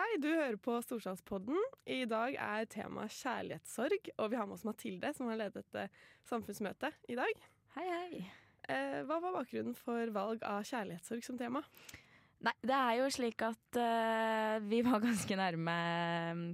Hei, 0.00 0.14
du 0.16 0.30
hører 0.30 0.56
på 0.56 0.78
Storsalspodden. 0.80 1.58
I 1.84 2.06
dag 2.08 2.32
er 2.40 2.68
temaet 2.72 3.12
kjærlighetssorg, 3.18 4.06
og 4.16 4.30
vi 4.32 4.38
har 4.38 4.46
med 4.48 4.56
oss 4.56 4.64
Mathilde, 4.64 5.10
som 5.12 5.28
har 5.28 5.36
ledet 5.36 5.76
eh, 5.76 5.90
samfunnsmøtet 6.30 7.10
i 7.12 7.18
dag. 7.18 7.42
Hei, 7.74 7.84
hei. 7.90 8.22
Eh, 8.72 9.02
hva 9.04 9.18
var 9.20 9.34
bakgrunnen 9.34 9.76
for 9.76 10.14
valg 10.14 10.46
av 10.48 10.64
kjærlighetssorg 10.70 11.26
som 11.26 11.36
tema? 11.36 11.60
Nei, 12.40 12.54
det 12.64 12.72
er 12.72 12.94
jo 12.96 13.10
slik 13.12 13.42
at 13.44 13.76
uh, 13.76 14.56
vi 14.64 14.80
var 14.86 15.02
ganske 15.04 15.36
nærme 15.36 15.76
mm, 16.38 16.46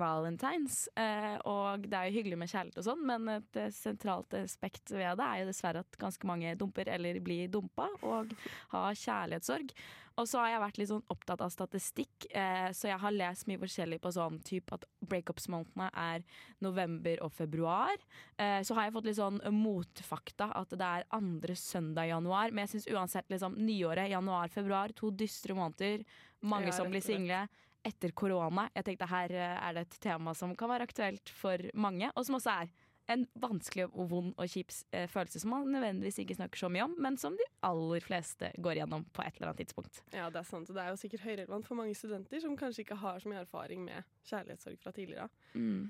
valentines. 0.00 0.80
Uh, 0.96 1.36
og 1.44 1.84
det 1.84 1.98
er 1.98 2.08
jo 2.08 2.16
hyggelig 2.16 2.40
med 2.40 2.52
kjærlighet 2.54 2.80
og 2.80 2.88
sånn, 2.88 3.04
men 3.10 3.28
et 3.34 3.60
eh, 3.60 3.72
sentralt 3.74 4.32
aspekt 4.40 4.96
ved 4.96 5.20
det 5.20 5.28
er 5.28 5.42
jo 5.42 5.50
dessverre 5.50 5.84
at 5.84 6.00
ganske 6.00 6.32
mange 6.32 6.56
dumper 6.56 6.88
eller 6.96 7.20
blir 7.20 7.52
dumpa 7.52 7.90
og 8.00 8.32
har 8.72 8.96
kjærlighetssorg. 9.04 9.76
Og 10.18 10.26
så 10.26 10.40
har 10.42 10.50
jeg 10.50 10.62
vært 10.64 10.78
litt 10.80 10.90
sånn 10.90 11.04
opptatt 11.14 11.42
av 11.44 11.52
statistikk, 11.54 12.26
eh, 12.34 12.68
så 12.74 12.90
jeg 12.90 12.98
har 12.98 13.14
lest 13.14 13.46
mye 13.46 13.60
forskjellig 13.62 14.00
på 14.02 14.10
sånn 14.16 14.40
type 14.46 14.74
at 14.74 14.86
breakups-månedene 15.06 15.88
er 15.94 16.24
november 16.64 17.22
og 17.22 17.30
februar. 17.36 17.94
Eh, 18.34 18.58
så 18.66 18.74
har 18.74 18.88
jeg 18.88 18.96
fått 18.96 19.06
litt 19.06 19.20
sånn 19.20 19.38
motfakta 19.54 20.50
at 20.58 20.74
det 20.74 20.88
er 20.88 21.06
andre 21.14 21.54
søndag 21.58 22.08
i 22.08 22.12
januar. 22.12 22.50
Men 22.50 22.66
jeg 22.66 22.74
syns 22.74 22.90
uansett 22.96 23.30
liksom 23.30 23.54
nyåret, 23.62 24.10
januar-februar, 24.10 24.96
to 24.98 25.12
dystre 25.14 25.54
måneder. 25.54 26.02
Mange 26.42 26.74
som 26.74 26.90
blir 26.90 27.04
single. 27.04 27.46
Etter 27.86 28.10
korona. 28.10 28.66
Jeg 28.74 28.88
tenkte 28.88 29.06
her 29.06 29.32
eh, 29.32 29.56
er 29.68 29.76
det 29.76 29.86
et 29.86 30.00
tema 30.02 30.34
som 30.34 30.50
kan 30.58 30.72
være 30.72 30.90
aktuelt 30.90 31.30
for 31.30 31.62
mange, 31.78 32.10
og 32.10 32.26
som 32.26 32.40
også 32.40 32.56
er 32.64 32.74
en 33.12 33.24
vanskelig 33.40 33.86
og 33.88 34.10
vond 34.10 34.32
og 34.36 34.50
kjip 34.52 34.72
eh, 34.92 35.06
følelse 35.10 35.40
som 35.42 35.52
man 35.54 35.68
nødvendigvis 35.72 36.20
ikke 36.22 36.36
snakker 36.38 36.60
så 36.60 36.70
mye 36.72 36.84
om, 36.84 36.96
men 37.00 37.16
som 37.20 37.36
de 37.38 37.46
aller 37.66 38.04
fleste 38.04 38.50
går 38.60 38.82
gjennom 38.82 39.06
på 39.16 39.24
et 39.24 39.38
eller 39.38 39.50
annet 39.50 39.62
tidspunkt. 39.64 40.02
Ja, 40.12 40.28
Det 40.30 40.42
er 40.42 40.48
sant, 40.48 40.68
og 40.68 40.76
det 40.76 40.84
er 40.84 40.92
jo 40.92 41.00
sikkert 41.00 41.24
høyrelevant 41.24 41.68
for 41.68 41.80
mange 41.80 41.96
studenter 41.96 42.42
som 42.44 42.58
kanskje 42.58 42.84
ikke 42.84 43.00
har 43.00 43.22
så 43.22 43.32
mye 43.32 43.40
erfaring 43.46 43.86
med 43.86 44.04
kjærlighetssorg 44.28 44.78
fra 44.82 44.92
tidligere. 44.92 45.28
Mm. 45.54 45.88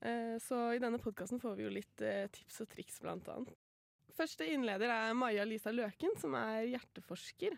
Eh, 0.00 0.36
så 0.44 0.60
i 0.74 0.82
denne 0.82 1.00
podkasten 1.00 1.40
får 1.40 1.56
vi 1.56 1.66
jo 1.66 1.72
litt 1.72 2.04
eh, 2.04 2.28
tips 2.32 2.62
og 2.64 2.70
triks, 2.72 3.00
blant 3.04 3.28
annet. 3.32 3.56
Første 4.16 4.44
innleder 4.48 4.90
er 4.92 5.16
Maja 5.16 5.46
Lisa 5.48 5.72
Løken, 5.72 6.16
som 6.20 6.34
er 6.36 6.66
hjerteforsker. 6.74 7.56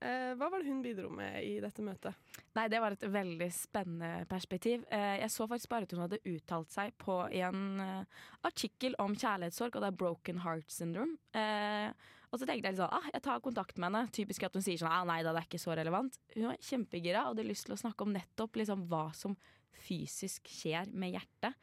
Eh, 0.00 0.34
hva 0.38 0.46
var 0.50 0.62
det 0.62 0.68
hun 0.70 0.82
bidro 0.84 1.08
med 1.10 1.40
i 1.42 1.56
dette 1.62 1.82
møtet? 1.82 2.14
Nei, 2.54 2.68
det 2.70 2.78
var 2.82 2.94
et 2.94 3.02
veldig 3.10 3.48
spennende 3.54 4.26
perspektiv. 4.30 4.84
Eh, 4.94 5.16
Jeg 5.24 5.30
så 5.34 5.48
faktisk 5.50 5.68
bare 5.72 5.82
at 5.88 5.94
hun 5.96 6.04
hadde 6.04 6.20
uttalt 6.24 6.70
seg 6.70 6.92
på 7.02 7.16
en 7.34 7.80
eh, 7.82 8.04
artikkel 8.46 8.94
om 9.02 9.16
kjærlighetssorg, 9.18 9.74
og 9.74 9.82
det 9.82 9.90
er 9.90 9.98
broken 10.04 10.38
heart 10.44 10.70
syndrome. 10.70 11.18
Eh, 11.34 11.90
Og 12.30 12.38
så 12.38 12.44
tenkte 12.44 12.68
jeg 12.68 12.74
litt 12.76 12.82
sånn, 12.82 12.92
ah, 12.92 13.06
jeg 13.14 13.22
tar 13.24 13.40
kontakt 13.40 13.78
med 13.78 13.88
henne. 13.88 14.10
Typisk 14.12 14.42
at 14.44 14.52
hun 14.52 14.62
sier 14.62 14.76
sånn, 14.76 14.92
ah, 14.92 15.02
nei 15.08 15.22
da, 15.24 15.32
det 15.32 15.40
er 15.40 15.46
ikke 15.48 15.62
så 15.62 15.72
relevant. 15.74 16.18
Hun 16.34 16.50
var 16.50 16.58
kjempegira 16.60 17.22
og 17.24 17.30
hadde 17.32 17.46
lyst 17.48 17.64
til 17.66 17.72
å 17.74 17.80
snakke 17.80 18.04
om 18.04 18.12
nettopp 18.12 18.58
liksom 18.60 18.82
hva 18.90 19.06
som 19.16 19.34
fysisk 19.78 20.50
skjer 20.50 20.90
med 20.92 21.14
hjertet 21.14 21.54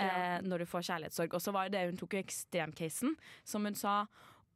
eh, 0.00 0.38
når 0.46 0.62
du 0.64 0.66
får 0.70 0.86
kjærlighetssorg. 0.88 1.34
Og 1.36 1.42
så 1.44 1.52
var 1.52 1.68
det 1.68 1.82
hun 1.90 1.98
tok 2.00 2.14
jo 2.16 2.22
ekstremcasen, 2.24 3.14
som 3.44 3.64
hun 3.68 3.76
sa 3.76 4.06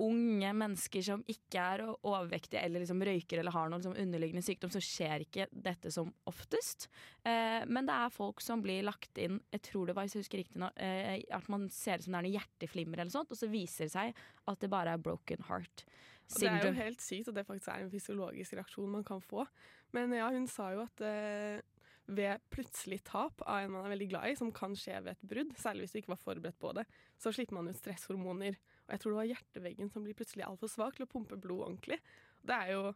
unge 0.03 0.51
mennesker 0.55 1.03
som 1.03 1.23
ikke 1.27 1.63
er 1.63 1.83
overvektige 1.89 2.61
eller 2.63 2.83
liksom 2.85 3.03
røyker 3.05 3.41
eller 3.41 3.55
har 3.55 3.71
noen 3.71 3.83
liksom 3.83 3.97
underliggende 3.99 4.45
sykdom, 4.47 4.73
så 4.75 4.83
skjer 4.85 5.25
ikke 5.25 5.49
dette 5.51 5.91
som 5.95 6.13
oftest. 6.31 6.87
Eh, 7.27 7.65
men 7.67 7.89
det 7.89 7.97
er 7.97 8.15
folk 8.15 8.43
som 8.45 8.63
blir 8.65 8.87
lagt 8.87 9.19
inn 9.19 9.41
Jeg 9.55 9.65
tror 9.71 9.89
det 9.89 9.97
var, 9.97 10.07
hvis 10.07 10.19
jeg 10.19 10.27
husker 10.27 10.43
riktig 10.43 10.63
nå, 10.63 10.71
eh, 10.77 11.25
at 11.35 11.49
man 11.53 11.67
ser 11.75 11.99
ut 11.99 12.07
som 12.07 12.15
det 12.15 12.21
er 12.21 12.29
noe 12.29 12.37
hjerteflimmer 12.37 13.03
eller 13.03 13.15
sånt, 13.15 13.33
og 13.35 13.41
så 13.41 13.51
viser 13.51 13.89
det 13.89 13.95
seg 13.97 14.23
at 14.49 14.63
det 14.63 14.71
bare 14.73 14.95
er 14.95 15.03
broken 15.03 15.43
heart 15.49 15.85
syndrome. 16.29 16.61
Det 16.61 16.69
er 16.69 16.71
jo 16.71 16.83
helt 16.83 17.03
sykt 17.03 17.33
at 17.33 17.41
det 17.41 17.49
faktisk 17.49 17.73
er 17.73 17.87
en 17.87 17.93
fysiologisk 17.93 18.59
reaksjon 18.59 18.95
man 18.99 19.07
kan 19.07 19.25
få. 19.25 19.49
Men 19.97 20.13
ja, 20.15 20.29
hun 20.35 20.47
sa 20.51 20.71
jo 20.75 20.85
at 20.85 21.03
eh, 21.05 21.61
ved 22.09 22.41
plutselig 22.53 23.03
tap 23.05 23.43
av 23.45 23.63
en 23.63 23.73
man 23.75 23.87
er 23.87 23.93
veldig 23.93 24.09
glad 24.13 24.31
i, 24.31 24.37
som 24.39 24.51
kan 24.55 24.77
skje 24.77 24.97
ved 25.05 25.15
et 25.15 25.31
brudd, 25.31 25.55
særlig 25.61 25.85
hvis 25.85 25.95
du 25.95 26.01
ikke 26.03 26.15
var 26.15 26.23
forberedt 26.23 26.61
på 26.61 26.73
det, 26.79 26.87
så 27.21 27.33
slipper 27.35 27.59
man 27.59 27.69
ut 27.69 27.79
stresshormoner. 27.79 28.57
Og 28.89 28.95
jeg 28.95 29.03
tror 29.03 29.15
det 29.15 29.21
var 29.21 29.33
hjerteveggen 29.35 29.93
som 29.93 30.05
blir 30.05 30.17
plutselig 30.17 30.47
altfor 30.49 30.73
svak 30.73 30.97
til 30.97 31.05
å 31.05 31.11
pumpe 31.13 31.37
blod 31.37 31.67
ordentlig. 31.67 32.01
Det 32.43 32.57
er 32.57 32.75
jo 32.77 32.95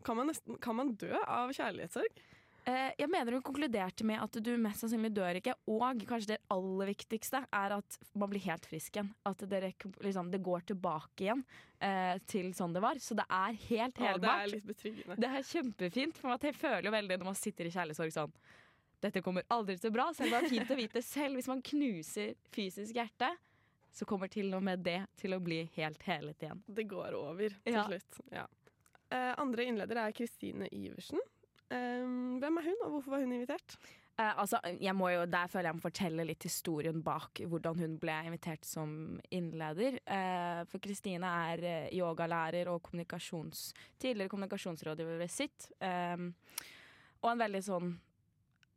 Kan 0.00 0.16
man, 0.16 0.30
nesten, 0.30 0.56
kan 0.64 0.76
man 0.78 0.94
dø 0.96 1.12
av 1.28 1.50
kjærlighetssorg? 1.52 2.22
Eh, 2.68 2.92
jeg 3.00 3.08
mener 3.08 3.34
hun 3.36 3.42
konkluderte 3.44 4.04
med 4.08 4.20
at 4.20 4.36
du 4.44 4.50
mest 4.60 4.82
sannsynlig 4.82 5.10
dør 5.16 5.38
ikke, 5.38 5.54
og 5.72 6.02
kanskje 6.08 6.34
det 6.34 6.38
aller 6.52 6.90
viktigste 6.90 7.40
er 7.56 7.74
at 7.78 7.98
man 8.20 8.30
blir 8.32 8.44
helt 8.44 8.64
frisk 8.68 8.96
igjen. 8.96 9.10
At 9.28 9.44
dere, 9.48 9.72
liksom, 10.04 10.30
det 10.32 10.42
går 10.44 10.64
tilbake 10.70 11.24
igjen 11.26 11.44
eh, 11.80 12.16
til 12.30 12.52
sånn 12.56 12.76
det 12.76 12.84
var. 12.84 13.00
Så 13.00 13.16
det 13.18 13.24
er 13.26 13.56
helt 13.66 14.00
Ja, 14.00 14.14
det 14.20 14.32
er 14.32 14.52
litt 14.54 14.68
betryggende. 14.68 15.16
Det 15.20 15.30
er 15.30 15.46
kjempefint, 15.50 16.20
for 16.20 16.32
man 16.32 16.58
føler 16.62 16.88
jo 16.90 16.94
veldig 16.96 17.20
når 17.20 17.30
man 17.32 17.40
sitter 17.40 17.68
i 17.68 17.74
kjærlighetssorg 17.76 18.16
sånn 18.16 18.40
Dette 19.00 19.22
kommer 19.24 19.46
aldri 19.48 19.78
til 19.80 19.92
bra, 19.94 20.10
selv 20.12 20.28
om 20.28 20.34
det 20.34 20.40
er 20.42 20.52
fint 20.52 20.72
å 20.74 20.76
vite 20.76 21.00
selv. 21.04 21.38
Hvis 21.40 21.48
man 21.48 21.62
knuser 21.64 22.34
fysisk 22.52 22.98
hjerte, 23.00 23.30
så 23.92 24.06
kommer 24.06 24.30
til 24.32 24.52
og 24.54 24.62
med 24.62 24.82
det 24.86 25.00
til 25.20 25.34
å 25.36 25.40
bli 25.42 25.64
helt 25.76 26.02
helet 26.06 26.42
igjen. 26.46 26.62
Det 26.66 26.86
går 26.88 27.14
over 27.18 27.48
til 27.64 27.72
Ja. 27.74 27.84
slutt. 27.86 28.20
Ja. 28.32 28.46
Eh, 29.10 29.34
andre 29.38 29.64
innleder 29.66 29.96
er 30.06 30.12
Kristine 30.12 30.68
Iversen. 30.70 31.18
Eh, 31.70 32.04
hvem 32.40 32.58
er 32.58 32.62
hun, 32.70 32.76
og 32.84 32.90
hvorfor 32.92 33.10
var 33.16 33.20
hun 33.24 33.32
invitert? 33.32 33.76
Eh, 34.18 34.34
altså, 34.36 34.58
jeg 34.80 34.94
må 34.94 35.08
jo, 35.14 35.24
der 35.26 35.46
føler 35.48 35.70
jeg 35.70 35.74
må 35.78 35.80
fortelle 35.80 36.26
litt 36.26 36.42
historien 36.42 37.02
bak 37.02 37.40
hvordan 37.46 37.78
hun 37.78 37.98
ble 37.98 38.12
invitert 38.26 38.64
som 38.64 39.18
innleder. 39.32 39.98
Eh, 40.06 40.64
for 40.68 40.78
Kristine 40.78 41.24
er 41.24 41.88
yogalærer 41.90 42.68
og 42.68 42.82
kommunikasjons, 42.82 43.72
tidligere 43.98 44.28
kommunikasjonsrådgiver 44.28 45.18
ved 45.18 45.30
sitt. 45.30 45.70
Eh, 45.80 46.16
og 47.22 47.30
en 47.32 47.38
veldig 47.38 47.62
sånn 47.64 47.98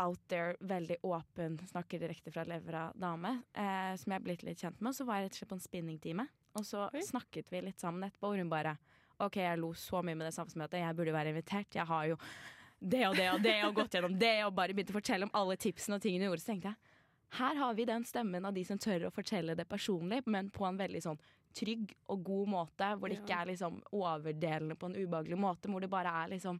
out 0.02 0.20
there, 0.28 0.56
veldig 0.59 0.98
åpen, 1.06 1.59
snakker 1.70 2.00
direkte 2.02 2.31
fra 2.34 2.46
levra 2.48 2.88
dame, 2.96 3.36
eh, 3.54 3.94
som 4.00 4.12
jeg 4.12 4.20
er 4.20 4.26
blitt 4.26 4.44
litt 4.44 4.64
kjent 4.64 4.80
med. 4.81 4.90
Og 4.90 4.98
så 4.98 5.06
var 5.08 5.20
jeg 5.20 5.28
rett 5.28 5.36
og 5.36 5.42
slett 5.42 5.52
på 5.52 5.59
en 5.59 5.68
spinningtime, 5.68 6.26
og 6.58 6.66
så 6.68 6.88
Oi. 6.90 7.04
snakket 7.06 7.52
vi 7.54 7.62
litt 7.62 7.80
sammen 7.84 8.08
etterpå, 8.08 8.34
og 8.34 8.42
hun 8.42 8.52
bare 8.52 8.78
OK, 9.24 9.38
jeg 9.38 9.59
lo 9.62 9.72
så 9.78 10.02
mye 10.02 10.18
med 10.18 10.28
det 10.28 10.34
samfunnsmøtet, 10.36 10.82
jeg 10.82 10.98
burde 10.98 11.14
være 11.14 11.32
invitert. 11.32 11.76
Jeg 11.78 11.86
har 11.88 12.08
jo 12.09 12.18
det 12.80 13.06
og 13.08 13.16
det 13.16 13.28
og 13.32 13.44
det 13.46 13.59
og 13.64 13.78
gått 13.78 13.94
gjennom 13.96 14.18
det 14.20 14.34
og 14.44 14.56
bare 14.58 14.74
begynte 14.76 14.92
å 14.92 14.98
fortelle 14.98 15.28
om 15.30 15.36
alle 15.40 15.56
tipsene 15.56 15.96
og 16.00 16.03
tingene 16.03 16.26
hun 16.26 16.34
gjorde, 16.34 16.44
så 16.44 16.52
tenkte 16.52 16.74
jeg 16.74 16.94
her 17.34 17.56
har 17.56 17.74
vi 17.74 17.86
den 17.86 18.03
stemmen 18.06 18.46
av 18.46 18.53
de 18.53 18.62
som 18.66 18.78
tør 18.78 19.08
å 19.08 19.14
fortelle 19.14 19.56
det 19.58 19.66
personlig, 19.66 20.22
men 20.30 20.52
på 20.53 20.68
en 20.68 20.78
veldig 20.78 21.02
sånn 21.02 21.22
trygg 21.56 21.94
og 22.12 22.24
god 22.25 22.50
måte, 22.53 22.90
hvor 22.97 23.12
det 23.12 23.22
ikke 23.22 23.38
er 23.38 23.52
liksom 23.52 23.80
overdelende 23.94 24.78
på 24.80 24.90
en 24.90 24.97
ubehagelig 24.97 25.40
måte, 25.40 25.72
hvor 25.72 25.84
det 25.84 25.91
bare 25.91 26.14
er 26.24 26.34
liksom 26.36 26.59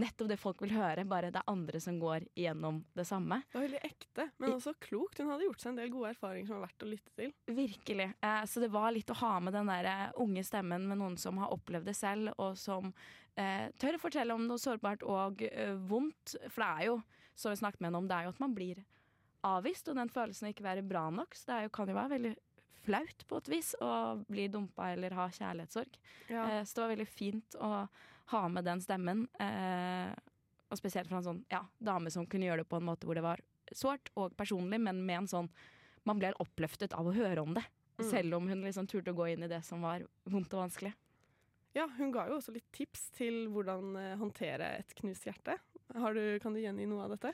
nettopp 0.00 0.30
det 0.30 0.38
folk 0.40 0.62
vil 0.64 0.74
høre, 0.74 1.04
bare 1.06 1.30
det 1.32 1.40
er 1.40 1.50
andre 1.50 1.80
som 1.82 1.98
går 2.02 2.26
igjennom 2.34 2.80
det 2.98 3.06
samme. 3.06 3.40
Det 3.50 3.58
var 3.58 3.66
veldig 3.68 3.82
ekte, 3.86 4.28
men 4.42 4.54
også 4.56 4.74
klokt. 4.82 5.20
Hun 5.20 5.30
hadde 5.30 5.46
gjort 5.46 5.62
seg 5.62 5.70
en 5.70 5.78
del 5.78 5.92
gode 5.92 6.10
erfaringer 6.14 6.48
som 6.48 6.58
var 6.58 6.66
verdt 6.66 6.86
å 6.86 6.88
lytte 6.90 7.14
til. 7.20 7.34
Virkelig. 7.60 8.08
Eh, 8.18 8.40
så 8.50 8.62
det 8.64 8.70
var 8.74 8.94
litt 8.94 9.12
å 9.14 9.18
ha 9.20 9.34
med 9.44 9.54
den 9.54 9.70
der 9.70 9.90
eh, 9.90 10.06
unge 10.24 10.42
stemmen 10.46 10.88
med 10.90 11.00
noen 11.00 11.18
som 11.20 11.38
har 11.42 11.54
opplevd 11.54 11.86
det 11.90 11.96
selv, 11.98 12.32
og 12.42 12.58
som 12.58 12.90
eh, 13.38 13.68
tør 13.78 13.98
å 13.98 14.02
fortelle 14.02 14.34
om 14.34 14.48
noe 14.48 14.60
sårbart 14.60 15.06
og 15.06 15.46
eh, 15.46 15.76
vondt. 15.90 16.36
For 16.48 16.64
det 16.64 16.72
er 16.72 16.90
jo, 16.90 16.98
som 17.38 17.54
vi 17.54 17.62
snakket 17.62 17.84
med 17.84 17.92
henne 17.92 18.02
om, 18.02 18.10
det 18.10 18.18
er 18.18 18.28
jo 18.28 18.34
at 18.34 18.42
man 18.42 18.58
blir 18.58 18.82
avvist, 19.44 19.88
og 19.90 19.98
den 19.98 20.10
følelsen 20.12 20.48
av 20.48 20.54
ikke 20.54 20.66
være 20.66 20.86
bra 20.88 21.06
nok. 21.12 21.38
Så 21.38 21.52
det 21.52 21.68
jo, 21.68 21.74
kan 21.76 21.90
jo 21.90 21.98
være 21.98 22.16
veldig 22.16 22.34
flaut 22.84 23.24
på 23.28 23.40
et 23.40 23.50
vis 23.52 23.72
å 23.82 23.90
bli 24.28 24.46
dumpa 24.52 24.92
eller 24.94 25.16
ha 25.18 25.28
kjærlighetssorg. 25.32 25.98
Ja. 26.28 26.44
Eh, 26.44 26.62
så 26.64 26.76
det 26.76 26.84
var 26.84 26.94
veldig 26.94 27.08
fint 27.10 27.58
å 27.58 27.72
ha 28.32 28.42
med 28.48 28.66
den 28.66 28.82
stemmen. 28.84 29.26
Eh, 29.40 30.12
og 30.70 30.80
spesielt 30.80 31.10
fra 31.10 31.20
en 31.20 31.28
sånn 31.28 31.42
ja, 31.52 31.62
dame 31.78 32.12
som 32.12 32.26
kunne 32.26 32.48
gjøre 32.48 32.64
det 32.64 32.70
på 32.70 32.80
en 32.80 32.88
måte 32.88 33.08
hvor 33.08 33.18
det 33.18 33.24
var 33.24 33.42
sårt 33.72 34.10
og 34.18 34.34
personlig, 34.36 34.80
men 34.80 35.04
med 35.06 35.24
en 35.24 35.32
sånn 35.38 35.54
Man 36.04 36.18
ble 36.20 36.34
oppløftet 36.36 36.92
av 36.92 37.06
å 37.08 37.14
høre 37.16 37.40
om 37.40 37.54
det. 37.56 37.62
Mm. 37.96 38.02
Selv 38.10 38.36
om 38.36 38.48
hun 38.50 38.60
liksom 38.60 38.84
turte 38.84 39.14
å 39.14 39.16
gå 39.16 39.30
inn 39.32 39.46
i 39.46 39.48
det 39.48 39.62
som 39.64 39.80
var 39.80 40.02
vondt 40.28 40.52
og 40.52 40.66
vanskelig. 40.66 40.90
ja, 41.72 41.86
hun 41.96 42.12
ga 42.12 42.26
jo 42.28 42.36
også 42.36 42.52
litt 42.52 42.66
tips 42.76 43.06
til 43.16 43.46
hvordan 43.48 43.96
eh, 43.96 44.18
håndtere 44.20 44.68
et 44.82 44.92
knust 44.98 45.24
hjerte. 45.24 45.56
Har 45.96 46.12
du, 46.12 46.38
kan 46.42 46.52
du 46.52 46.60
gjengi 46.60 46.84
noe 46.90 47.06
av 47.06 47.14
dette? 47.16 47.32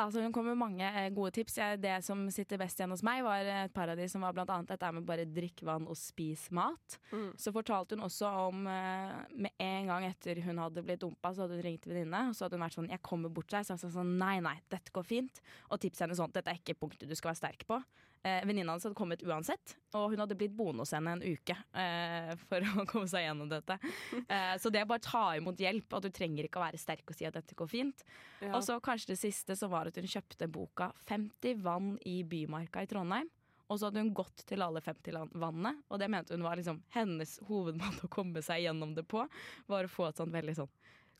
Altså, 0.00 0.22
hun 0.24 0.32
kom 0.32 0.46
med 0.48 0.58
mange 0.58 0.86
eh, 0.86 1.10
gode 1.12 1.32
tips. 1.36 1.58
Det 1.80 1.92
som 2.04 2.22
sitter 2.32 2.60
best 2.60 2.80
igjen 2.80 2.92
hos 2.94 3.04
meg, 3.06 3.22
var 3.26 3.44
et 3.44 3.74
par 3.74 3.92
av 3.92 4.00
de 4.00 4.06
som 4.08 4.24
var 4.24 4.34
blant 4.36 4.50
annet 4.54 4.72
dette 4.72 4.92
med 4.96 5.06
bare 5.08 5.26
drikk 5.28 5.64
vann 5.68 5.88
og 5.90 5.98
spis 5.98 6.46
mat. 6.56 6.98
Mm. 7.12 7.30
Så 7.40 7.52
fortalte 7.54 7.98
hun 7.98 8.06
også 8.06 8.30
om 8.48 8.66
eh, 8.70 9.16
Med 9.46 9.52
en 9.60 9.90
gang 9.90 10.06
etter 10.08 10.40
hun 10.46 10.60
hadde 10.62 10.84
blitt 10.86 11.02
dumpa, 11.04 11.34
så 11.34 11.44
hadde 11.44 11.58
hun 11.58 11.66
ringt 11.66 11.88
venninne, 11.88 12.22
og 12.30 12.36
så 12.36 12.46
hadde 12.46 12.58
hun 12.58 12.64
vært 12.66 12.78
sånn 12.78 12.90
'Jeg 12.90 13.02
kommer 13.06 13.28
bort 13.28 13.48
til 13.50 13.58
deg'. 13.58 13.66
Så 13.66 13.76
jeg 13.76 13.82
sa 13.84 13.92
sånn 14.00 14.16
'Nei, 14.18 14.40
nei, 14.40 14.56
dette 14.70 14.92
går 14.92 15.04
fint'. 15.04 15.42
Og 15.70 15.80
tipset 15.80 16.06
henne 16.06 16.16
sånn 16.16 16.32
'Dette 16.32 16.50
er 16.50 16.60
ikke 16.60 16.80
punktet 16.80 17.08
du 17.08 17.14
skal 17.14 17.34
være 17.34 17.42
sterk 17.42 17.66
på'. 17.68 17.82
Eh, 18.22 18.46
Venninna 18.46 18.72
hans 18.72 18.84
hadde 18.84 18.98
kommet 18.98 19.22
uansett, 19.24 19.76
og 19.96 20.10
hun 20.12 20.20
hadde 20.20 20.36
blitt 20.36 20.52
boende 20.52 20.84
hos 20.84 20.92
henne 20.92 21.14
en 21.16 21.22
uke 21.24 21.54
eh, 21.56 22.34
for 22.50 22.60
å 22.60 22.84
komme 22.90 23.08
seg 23.08 23.24
gjennom 23.24 23.48
dette. 23.48 23.78
Eh, 24.20 24.54
så 24.60 24.72
det 24.72 24.82
er 24.82 24.88
bare 24.90 25.00
å 25.00 25.06
ta 25.06 25.22
imot 25.38 25.62
hjelp, 25.62 25.88
og 25.96 26.04
du 26.04 26.10
trenger 26.12 26.44
ikke 26.44 26.60
å 26.60 26.66
være 26.66 26.80
sterk 26.80 27.08
og 27.08 27.16
si 27.16 27.24
at 27.28 27.38
dette 27.38 27.56
går 27.56 27.70
fint. 27.70 28.04
Ja. 28.42 28.52
Og 28.58 28.64
så 28.66 28.76
kanskje 28.84 29.14
det 29.14 29.20
siste 29.22 29.56
så 29.56 29.70
var 29.72 29.88
at 29.88 29.96
hun 29.96 30.10
kjøpte 30.10 30.50
boka 30.52 30.90
50 31.08 31.62
vann 31.64 31.94
i 32.04 32.20
Bymarka 32.28 32.84
i 32.84 32.90
Trondheim. 32.90 33.30
Og 33.70 33.78
så 33.78 33.86
hadde 33.86 34.02
hun 34.02 34.12
gått 34.18 34.44
til 34.50 34.66
alle 34.66 34.82
50 34.82 35.30
vannene, 35.38 35.76
og 35.88 36.00
det 36.02 36.10
mente 36.10 36.34
hun 36.34 36.44
var 36.44 36.58
liksom 36.58 36.82
hennes 36.92 37.36
hovedmåte 37.46 38.08
å 38.08 38.12
komme 38.12 38.42
seg 38.42 38.66
gjennom 38.66 38.96
det 38.96 39.06
på. 39.08 39.22
Var 39.70 39.86
å 39.86 39.92
få 39.92 40.10
et 40.10 40.20
sånt 40.20 40.34
veldig 40.34 40.56
sånn 40.58 40.72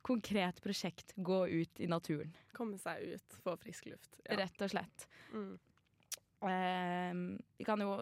konkret 0.02 0.60
prosjekt. 0.64 1.12
Gå 1.16 1.46
ut 1.48 1.80
i 1.80 1.88
naturen, 1.88 2.32
Komme 2.56 2.78
seg 2.80 3.14
ut, 3.14 3.40
få 3.44 3.56
frisk 3.60 3.86
luft. 3.92 4.16
Ja. 4.24 4.36
rett 4.42 4.62
og 4.64 4.72
slett. 4.72 5.06
Mm. 5.32 5.58
Eh, 6.42 7.12
vi 7.58 7.64
kan 7.68 7.80
jo, 7.84 7.98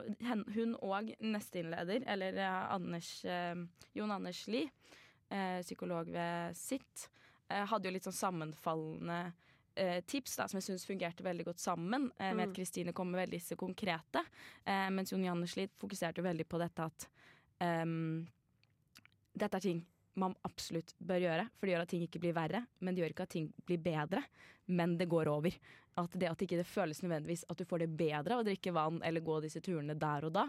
hun 0.55 0.76
og 0.79 1.11
neste 1.20 1.58
innleder, 1.62 2.05
eller 2.06 2.38
eh, 2.38 2.75
Anders, 2.75 3.25
eh, 3.25 3.55
Jon 3.99 4.12
Anders 4.14 4.44
Lie, 4.46 4.70
eh, 5.31 5.58
psykolog 5.64 6.11
ved 6.14 6.55
sitt, 6.56 7.08
eh, 7.49 7.64
hadde 7.67 7.88
jo 7.88 7.94
litt 7.96 8.06
sånn 8.06 8.20
sammenfallende 8.20 9.32
eh, 9.79 10.00
tips 10.11 10.37
da, 10.37 10.46
som 10.50 10.58
jeg 10.58 10.69
syns 10.69 10.87
fungerte 10.87 11.23
veldig 11.23 11.44
godt 11.50 11.61
sammen. 11.62 12.08
Eh, 12.19 12.32
med 12.35 12.46
Mm. 12.46 12.50
at 12.50 12.56
Kristine 12.56 12.93
kom 12.93 13.11
med 13.11 13.20
veldig 13.25 13.38
disse 13.38 13.56
konkrete, 13.56 14.25
eh, 14.67 14.88
mens 14.90 15.11
Jon 15.12 15.26
Anders 15.29 15.56
Lie 15.56 15.69
fokuserte 15.79 16.19
jo 16.19 16.26
veldig 16.26 16.46
på 16.49 16.58
dette 16.58 16.82
at 16.82 17.08
ehm, 17.61 18.26
dette 19.38 19.55
er 19.56 19.61
ting 19.61 19.85
man 20.20 20.36
absolutt 20.46 20.94
bør 20.98 21.22
gjøre, 21.24 21.48
for 21.56 21.66
det 21.66 21.74
gjør 21.74 21.84
at 21.84 21.92
ting 21.92 22.04
ikke 22.06 22.22
blir 22.22 22.36
verre. 22.36 22.62
Men 22.80 22.94
det 22.94 23.02
gjør 23.02 23.14
ikke 23.14 23.28
at 23.28 23.34
ting 23.36 23.50
blir 23.68 23.80
bedre, 23.82 24.22
men 24.68 24.96
det 25.00 25.08
går 25.10 25.30
over. 25.32 25.54
At 25.98 26.14
det 26.14 26.30
at 26.30 26.42
ikke 26.44 26.60
det 26.60 26.68
føles 26.68 27.00
nødvendigvis 27.02 27.46
at 27.50 27.58
du 27.58 27.66
får 27.66 27.84
det 27.84 27.90
bedre 27.98 28.36
av 28.36 28.44
å 28.44 28.46
drikke 28.46 28.74
vann 28.74 29.00
eller 29.06 29.24
gå 29.24 29.40
disse 29.42 29.62
turene 29.64 29.96
der 29.98 30.28
og 30.28 30.34
da, 30.36 30.44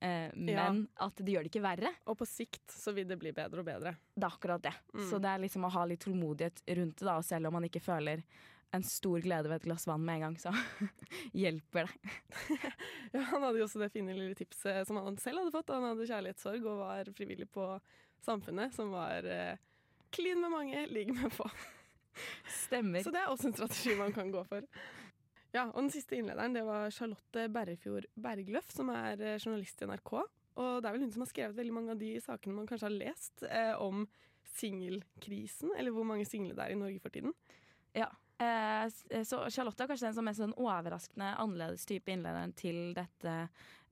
eh, 0.00 0.32
men 0.32 0.86
at 1.04 1.20
det 1.20 1.34
gjør 1.34 1.44
det 1.44 1.52
ikke 1.52 1.64
verre. 1.66 1.92
Og 2.08 2.16
på 2.20 2.28
sikt 2.28 2.72
så 2.72 2.94
vil 2.96 3.08
det 3.08 3.18
bli 3.20 3.34
bedre 3.36 3.60
og 3.60 3.68
bedre. 3.68 3.96
Det 4.14 4.24
er 4.24 4.32
akkurat 4.32 4.64
det. 4.64 4.74
Mm. 4.94 5.06
Så 5.10 5.20
det 5.20 5.32
er 5.32 5.44
liksom 5.44 5.68
å 5.68 5.72
ha 5.76 5.86
litt 5.88 6.04
tålmodighet 6.06 6.64
rundt 6.80 7.00
det, 7.00 7.08
da, 7.08 7.18
og 7.18 7.26
selv 7.28 7.50
om 7.50 7.58
man 7.58 7.68
ikke 7.68 7.84
føler 7.84 8.24
en 8.74 8.82
stor 8.82 9.20
glede 9.20 9.48
ved 9.48 9.60
et 9.60 9.66
glass 9.68 9.86
vann 9.86 10.04
med 10.04 10.18
en 10.18 10.24
gang, 10.26 10.38
så 10.40 10.52
hjelper 11.44 11.88
det. 11.88 12.16
Ja, 13.12 13.22
han 13.30 13.44
hadde 13.46 13.60
jo 13.60 13.64
også 13.64 13.80
det 13.80 13.92
fine 13.94 14.12
lille 14.12 14.34
tipset 14.36 14.88
som 14.88 14.98
han 15.00 15.16
selv 15.22 15.40
hadde 15.40 15.54
fått. 15.54 15.70
Han 15.72 15.86
hadde 15.86 16.08
kjærlighetssorg 16.08 16.66
og 16.66 16.82
var 16.82 17.08
frivillig 17.16 17.46
på 17.54 17.68
Samfunnet, 18.24 18.74
som 18.74 18.92
var 18.94 19.26
eh, 19.30 19.58
clean 20.14 20.40
med 20.40 20.52
mange, 20.54 20.86
ligg 20.90 21.12
med 21.14 21.32
få. 21.34 21.48
Stemmer. 22.64 23.04
Så 23.04 23.12
det 23.12 23.22
er 23.22 23.32
også 23.32 23.50
en 23.50 23.56
strategi 23.58 23.96
man 23.98 24.14
kan 24.16 24.30
gå 24.32 24.42
for. 24.48 24.64
Ja, 25.54 25.68
og 25.70 25.78
Den 25.84 25.92
siste 25.94 26.18
innlederen 26.18 26.56
det 26.56 26.64
var 26.66 26.90
Charlotte 26.92 27.46
Berrefjord 27.52 28.08
Bergløff, 28.20 28.72
som 28.74 28.90
er 28.92 29.20
eh, 29.20 29.38
journalist 29.40 29.80
i 29.82 29.88
NRK. 29.88 30.12
Og 30.56 30.82
det 30.82 30.88
er 30.88 30.96
vel 30.96 31.04
hun 31.04 31.12
som 31.12 31.24
har 31.24 31.30
skrevet 31.30 31.58
veldig 31.58 31.74
mange 31.76 31.94
av 31.94 32.00
de 32.00 32.14
sakene 32.24 32.56
man 32.56 32.68
kanskje 32.68 32.88
har 32.88 32.96
lest 32.96 33.44
eh, 33.48 33.74
om 33.80 34.06
singelkrisen, 34.56 35.72
eller 35.76 35.92
hvor 35.92 36.06
mange 36.08 36.24
single 36.28 36.56
det 36.56 36.64
er 36.64 36.74
i 36.74 36.80
Norge 36.80 37.00
for 37.02 37.12
tiden. 37.12 37.34
Ja. 37.96 38.08
Eh, 38.40 38.84
så 39.24 39.42
Charlotte 39.52 39.84
er 39.84 39.90
kanskje 39.90 40.10
den 40.10 40.16
som 40.18 40.28
er 40.28 40.36
sånn 40.36 40.56
overraskende 40.60 41.32
annerledes 41.40 41.86
type 41.88 42.12
innlederen 42.12 42.52
til 42.56 42.90
dette 42.96 43.36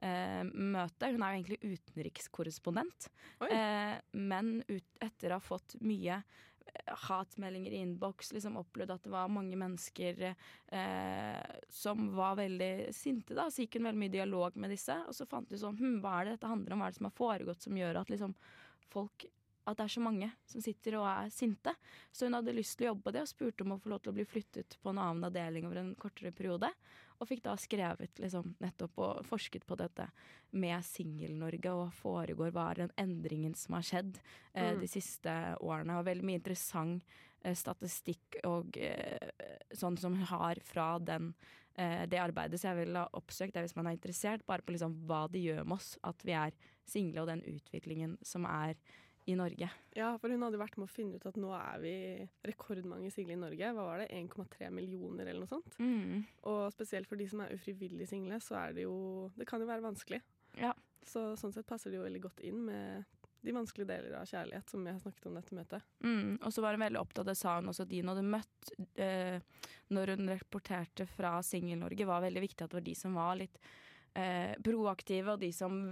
eh, 0.01 0.43
møtet. 0.45 1.13
Hun 1.13 1.23
er 1.23 1.35
jo 1.35 1.43
egentlig 1.43 1.77
utenrikskorrespondent, 1.77 3.11
eh, 3.49 3.95
men 4.17 4.57
ut, 4.69 4.89
etter 5.05 5.33
å 5.33 5.39
ha 5.39 5.45
fått 5.45 5.77
mye 5.85 6.19
eh, 6.19 6.97
hatmeldinger 7.09 7.77
i 7.77 7.83
innboks, 7.85 8.33
liksom 8.37 8.59
opplevd 8.61 8.97
at 8.97 9.07
det 9.07 9.15
var 9.15 9.33
mange 9.33 9.59
mennesker 9.61 10.27
eh, 10.31 11.61
som 11.69 12.11
var 12.17 12.41
veldig 12.41 12.73
sinte. 12.97 13.37
da, 13.37 13.49
Så 13.51 13.65
gikk 13.65 13.79
hun 13.79 13.91
veldig 13.91 14.05
mye 14.07 14.17
dialog 14.17 14.59
med 14.61 14.75
disse, 14.75 14.99
og 15.07 15.17
så 15.17 15.29
fant 15.31 15.53
hun 15.53 15.63
sånn 15.67 15.81
hm, 15.81 15.97
Hva 16.05 16.19
er 16.19 16.29
det 16.29 16.37
dette 16.39 16.53
handler 16.53 16.77
om, 16.77 16.83
hva 16.85 16.91
er 16.91 16.95
det 16.95 17.03
som 17.03 17.11
har 17.11 17.19
foregått 17.23 17.69
som 17.69 17.81
gjør 17.81 18.03
at 18.03 18.13
liksom 18.13 18.37
folk 18.95 19.27
at 19.65 19.79
det 19.79 19.85
er 19.87 19.93
så 19.95 20.03
mange 20.05 20.29
som 20.47 20.61
sitter 20.65 20.99
og 21.01 21.07
er 21.09 21.31
sinte. 21.33 21.73
Så 22.13 22.27
hun 22.29 22.37
hadde 22.37 22.55
lyst 22.57 22.77
til 22.79 22.87
å 22.87 22.93
jobbe 22.93 23.07
på 23.09 23.15
det, 23.17 23.25
og 23.25 23.31
spurte 23.33 23.65
om 23.65 23.75
å 23.75 23.81
få 23.81 23.93
lov 23.95 24.03
til 24.05 24.13
å 24.13 24.17
bli 24.19 24.27
flyttet 24.29 24.77
på 24.83 24.93
en 24.93 25.01
annen 25.01 25.25
avdeling 25.31 25.67
over 25.69 25.81
en 25.81 25.95
kortere 26.01 26.33
periode. 26.37 26.71
Og 27.23 27.29
fikk 27.31 27.45
da 27.45 27.55
skrevet 27.57 28.19
liksom, 28.21 28.57
nettopp 28.61 28.99
og 29.01 29.21
forsket 29.29 29.65
på 29.67 29.77
dette 29.79 30.09
med 30.59 30.85
Singel-Norge, 30.85 31.73
og 31.73 31.93
foregår, 31.97 32.51
hva 32.55 32.71
er 32.73 32.83
den 32.85 32.95
endringen 33.01 33.55
som 33.59 33.79
har 33.79 33.87
skjedd 33.87 34.19
eh, 34.53 34.73
Mm. 34.75 34.81
de 34.81 34.89
siste 34.91 35.35
årene. 35.61 35.99
Og 35.99 36.09
veldig 36.09 36.27
mye 36.27 36.41
interessant 36.43 37.03
eh, 37.45 37.55
statistikk 37.55 38.41
og 38.49 38.77
eh, 38.77 39.31
sånn 39.73 39.97
som 40.01 40.17
hun 40.19 40.27
har 40.27 40.59
fra 40.67 40.99
den, 40.99 41.33
eh, 41.77 42.05
det 42.11 42.19
arbeidet. 42.19 42.61
Så 42.61 42.69
jeg 42.73 42.83
vil 42.83 42.99
ha 42.99 43.07
oppsøkt 43.15 43.55
det 43.55 43.65
hvis 43.67 43.77
man 43.77 43.87
er 43.87 43.97
interessert, 43.99 44.45
bare 44.47 44.63
på 44.67 44.75
liksom 44.75 44.99
hva 45.07 45.25
det 45.31 45.45
gjør 45.47 45.65
med 45.65 45.79
oss 45.79 45.95
at 46.03 46.23
vi 46.27 46.33
er 46.33 46.53
single, 46.85 47.23
og 47.23 47.31
den 47.31 47.45
utviklingen 47.47 48.19
som 48.27 48.45
er 48.51 48.75
i 49.25 49.35
Norge. 49.39 49.69
Ja, 49.97 50.11
for 50.21 50.33
hun 50.33 50.43
hadde 50.45 50.61
vært 50.61 50.77
med 50.77 50.89
å 50.89 50.93
finne 50.93 51.17
ut 51.17 51.27
at 51.29 51.39
nå 51.41 51.51
er 51.57 51.81
vi 51.81 51.95
rekordmange 52.45 53.11
single 53.15 53.37
i 53.39 53.41
Norge. 53.41 53.71
Hva 53.77 53.87
var 53.87 54.03
det? 54.03 54.11
1,3 54.13 54.69
millioner 54.75 55.31
eller 55.31 55.45
noe 55.45 55.51
sånt. 55.51 55.79
Mm. 55.81 56.25
Og 56.51 56.63
spesielt 56.75 57.09
for 57.09 57.21
de 57.21 57.29
som 57.31 57.45
er 57.45 57.55
ufrivillig 57.57 58.09
single, 58.11 58.41
så 58.45 58.59
er 58.61 58.77
det 58.77 58.85
jo 58.85 59.31
Det 59.39 59.49
kan 59.49 59.63
jo 59.63 59.71
være 59.71 59.87
vanskelig. 59.87 60.21
Ja. 60.61 60.75
Så 61.05 61.33
sånn 61.41 61.53
sett 61.55 61.69
passer 61.69 61.93
det 61.93 62.01
jo 62.01 62.07
veldig 62.07 62.25
godt 62.25 62.43
inn 62.45 62.61
med 62.69 63.05
de 63.45 63.53
vanskelige 63.53 63.89
deler 63.91 64.17
av 64.17 64.29
kjærlighet 64.29 64.71
som 64.73 64.85
vi 64.85 64.93
har 64.93 65.01
snakket 65.01 65.27
om 65.29 65.35
dette 65.37 65.57
møtet. 65.57 65.89
Mm, 66.05 66.37
og 66.41 66.53
så 66.53 66.65
var 66.65 66.77
hun 66.77 66.85
veldig 66.87 67.01
opptatt, 67.01 67.29
det 67.29 67.37
sa 67.37 67.59
hun 67.59 67.69
også, 67.73 67.85
at 67.85 67.91
de 67.91 68.01
hun 68.01 68.13
hadde 68.13 68.29
møtt 68.35 68.71
eh, 69.05 69.67
når 69.93 70.15
hun 70.15 70.31
rapporterte 70.33 71.07
fra 71.11 71.35
Singel-Norge, 71.45 72.09
var 72.09 72.25
veldig 72.25 72.45
viktig 72.47 72.65
at 72.65 72.73
det 72.73 72.81
var 72.81 72.87
de 72.89 72.95
som 72.97 73.19
var 73.21 73.37
litt 73.43 73.61
eh, 74.15 74.55
proaktive, 74.65 75.35
og 75.35 75.43
de 75.43 75.51
som 75.55 75.83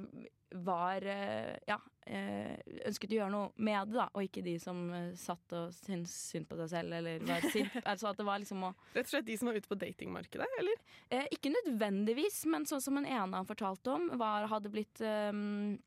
var 0.53 1.07
eh, 1.09 1.57
ja, 1.67 1.79
eh, 2.07 2.57
ønsket 2.87 3.15
å 3.15 3.19
gjøre 3.21 3.33
noe 3.33 3.65
med 3.65 3.93
det, 3.93 3.99
da, 3.99 4.09
og 4.13 4.27
ikke 4.27 4.45
de 4.45 4.57
som 4.63 4.83
eh, 4.95 5.13
satt 5.19 5.55
og 5.57 5.73
syntes 5.77 6.15
synd 6.33 6.49
på 6.51 6.59
seg 6.61 6.73
selv, 6.75 6.97
eller 6.99 7.23
var 7.29 7.47
sint. 7.55 7.79
altså 7.85 8.11
at 8.11 8.21
det 8.21 8.27
var 8.29 8.43
liksom 8.43 8.67
å 8.69 8.73
Rett 8.93 9.07
og 9.07 9.15
slett 9.15 9.29
de 9.29 9.39
som 9.41 9.51
er 9.51 9.61
ute 9.61 9.71
på 9.71 9.81
datingmarkedet, 9.81 10.51
eller? 10.61 10.83
Eh, 11.13 11.31
ikke 11.37 11.55
nødvendigvis, 11.55 12.43
men 12.53 12.69
sånn 12.69 12.85
som 12.85 13.01
en 13.01 13.09
ene 13.09 13.39
han 13.39 13.49
fortalte 13.49 13.97
om, 13.97 14.11
var, 14.21 14.49
hadde 14.53 14.73
blitt 14.73 15.03
ehm, 15.07 15.81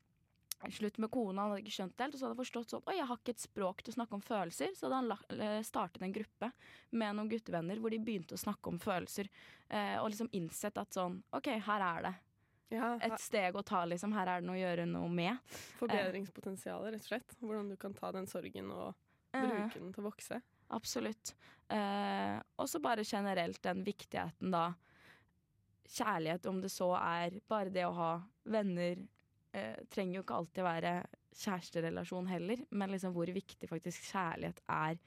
slutt 0.72 0.98
med 1.02 1.12
kona, 1.12 1.42
han 1.42 1.54
hadde 1.54 1.64
ikke 1.64 1.76
skjønt 1.78 1.96
det 1.96 2.06
helt, 2.06 2.16
og 2.16 2.20
så 2.20 2.26
hadde 2.26 2.34
han 2.34 2.42
forstått 2.42 2.72
sånn 2.72 2.86
Oi, 2.88 2.98
jeg 2.98 3.08
har 3.10 3.20
ikke 3.20 3.34
et 3.36 3.44
språk 3.44 3.82
til 3.84 3.94
å 3.94 3.98
snakke 4.00 4.16
om 4.18 4.24
følelser. 4.24 4.72
Så 4.74 4.88
hadde 4.88 5.00
han 5.02 5.40
eh, 5.46 5.58
startet 5.66 6.02
en 6.02 6.14
gruppe 6.16 6.50
med 6.96 7.18
noen 7.18 7.30
guttevenner 7.30 7.82
hvor 7.82 7.92
de 7.92 8.00
begynte 8.02 8.36
å 8.36 8.40
snakke 8.40 8.72
om 8.72 8.80
følelser. 8.82 9.30
Eh, 9.68 9.98
og 10.00 10.10
liksom 10.10 10.32
innsett 10.36 10.80
at 10.80 10.96
sånn 10.96 11.20
OK, 11.36 11.52
her 11.68 11.84
er 11.92 12.08
det 12.08 12.14
Ja, 12.74 12.96
et 12.98 13.20
steg 13.22 13.54
å 13.54 13.62
ta, 13.62 13.84
liksom. 13.86 14.14
Her 14.16 14.26
er 14.26 14.42
det 14.42 14.48
noe 14.48 14.56
å 14.56 14.62
gjøre 14.62 14.86
noe 14.90 15.10
med. 15.12 15.56
Forbedringspotensialet, 15.78 16.96
rett 16.96 17.04
og 17.04 17.10
slett. 17.12 17.36
Hvordan 17.40 17.68
du 17.70 17.76
kan 17.80 17.94
ta 17.94 18.10
den 18.16 18.26
sorgen 18.30 18.72
og 18.74 18.94
Eh, 19.36 19.50
bruke 19.50 19.80
den 19.80 19.92
til 19.94 20.02
å 20.04 20.08
vokse. 20.08 20.40
Absolutt. 20.74 21.34
Eh, 21.72 22.36
og 22.58 22.68
så 22.70 22.80
bare 22.82 23.04
generelt 23.06 23.60
den 23.62 23.84
viktigheten, 23.86 24.50
da. 24.54 24.70
Kjærlighet, 25.86 26.48
om 26.50 26.60
det 26.62 26.72
så 26.74 26.90
er 26.98 27.38
bare 27.48 27.70
det 27.74 27.84
å 27.86 27.94
ha 27.94 28.10
venner, 28.44 29.04
eh, 29.52 29.76
trenger 29.90 30.18
jo 30.18 30.24
ikke 30.24 30.40
alltid 30.40 30.66
være 30.66 30.94
kjæresterelasjon 31.36 32.28
heller, 32.30 32.64
men 32.70 32.90
liksom 32.90 33.14
hvor 33.14 33.30
viktig 33.30 33.68
faktisk 33.68 34.10
kjærlighet 34.12 34.62
er 34.68 34.98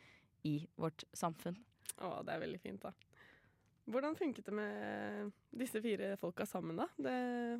i 0.47 0.67
vårt 0.77 1.03
samfunn. 1.13 1.57
Å, 1.99 2.23
det 2.23 2.35
er 2.35 2.43
veldig 2.45 2.61
fint, 2.61 2.81
da. 2.85 2.93
Hvordan 3.89 4.15
funket 4.17 4.45
det 4.45 4.53
med 4.53 5.31
disse 5.59 5.81
fire 5.81 6.11
folka 6.21 6.45
sammen, 6.45 6.77
da? 6.77 6.85
Det, 7.01 7.13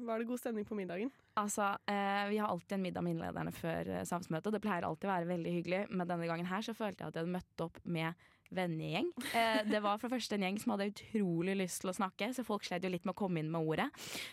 var 0.06 0.22
det 0.22 0.28
god 0.30 0.42
stemning 0.42 0.68
på 0.68 0.78
middagen? 0.78 1.10
Altså, 1.42 1.72
eh, 1.90 2.30
Vi 2.30 2.38
har 2.38 2.50
alltid 2.50 2.78
en 2.78 2.84
middag 2.86 3.06
med 3.06 3.16
innlederne 3.16 3.54
før 3.56 3.90
eh, 3.90 4.06
samfunnsmøtet, 4.06 4.52
og 4.52 4.58
det 4.58 4.62
pleier 4.64 4.86
alltid 4.86 5.10
å 5.10 5.14
være 5.16 5.32
veldig 5.32 5.54
hyggelig, 5.58 5.86
men 5.90 6.10
denne 6.10 6.28
gangen 6.30 6.50
her 6.50 6.66
så 6.66 6.76
følte 6.78 7.04
jeg 7.04 7.10
at 7.10 7.18
jeg 7.18 7.26
hadde 7.26 7.38
møtt 7.38 7.66
opp 7.66 7.80
med 7.84 8.28
vennegjeng. 8.54 9.10
Eh, 9.34 9.62
det 9.70 9.82
var 9.82 9.98
for 9.98 10.10
det 10.10 10.18
første 10.18 10.38
en 10.38 10.46
gjeng 10.46 10.60
som 10.62 10.74
hadde 10.74 10.90
utrolig 10.92 11.56
lyst 11.60 11.84
til 11.84 11.92
å 11.92 11.98
snakke, 11.98 12.32
så 12.34 12.46
folk 12.46 12.66
slet 12.66 12.86
jo 12.86 12.92
litt 12.94 13.06
med 13.08 13.16
å 13.16 13.22
komme 13.22 13.42
inn 13.42 13.52
med 13.54 13.66
ordet. 13.66 13.90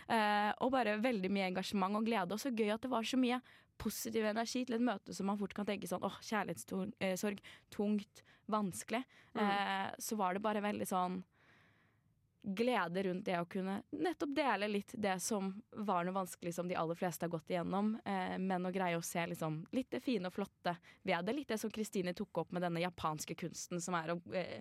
Eh, 0.09 0.51
og 0.65 0.73
bare 0.75 0.99
veldig 1.03 1.31
mye 1.33 1.51
engasjement 1.51 2.01
og 2.01 2.09
glede, 2.09 2.37
og 2.37 2.43
så 2.43 2.53
gøy 2.53 2.75
at 2.75 2.85
det 2.85 2.93
var 2.93 3.09
så 3.09 3.21
mye 3.21 3.41
positiv 3.81 4.25
energi 4.25 4.65
til 4.65 4.79
et 4.79 4.85
møte 4.85 5.13
som 5.17 5.29
man 5.29 5.39
fort 5.41 5.53
kan 5.57 5.69
tenke 5.69 5.89
sånn 5.89 6.05
åh, 6.07 6.17
kjærlighetssorg, 6.25 7.43
tungt, 7.73 8.23
vanskelig. 8.53 9.03
Mm. 9.37 9.43
Eh, 9.45 9.89
så 10.01 10.17
var 10.21 10.37
det 10.37 10.45
bare 10.45 10.65
veldig 10.65 10.89
sånn 10.89 11.21
glede 12.47 13.03
rundt 13.03 13.25
det 13.27 13.41
å 13.41 13.47
kunne 13.51 13.81
nettopp 13.91 14.35
dele 14.37 14.69
litt 14.71 14.93
det 14.95 15.17
som 15.23 15.49
var 15.71 16.07
noe 16.07 16.15
vanskelig 16.15 16.53
som 16.55 16.69
de 16.69 16.77
aller 16.79 16.95
fleste 16.95 17.27
har 17.27 17.33
gått 17.33 17.51
igjennom, 17.51 17.97
eh, 18.05 18.37
men 18.39 18.69
å 18.69 18.73
greie 18.75 18.99
å 18.99 19.03
se 19.03 19.25
liksom, 19.27 19.65
litt 19.75 19.91
det 19.91 20.01
fine 20.05 20.31
og 20.31 20.37
flotte 20.37 20.77
ved 21.03 21.27
det. 21.27 21.35
Litt 21.35 21.51
det 21.51 21.59
som 21.59 21.73
Kristine 21.75 22.15
tok 22.15 22.45
opp 22.45 22.55
med 22.55 22.63
denne 22.63 22.85
japanske 22.85 23.35
kunsten 23.39 23.83
som 23.83 23.99
er 23.99 24.15
å 24.15 24.19
eh, 24.31 24.61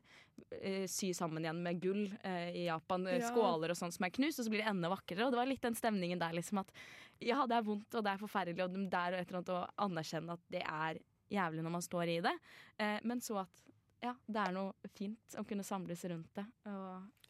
eh 0.62 0.84
sy 0.90 1.14
sammen 1.14 1.46
igjen 1.46 1.62
med 1.64 1.82
gull 1.82 2.06
eh, 2.24 2.50
i 2.64 2.66
Japan. 2.66 3.06
Ja. 3.12 3.30
Skåler 3.30 3.76
og 3.76 3.78
sånn 3.78 3.94
som 3.94 4.08
er 4.08 4.14
knust, 4.18 4.42
og 4.42 4.48
så 4.48 4.54
blir 4.54 4.64
det 4.64 4.72
enda 4.72 4.90
vakrere. 4.90 5.28
Og 5.28 5.36
det 5.36 5.42
var 5.44 5.50
litt 5.50 5.66
den 5.66 5.78
stemningen 5.78 6.22
der, 6.22 6.34
liksom 6.34 6.64
at 6.64 6.74
ja, 7.20 7.46
det 7.46 7.60
er 7.60 7.68
vondt 7.70 7.96
og 7.96 8.04
det 8.04 8.16
er 8.16 8.24
forferdelig, 8.24 8.66
og 8.66 8.80
det 8.90 9.02
er 9.02 9.20
et 9.20 9.30
eller 9.30 9.44
annet 9.44 9.54
å 9.56 9.66
anerkjenne 9.86 10.36
at 10.36 10.50
det 10.52 10.66
er 10.66 11.06
jævlig 11.32 11.64
når 11.66 11.74
man 11.74 11.86
står 11.86 12.12
i 12.12 12.20
det, 12.26 12.34
eh, 12.82 12.98
men 13.04 13.22
så 13.24 13.44
at 13.46 13.65
ja, 14.06 14.14
det 14.26 14.42
er 14.42 14.54
noe 14.56 14.92
fint 14.96 15.36
å 15.40 15.44
kunne 15.48 15.66
samles 15.66 16.04
rundt 16.12 16.38
det. 16.38 16.46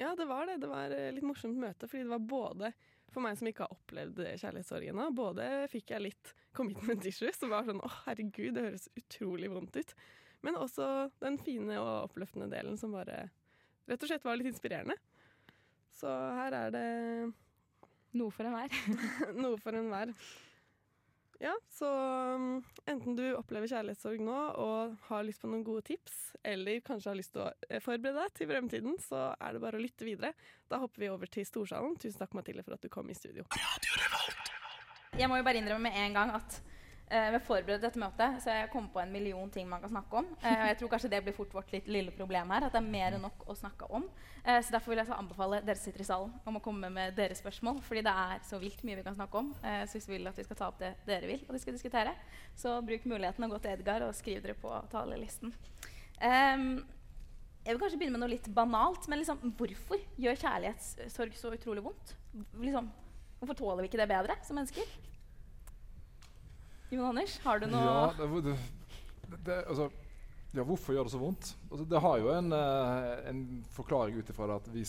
ja, 0.02 0.12
det 0.18 0.28
var 0.30 0.50
det. 0.50 0.60
Det 0.64 0.70
var 0.72 0.94
eh, 0.96 1.12
litt 1.16 1.26
morsomt 1.28 1.58
møte, 1.60 1.90
fordi 1.90 2.04
det 2.06 2.14
var 2.14 2.28
både 2.36 2.72
for 3.14 3.24
meg 3.24 3.38
som 3.40 3.48
ikke 3.48 3.66
har 3.66 3.76
opplevd 3.76 4.22
kjærlighetssorgen 4.42 5.00
både 5.16 5.48
fikk 5.72 5.94
jeg 5.94 6.04
litt 6.04 6.34
commitment 6.56 7.06
issues, 7.08 7.38
som 7.40 7.52
var 7.54 7.68
sånn 7.68 7.84
å 7.84 7.92
herregud, 8.04 8.56
det 8.58 8.68
høres 8.68 8.90
utrolig 9.00 9.52
vondt 9.54 9.80
ut. 9.80 9.96
Men 10.46 10.60
også 10.60 11.10
den 11.24 11.40
fine 11.42 11.80
og 11.82 12.12
oppløftende 12.12 12.50
delen 12.52 12.78
som 12.78 12.94
bare 12.96 13.30
rett 13.90 14.02
og 14.04 14.10
slett 14.10 14.26
var 14.26 14.38
litt 14.40 14.52
inspirerende. 14.52 14.98
Så 15.96 16.12
her 16.12 16.56
er 16.66 16.76
det 16.76 16.88
Noe 18.16 18.32
for 18.32 18.48
enhver. 18.48 18.72
Noe 19.44 19.58
for 19.60 19.76
enhver. 19.76 20.14
Ja, 21.40 21.52
så 21.70 21.88
um, 22.36 22.64
enten 22.88 23.16
du 23.18 23.24
opplever 23.36 23.68
kjærlighetssorg 23.68 24.22
nå 24.24 24.36
og 24.62 24.94
har 25.10 25.26
lyst 25.28 25.42
på 25.44 25.50
noen 25.52 25.66
gode 25.68 25.84
tips, 25.90 26.14
eller 26.48 26.80
kanskje 26.86 27.12
har 27.12 27.20
lyst 27.20 27.34
til 27.36 27.44
å 27.44 27.50
eh, 27.68 27.82
forberede 27.84 28.24
deg 28.24 28.38
til 28.38 28.50
fremtiden, 28.52 28.96
så 29.04 29.28
er 29.36 29.58
det 29.58 29.64
bare 29.66 29.80
å 29.80 29.84
lytte 29.84 30.08
videre. 30.08 30.32
Da 30.72 30.80
hopper 30.80 31.04
vi 31.04 31.12
over 31.12 31.32
til 31.32 31.48
Storsalen. 31.48 31.98
Tusen 32.00 32.22
takk, 32.22 32.38
Mathilde, 32.38 32.64
for 32.64 32.78
at 32.78 32.86
du 32.86 32.92
kom 32.94 33.12
i 33.12 33.18
studio. 33.18 33.44
Jeg 35.16 35.28
må 35.32 35.40
jo 35.40 35.48
bare 35.48 35.60
innrømme 35.60 35.90
med 35.90 36.00
en 36.06 36.16
gang 36.16 36.32
at 36.40 36.62
uh, 37.12 37.36
forberedte 37.36 37.46
forberedt 37.46 37.84
dette 37.86 38.02
møtet 38.02 38.40
så 38.44 38.56
jeg 38.56 38.70
kom 38.74 38.88
på 38.94 39.02
en 39.02 39.12
million 39.14 39.50
ting 39.52 39.68
man 39.70 39.84
kan 39.84 39.92
snakke 39.92 40.22
om. 40.22 40.32
Uh, 40.42 40.50
og 40.52 40.66
jeg 40.70 40.78
tror 40.80 40.92
kanskje 40.94 41.12
det 41.14 41.22
blir 41.26 41.36
fort 41.38 41.54
vårt 41.56 41.74
litt 41.76 41.90
lille 41.92 42.14
problem 42.16 42.54
her, 42.54 42.68
at 42.68 42.76
det 42.76 42.82
er 42.82 42.88
mer 42.98 43.18
enn 43.18 43.26
nok 43.26 43.46
å 43.50 43.58
snakke 43.58 43.90
om. 43.98 44.08
Uh, 44.46 44.60
så 44.60 44.76
derfor 44.76 44.94
vil 44.94 45.04
jeg 45.04 45.14
anbefale 45.16 45.62
dere 45.66 45.82
sitter 45.82 46.06
i 46.06 46.08
salen 46.10 46.34
om 46.46 46.60
å 46.60 46.64
komme 46.66 46.92
med 46.94 47.16
deres 47.18 47.42
spørsmål. 47.44 47.82
fordi 47.86 48.06
det 48.06 48.16
er 48.26 48.44
så 48.48 48.60
vilt 48.62 48.84
mye 48.88 49.00
vi 49.00 49.06
kan 49.06 49.18
snakke 49.18 49.38
om. 49.38 49.54
så 49.62 49.98
hvis 49.98 50.10
vi 50.10 50.18
vil 50.18 50.28
at 50.28 50.38
vi 50.38 50.48
skal 50.48 50.60
ta 50.60 50.68
opp 50.72 50.82
det 50.82 50.96
dere 51.06 51.30
vil, 51.30 51.46
og 51.48 51.54
de 51.56 51.62
skal 51.62 51.78
diskutere, 51.78 52.16
så 52.56 52.82
bruk 52.86 53.06
muligheten 53.06 53.46
å 53.46 53.50
gå 53.52 53.62
til 53.64 53.78
Edgar 53.78 54.06
og 54.08 54.16
skriv 54.16 54.44
dere 54.44 54.58
på 54.60 54.74
talelisten. 54.92 55.54
Jeg 57.66 57.74
vil 57.74 57.82
kanskje 57.82 57.98
begynne 57.98 58.20
med 58.20 58.22
noe 58.22 58.34
litt 58.36 58.48
banalt. 58.54 59.08
Men 59.10 59.22
liksom, 59.22 59.42
hvorfor 59.58 60.02
gjør 60.22 60.38
kjærlighetssorg 60.38 61.38
så 61.38 61.54
utrolig 61.56 61.82
vondt? 61.86 62.14
Liksom, 62.62 62.92
hvorfor 63.40 63.58
tåler 63.58 63.82
vi 63.82 63.90
ikke 63.90 64.02
det 64.04 64.12
bedre 64.12 64.38
som 64.46 64.60
mennesker? 64.60 64.92
Jon 66.90 67.06
Anders, 67.10 67.40
har 67.44 67.62
du 67.62 67.68
noe 67.70 67.84
Ja, 67.86 68.02
det, 68.18 68.42
det, 68.46 69.38
det, 69.48 69.60
altså, 69.66 69.90
ja 70.56 70.64
hvorfor 70.64 70.96
gjør 70.96 71.08
det 71.08 71.14
så 71.16 71.22
vondt? 71.22 71.52
Altså, 71.72 71.86
det 71.90 72.02
har 72.06 72.20
jo 72.22 72.32
en, 72.32 72.54
uh, 72.54 73.30
en 73.30 73.44
forklaring 73.76 74.20
ut 74.20 74.30
ifra 74.32 74.50
at 74.56 74.70
vi, 74.72 74.86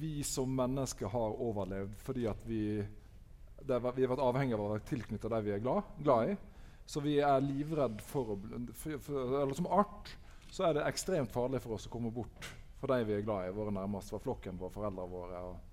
vi 0.00 0.12
som 0.26 0.56
mennesker 0.56 1.12
har 1.12 1.40
overlevd 1.46 1.94
fordi 2.02 2.26
vi, 2.48 2.62
vi 3.62 3.72
har 3.76 3.84
vært 3.84 4.24
avhengig 4.24 4.56
av 4.56 4.64
å 4.64 4.72
være 4.74 4.86
tilknyttet 4.88 5.32
de 5.36 5.42
vi 5.46 5.54
er 5.54 5.64
glad, 5.64 5.96
glad, 6.00 6.32
i. 6.32 6.36
Så 6.86 7.02
vi 7.02 7.18
er 7.18 7.42
livredd 7.42 8.00
for 8.06 8.36
å 8.36 8.38
for, 8.78 8.98
for, 9.02 9.40
Eller 9.42 9.56
som 9.58 9.66
art 9.74 10.12
så 10.54 10.68
er 10.68 10.76
det 10.76 10.86
ekstremt 10.86 11.32
farlig 11.34 11.60
for 11.64 11.76
oss 11.76 11.88
å 11.88 11.92
komme 11.92 12.12
bort 12.14 12.46
fra 12.80 12.94
de 12.94 13.06
vi 13.08 13.16
er 13.16 13.24
glad 13.26 13.48
i, 13.48 13.54
våre 13.54 13.74
nærmeste, 13.74 14.14
fra 14.14 14.22
flokken 14.22 14.58
vår, 14.60 14.70
foreldrene 14.74 15.10
våre. 15.10 15.40
og 15.50 15.65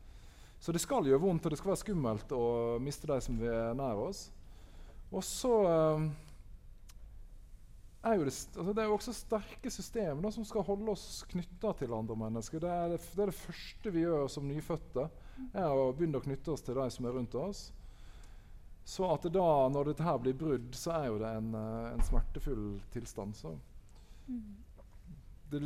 så 0.63 0.71
det 0.71 0.79
skal 0.79 1.03
gjøre 1.03 1.19
vondt, 1.19 1.43
og 1.43 1.51
det 1.51 1.57
skal 1.59 1.73
være 1.73 1.81
skummelt 1.81 2.29
å 2.31 2.43
miste 2.79 3.07
de 3.09 3.17
som 3.25 3.39
er 3.43 3.73
nær 3.75 3.99
oss. 3.99 4.29
Og 5.11 5.19
så 5.27 5.51
uh, 5.67 6.05
er 8.07 8.15
jo 8.15 8.27
det, 8.29 8.31
altså 8.31 8.71
det 8.71 8.85
er 8.85 8.87
jo 8.87 8.95
også 8.95 9.15
sterke 9.17 9.73
systemer 9.75 10.31
som 10.31 10.47
skal 10.47 10.63
holde 10.63 10.95
oss 10.95 11.25
knytta 11.33 11.73
til 11.81 11.91
andre 11.97 12.15
mennesker. 12.21 12.63
Det 12.63 12.71
er 12.71 12.93
det, 12.93 13.01
det 13.11 13.25
er 13.25 13.33
det, 13.33 13.41
første 13.41 13.91
vi 13.91 14.05
gjør 14.05 14.31
som 14.31 14.47
nyfødte, 14.47 15.09
er 15.51 15.67
å 15.67 15.91
begynne 15.91 16.23
å 16.23 16.23
knytte 16.23 16.55
oss 16.55 16.63
til 16.63 16.79
de 16.79 16.87
som 16.95 17.09
er 17.09 17.17
rundt 17.19 17.35
oss. 17.43 17.65
Så 18.87 19.07
at 19.11 19.27
da, 19.35 19.49
når 19.71 19.91
dette 19.91 20.07
her 20.07 20.23
blir 20.23 20.39
brudd, 20.39 20.71
så 20.79 20.95
er 20.95 21.09
jo 21.11 21.19
det 21.19 21.35
en, 21.41 21.51
uh, 21.59 21.91
en 21.91 22.07
smertefull 22.07 22.65
tilstand. 22.95 23.35
Så. 23.35 23.51
Det, 25.51 25.59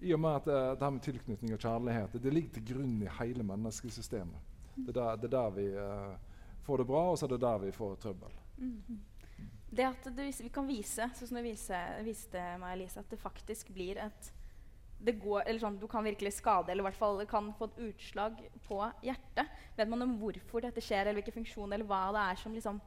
i 0.00 0.14
og 0.16 0.20
med 0.22 0.40
at 0.40 0.48
det, 0.48 0.58
det 0.78 0.86
her 0.86 0.96
med 0.96 1.04
tilknytning 1.04 1.54
og 1.54 1.60
kjærlighet 1.60 2.16
det, 2.16 2.22
det, 2.24 2.32
ligger 2.34 2.56
til 2.56 2.66
grunn 2.72 2.96
i 3.04 3.12
hele 3.20 3.46
menneskesystemet. 3.46 4.48
Det 4.76 4.92
er 4.94 4.98
der, 5.00 5.16
det 5.20 5.28
er 5.28 5.36
der 5.36 5.54
vi 5.56 5.66
uh, 5.76 6.42
får 6.64 6.82
det 6.82 6.86
bra, 6.88 7.04
og 7.10 7.18
så 7.18 7.26
er 7.26 7.34
det 7.34 7.40
der 7.44 7.64
vi 7.64 7.72
får 7.76 7.96
trøbbel. 8.00 8.36
Mm. 8.56 9.00
Det 9.70 9.86
at 9.86 10.10
det, 10.16 10.28
vi 10.42 10.50
kan 10.52 10.66
vise, 10.66 11.06
sånn 11.14 11.30
som 11.30 11.38
du 11.38 11.44
viste, 11.44 11.78
viste 12.06 12.44
meg, 12.58 12.74
Elise, 12.74 13.02
at 13.02 13.10
det 13.12 13.20
faktisk 13.20 13.74
blir 13.74 14.00
et 14.02 14.32
det 15.00 15.14
går, 15.16 15.46
eller 15.46 15.60
sånn, 15.62 15.78
Du 15.80 15.86
kan 15.88 16.04
virkelig 16.04 16.34
skade, 16.36 16.68
eller 16.68 16.84
i 16.84 16.88
hvert 16.90 16.98
fall 16.98 17.22
kan 17.28 17.46
få 17.56 17.70
et 17.70 17.78
utslag 17.88 18.40
på 18.66 18.80
hjertet. 19.00 19.48
Vet 19.78 19.88
man 19.88 20.04
om 20.04 20.18
hvorfor 20.20 20.60
dette 20.66 20.82
skjer, 20.84 21.06
eller 21.06 21.22
hvilken 21.22 21.38
funksjon 21.38 21.72
eller 21.72 21.88
hva 21.88 22.02
det 22.12 22.24
er 22.26 22.40
som 22.42 22.56
liksom 22.56 22.80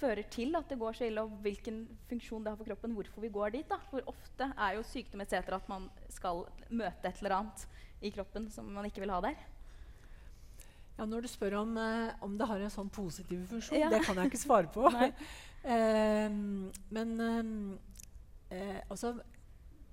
fører 0.00 0.26
til 0.32 0.56
at 0.58 0.70
det 0.70 0.78
går 0.80 0.96
så 0.96 1.06
ille, 1.06 1.22
og 1.22 1.38
hvilken 1.44 1.84
funksjon 2.08 2.44
det 2.44 2.52
har 2.52 2.58
for 2.58 2.68
kroppen, 2.70 2.96
hvorfor 2.96 3.24
vi 3.24 3.32
går 3.32 3.54
dit. 3.56 3.68
da. 3.68 3.78
For 3.90 4.04
ofte 4.10 4.50
er 4.56 4.76
jo 4.76 4.84
sykdom 4.86 5.22
etc. 5.24 5.54
at 5.56 5.70
man 5.70 5.88
skal 6.08 6.44
møte 6.70 7.08
et 7.08 7.22
eller 7.22 7.36
annet 7.38 7.66
i 8.00 8.12
kroppen 8.14 8.48
som 8.50 8.68
man 8.72 8.88
ikke 8.88 9.04
vil 9.04 9.12
ha 9.12 9.20
der. 9.24 9.40
Ja, 11.00 11.06
Når 11.06 11.24
du 11.24 11.28
spør 11.32 11.60
om, 11.62 11.76
eh, 11.80 12.12
om 12.20 12.36
det 12.36 12.46
har 12.46 12.60
en 12.60 12.72
sånn 12.72 12.90
positiv 12.92 13.46
funksjon, 13.48 13.78
ja. 13.78 13.88
det 13.88 14.02
kan 14.04 14.18
jeg 14.20 14.28
ikke 14.28 14.40
svare 14.40 14.68
på. 14.72 14.84
eh, 15.74 16.28
men 16.92 17.12
eh, 18.50 18.80
altså 18.88 19.14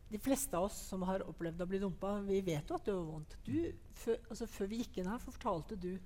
De 0.07 0.19
fleste 0.23 0.55
av 0.55 0.69
oss 0.69 0.75
som 0.87 1.01
har 1.03 1.23
opplevd 1.27 1.61
å 1.63 1.67
bli 1.67 1.79
dumpa, 1.83 2.21
vi 2.23 2.39
vet 2.41 2.69
jo 2.69 2.75
at 2.77 2.85
det 2.85 2.93
gjør 2.93 3.07
vondt. 3.09 3.33
Du, 3.43 3.55
før, 3.91 4.21
altså, 4.29 4.47
før 4.47 4.69
vi 4.71 4.79
gikk 4.79 5.01
inn 5.01 5.09
her, 5.11 5.19
fortalte 5.19 5.75
du 5.75 5.97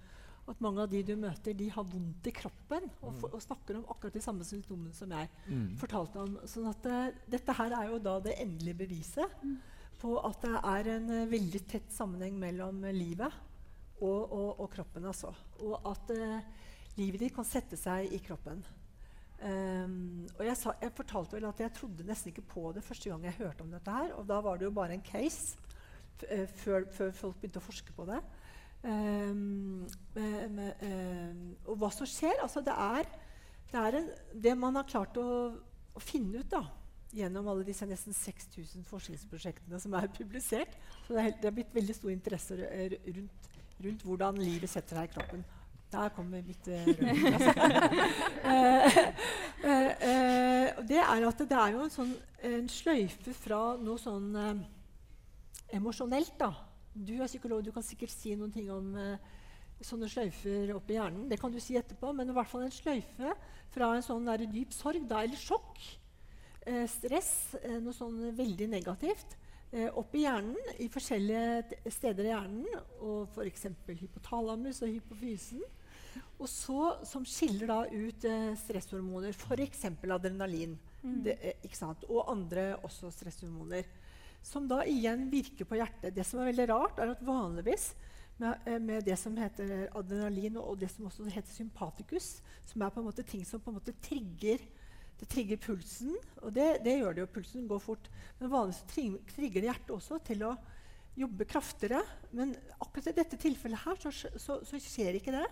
at 0.49 0.61
mange 0.63 0.81
av 0.83 0.89
de 0.89 1.01
du 1.05 1.13
møter, 1.19 1.53
de 1.57 1.67
har 1.71 1.85
vondt 1.87 2.27
i 2.27 2.33
kroppen 2.33 2.87
og, 3.01 3.13
for, 3.21 3.35
og 3.35 3.43
snakker 3.43 3.77
om 3.77 3.85
akkurat 3.93 4.15
de 4.17 4.23
samme 4.23 4.45
symptomene 4.47 4.93
som 4.95 5.13
jeg 5.13 5.29
mm. 5.45 5.67
fortalte 5.81 6.23
om. 6.23 6.33
sånn 6.49 6.71
at 6.71 6.89
uh, 6.89 7.21
Dette 7.29 7.55
her 7.59 7.75
er 7.77 7.91
jo 7.91 8.01
da 8.03 8.17
det 8.25 8.37
endelige 8.41 8.79
beviset 8.81 9.37
mm. 9.43 9.55
på 10.01 10.15
at 10.25 10.41
det 10.47 10.63
er 10.73 10.91
en 10.95 11.07
uh, 11.13 11.29
veldig 11.31 11.63
tett 11.69 11.93
sammenheng 11.93 12.39
mellom 12.41 12.81
uh, 12.87 12.91
livet 12.95 13.39
og, 14.01 14.21
og, 14.33 14.49
og, 14.57 14.67
kroppen. 14.73 15.05
Altså. 15.05 15.29
Og 15.61 15.75
at 15.85 16.09
livet 16.97 17.21
ditt 17.21 17.35
kan 17.35 17.45
sette 17.45 17.77
seg 17.77 18.09
i 18.09 18.17
kroppen. 18.25 18.63
Um, 19.41 20.25
og 20.39 20.41
jeg, 20.45 20.55
sa, 20.57 20.73
jeg, 20.81 20.93
fortalte 20.97 21.37
vel 21.37 21.45
at 21.49 21.61
jeg 21.61 21.73
trodde 21.77 22.05
nesten 22.05 22.29
ikke 22.33 22.47
på 22.49 22.63
det 22.73 22.81
første 22.85 23.09
gang 23.09 23.27
jeg 23.29 23.37
hørte 23.37 23.61
om 23.61 23.69
dette 23.69 23.93
her. 23.93 24.15
Og 24.17 24.25
da 24.25 24.39
var 24.41 24.57
det 24.57 24.65
jo 24.65 24.73
bare 24.73 24.97
en 24.97 25.05
case 25.05 25.53
før, 26.63 26.89
før 26.89 27.13
folk 27.13 27.37
begynte 27.37 27.61
å 27.61 27.67
forske 27.69 27.93
på 27.93 28.09
det. 28.09 28.17
Um, 28.81 29.85
med, 30.15 30.49
med, 30.49 30.73
um, 30.81 31.41
og 31.69 31.75
hva 31.83 31.91
som 31.93 32.07
skjer 32.09 32.39
altså 32.41 32.63
det 32.65 32.73
er, 32.73 33.05
det, 33.69 33.77
er 33.77 33.97
en, 33.99 34.07
det 34.41 34.55
man 34.57 34.79
har 34.79 34.87
klart 34.89 35.19
å, 35.21 35.25
å, 35.93 36.01
finne 36.01 36.41
ut 36.41 36.49
da, 36.49 36.63
gjennom 37.13 37.45
alle 37.51 37.67
disse 37.67 37.85
nesten 37.85 38.15
6000 38.17 38.81
forskningsprosjektene 38.89 39.77
som 39.83 39.93
er 39.99 40.09
publisert 40.15 40.73
så 41.05 41.13
det, 41.13 41.21
er, 41.21 41.35
det 41.43 41.51
er 41.51 41.55
blitt 41.59 41.77
veldig 41.77 41.93
stor 41.99 42.09
interesse 42.15 42.57
rundt, 42.57 43.51
rundt, 43.85 44.07
hvordan 44.07 44.41
livet 44.41 44.73
setter 44.73 44.97
seg 44.97 45.11
i 45.11 45.13
kroppen. 45.13 45.45
Der 45.93 46.09
kommer 46.17 46.41
mitt 46.41 46.65
uh, 46.71 46.89
uh, 48.49 48.97
uh, 49.61 50.67
det 50.89 51.01
er 51.03 51.29
at 51.29 51.45
det 51.53 51.61
er 51.67 51.77
jo 51.77 51.85
en, 51.85 51.93
sånn, 51.99 52.17
en 52.49 52.67
sløyfe 52.81 53.37
fra 53.43 53.61
noe 53.77 54.01
sånn 54.01 54.33
emosjonelt 55.69 56.33
da, 56.41 56.49
du 56.93 57.15
er 57.19 57.29
psykolog, 57.29 57.63
du 57.63 57.71
kan 57.73 57.85
sikkert 57.85 58.13
si 58.13 58.33
noen 58.35 58.51
ting 58.53 58.69
om 58.73 58.91
uh, 58.97 59.15
sånne 59.81 60.09
sløyfer 60.11 60.73
oppi 60.75 60.97
hjernen. 60.97 61.27
Det 61.31 61.39
kan 61.41 61.53
du 61.53 61.59
si 61.63 61.77
etterpå, 61.79 62.11
men 62.15 62.29
i 62.29 62.35
hvert 62.35 62.49
fall 62.51 62.65
en 62.67 62.73
sløyfe 62.73 63.35
fra 63.73 63.93
en 63.95 64.05
sånn 64.05 64.27
der 64.27 64.45
dyp 64.51 64.75
sorg 64.75 65.07
da, 65.09 65.23
eller 65.23 65.39
sjokk, 65.39 65.79
eh, 66.67 66.83
stress, 66.91 67.55
eh, 67.63 67.79
noe 67.81 67.95
sånn 67.95 68.19
veldig 68.37 68.69
negativt, 68.75 69.37
opp 69.95 70.11
i 70.19 70.25
hjernen, 70.25 70.57
i 70.83 70.89
forskjellige 70.91 71.91
steder 71.95 72.25
i 72.27 72.31
hjernen, 72.33 72.65
og 73.07 73.29
f.eks. 73.31 73.69
hypotalamus 74.01 74.81
og 74.83 74.91
hypofysen. 74.91 75.61
Og 76.43 76.49
så, 76.51 76.89
som 77.07 77.23
skiller 77.23 77.71
da 77.71 77.77
ut 77.87 78.27
stresshormoner, 78.65 79.31
f.eks. 79.31 79.85
adrenalin. 80.11 80.75
Mm. 81.05 81.21
Det, 81.23 81.37
og 82.09 82.33
andre 82.33 82.65
også 82.83 83.13
stresshormoner 83.15 83.87
som 84.41 84.67
da 84.69 84.81
igjen 84.87 85.27
virker 85.31 85.67
på 85.69 85.77
hjertet. 85.79 86.15
Det 86.15 86.25
som 86.27 86.41
er 86.41 86.51
veldig 86.51 86.67
rart, 86.71 86.99
er 86.99 87.13
at 87.13 87.23
vanligvis 87.25 87.91
med, 88.41 88.57
eh, 88.65 88.79
med 88.79 89.05
det 89.05 89.17
som 89.19 89.37
heter 89.37 89.89
adrenalin, 89.97 90.57
og, 90.57 90.77
det 90.79 90.89
som 90.91 91.05
også 91.05 91.29
heter 91.29 91.53
sympaticus, 91.53 92.41
som 92.65 92.81
er 92.81 92.89
på 92.89 93.01
en 93.01 93.09
måte 93.09 93.25
ting 93.27 93.45
som 93.45 93.61
på 93.61 93.71
en 93.71 93.77
måte 93.77 93.93
trigger, 94.01 94.63
det 95.21 95.29
trigger 95.29 95.59
pulsen, 95.61 96.15
og 96.41 96.53
det, 96.55 96.81
det 96.81 96.97
gjør 96.97 97.13
det 97.13 97.21
jo. 97.21 97.33
Pulsen 97.35 97.67
går 97.69 97.81
fort. 97.83 98.07
Men 98.39 98.49
vanligvis 98.49 99.19
trigger 99.35 99.61
det 99.61 99.67
hjertet 99.69 99.91
også 99.93 100.17
til 100.25 100.47
å 100.47 100.55
jobbe 101.13 101.45
kraftigere. 101.45 102.01
Men 102.33 102.55
akkurat 102.79 103.11
i 103.11 103.19
dette 103.19 103.37
tilfellet 103.37 103.83
her 103.83 103.99
så, 104.01 104.09
så, 104.41 104.57
så 104.65 104.79
skjer 104.81 105.19
ikke 105.19 105.35
det. 105.35 105.45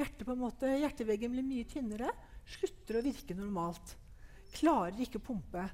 Hjertet 0.00 0.26
på 0.26 0.34
en 0.34 0.42
måte, 0.42 0.72
hjerteveggen 0.80 1.36
blir 1.36 1.46
mye 1.46 1.68
tynnere, 1.70 2.10
slutter 2.48 2.98
å 2.98 3.04
virke 3.04 3.36
normalt. 3.38 3.94
Klarer 4.56 4.98
ikke 5.04 5.20
å 5.20 5.26
pumpe. 5.30 5.68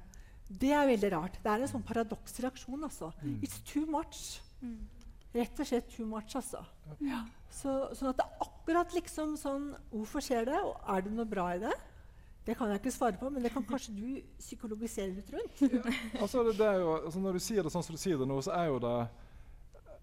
Det 0.49 0.71
er 0.73 0.87
veldig 0.89 1.11
rart. 1.13 1.35
Det 1.43 1.51
er 1.51 1.61
en 1.61 1.71
sånn 1.71 1.85
paradoksreaksjon. 1.85 2.81
Altså. 2.87 3.11
Mm. 3.21 3.35
It's 3.45 3.59
too 3.69 3.85
much. 3.89 4.39
Mm. 4.63 4.79
Rett 5.35 5.61
og 5.61 5.69
slett 5.69 5.91
too 5.93 6.07
much, 6.09 6.33
altså. 6.39 6.63
Ja. 7.05 7.21
Så, 7.53 7.75
sånn 7.97 8.11
at 8.11 8.17
det 8.17 8.25
er 8.25 8.43
akkurat 8.45 8.91
liksom 8.93 9.31
sånn 9.37 9.71
Hvorfor 9.89 10.21
skjer 10.21 10.45
det, 10.49 10.57
og 10.61 10.75
er 10.89 11.05
det 11.05 11.13
noe 11.13 11.25
bra 11.29 11.47
i 11.55 11.61
det? 11.61 11.73
Det 12.45 12.55
kan 12.57 12.71
jeg 12.71 12.81
ikke 12.81 12.93
svare 12.93 13.19
på, 13.19 13.29
men 13.29 13.43
det 13.45 13.51
kan 13.53 13.65
kanskje 13.65 13.93
du 13.93 14.21
psykologisere 14.39 15.11
litt 15.13 15.29
rundt. 15.33 15.59
Ja. 15.61 15.83
Altså, 16.23 16.41
det, 16.47 16.55
det 16.57 16.69
jo, 16.79 16.95
altså, 16.97 17.21
når 17.21 17.37
du 17.37 17.43
sier 17.45 17.65
det 17.65 17.73
sånn 17.73 17.85
som 17.85 17.97
du 17.97 18.01
sier 18.01 18.17
det 18.17 18.27
nå, 18.29 18.39
så 18.41 18.55
er 18.57 18.71
jo 18.71 18.79
det 18.81 18.95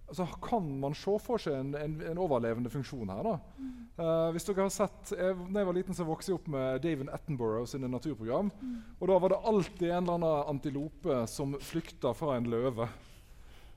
altså, 0.08 0.26
kan 0.42 0.68
man 0.80 0.94
se 0.94 1.16
for 1.22 1.42
seg 1.42 1.56
en, 1.58 1.74
en, 1.78 1.96
en 2.10 2.20
overlevende 2.22 2.70
funksjon 2.72 3.10
her. 3.12 3.28
Mm. 3.58 3.72
Uh, 3.96 4.30
hvis 4.34 4.46
dere 4.48 4.66
har 4.66 4.72
sett, 4.74 5.12
jeg, 5.16 5.36
når 5.40 5.60
jeg 5.60 5.68
var 5.70 5.78
liten, 5.78 5.96
så 5.96 6.06
vokste 6.06 6.32
jeg 6.32 6.38
opp 6.40 6.48
med 6.52 6.80
David 6.84 7.12
Attenborough 7.14 7.68
sine 7.70 7.90
naturprogram. 7.90 8.50
Mm. 8.60 8.78
og 9.00 9.12
Da 9.12 9.18
var 9.22 9.34
det 9.34 9.42
alltid 9.52 9.90
en 9.90 10.02
eller 10.02 10.16
annen 10.18 10.54
antilope 10.54 11.20
som 11.30 11.56
flykta 11.60 12.14
fra 12.16 12.36
en 12.36 12.50
løve. 12.52 12.88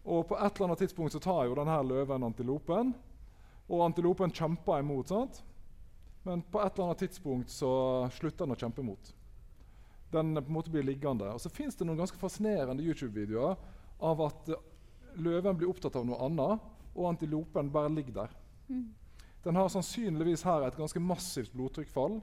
Og 0.09 0.25
På 0.27 0.39
et 0.39 0.55
eller 0.55 0.69
annet 0.69 0.85
tidspunkt 0.85 1.13
så 1.13 1.21
tar 1.23 1.45
jo 1.45 1.55
denne 1.59 1.77
løven 1.85 2.25
antilopen, 2.25 2.95
og 3.69 3.85
antilopen 3.85 4.33
kjemper 4.33 4.81
imot. 4.81 5.07
sant? 5.09 5.43
Men 6.23 6.41
på 6.41 6.59
et 6.61 6.73
eller 6.73 6.89
annet 6.89 7.03
tidspunkt 7.05 7.51
så 7.53 7.71
slutter 8.13 8.45
den 8.45 8.55
å 8.55 8.59
kjempe 8.59 8.81
imot. 8.81 9.13
Den 10.11 10.33
på 10.35 10.47
en 10.47 10.55
måte 10.55 10.71
blir 10.73 10.83
liggende. 10.83 11.29
Og 11.31 11.41
så 11.41 11.51
fins 11.53 11.77
det 11.77 11.85
noen 11.85 11.99
ganske 12.01 12.17
fascinerende 12.17 12.83
YouTube-videoer 12.83 13.55
av 14.09 14.23
at 14.25 14.49
løven 15.17 15.57
blir 15.57 15.71
opptatt 15.71 15.95
av 15.95 16.05
noe 16.07 16.19
annet, 16.25 16.65
og 16.95 17.07
antilopen 17.09 17.71
bare 17.71 17.91
ligger 17.93 18.23
der. 18.23 18.35
Mm. 18.69 18.87
Den 19.43 19.55
har 19.55 19.71
sannsynligvis 19.71 20.43
her 20.43 20.67
et 20.67 20.77
ganske 20.77 20.99
massivt 20.99 21.53
blodtrykkfall. 21.55 22.19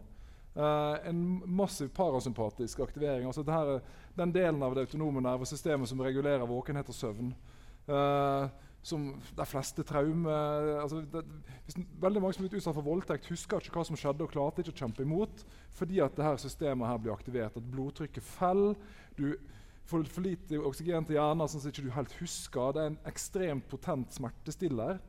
Uh, 0.57 0.97
en 1.09 1.43
massiv 1.47 1.89
parasympatisk 1.93 2.81
aktivering. 2.81 3.27
altså 3.27 3.45
her, 3.47 3.81
Den 4.17 4.33
delen 4.33 4.63
av 4.63 4.75
det 4.75 4.87
autonome 4.87 5.21
nervesystemet 5.21 5.89
som 5.89 6.01
regulerer 6.01 6.47
våkenhet 6.47 6.89
og 6.89 6.95
søvn. 6.95 7.35
Uh, 7.89 8.49
som 8.87 9.21
de 9.37 9.47
fleste 9.47 9.83
traume 9.83 10.31
altså 10.81 11.03
Veldig 12.01 12.21
mange 12.23 12.37
som 12.37 12.45
er 12.47 12.55
utsatt 12.55 12.75
for 12.75 12.87
voldtekt, 12.87 13.29
husker 13.31 13.59
ikke 13.59 13.75
hva 13.75 13.85
som 13.87 13.99
skjedde 13.99 14.25
og 14.25 14.31
klarte 14.31 14.63
ikke 14.63 14.75
å 14.75 14.81
kjempe 14.81 15.03
imot 15.03 15.45
fordi 15.77 16.01
at 16.01 16.15
dette 16.17 16.47
systemet 16.47 16.89
her 16.89 17.01
blir 17.03 17.13
aktivert. 17.13 17.57
At 17.59 17.71
blodtrykket 17.73 18.25
faller. 18.25 18.79
Du 19.19 19.35
for, 19.87 20.05
for 20.11 20.27
lite 20.27 20.59
oksygen 20.67 21.07
til 21.07 21.19
hjernen, 21.19 21.49
sånn 21.49 21.63
at 21.63 21.79
du 21.79 21.85
ikke 21.85 21.97
helt 21.97 22.19
husker. 22.21 22.75
Det 22.75 22.83
er 22.83 22.93
en 22.93 23.01
ekstremt 23.09 23.67
potent 23.71 24.15
smertestiller. 24.17 25.01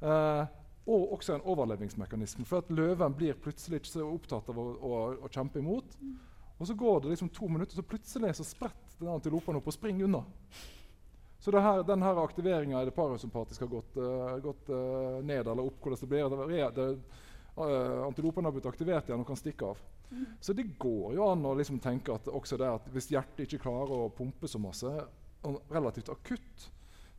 Eh, 0.00 0.42
og 0.90 1.14
også 1.16 1.36
en 1.36 1.46
overlevingsmekanisme. 1.46 2.46
For 2.48 2.64
at 2.64 2.72
løven 2.72 3.14
blir 3.14 3.38
plutselig 3.38 3.82
ikke 3.82 3.92
så 3.92 4.06
opptatt 4.06 4.48
av 4.50 4.58
å, 4.58 4.66
å, 4.74 5.00
å 5.26 5.30
kjempe 5.30 5.60
imot. 5.60 5.96
Og 6.60 6.68
så 6.68 6.76
går 6.76 7.02
det 7.02 7.14
liksom 7.14 7.30
to 7.32 7.48
minutter, 7.48 7.78
så 7.78 7.86
plutselig 7.86 8.34
så 8.36 8.46
spretter 8.46 9.00
den 9.00 9.12
antilopen 9.12 9.56
opp 9.56 9.68
og 9.70 9.76
springer 9.76 10.08
unna. 10.08 10.24
Så 11.40 11.52
det 11.54 11.62
her, 11.64 11.82
denne 11.88 12.10
aktiveringa 12.20 12.82
i 12.82 12.88
det 12.88 12.92
parasympatiske 12.92 13.64
har 13.64 13.70
gått, 13.72 13.94
uh, 13.96 14.34
gått 14.44 14.68
uh, 14.68 15.22
ned 15.24 15.46
eller 15.48 15.64
opp. 15.64 15.78
hvordan 15.80 16.02
det 16.02 16.10
blir. 16.10 16.28
Det, 16.28 16.58
det, 16.76 16.88
uh, 17.62 18.06
antilopen 18.06 18.46
har 18.46 18.54
blitt 18.54 18.68
aktivert 18.70 19.08
igjen 19.08 19.22
og 19.22 19.28
kan 19.28 19.38
stikke 19.38 19.72
av. 19.72 19.80
Så 20.42 20.52
det 20.56 20.66
går 20.80 21.14
jo 21.14 21.28
an 21.30 21.44
å 21.46 21.54
liksom 21.54 21.78
tenke 21.78 22.14
at 22.14 22.26
at 22.26 22.90
hvis 22.90 23.10
hjertet 23.12 23.44
ikke 23.46 23.62
klarer 23.62 24.06
å 24.06 24.10
pumpe 24.10 24.48
så 24.50 24.58
masse, 24.58 24.90
relativt 25.70 26.10
akutt, 26.12 26.70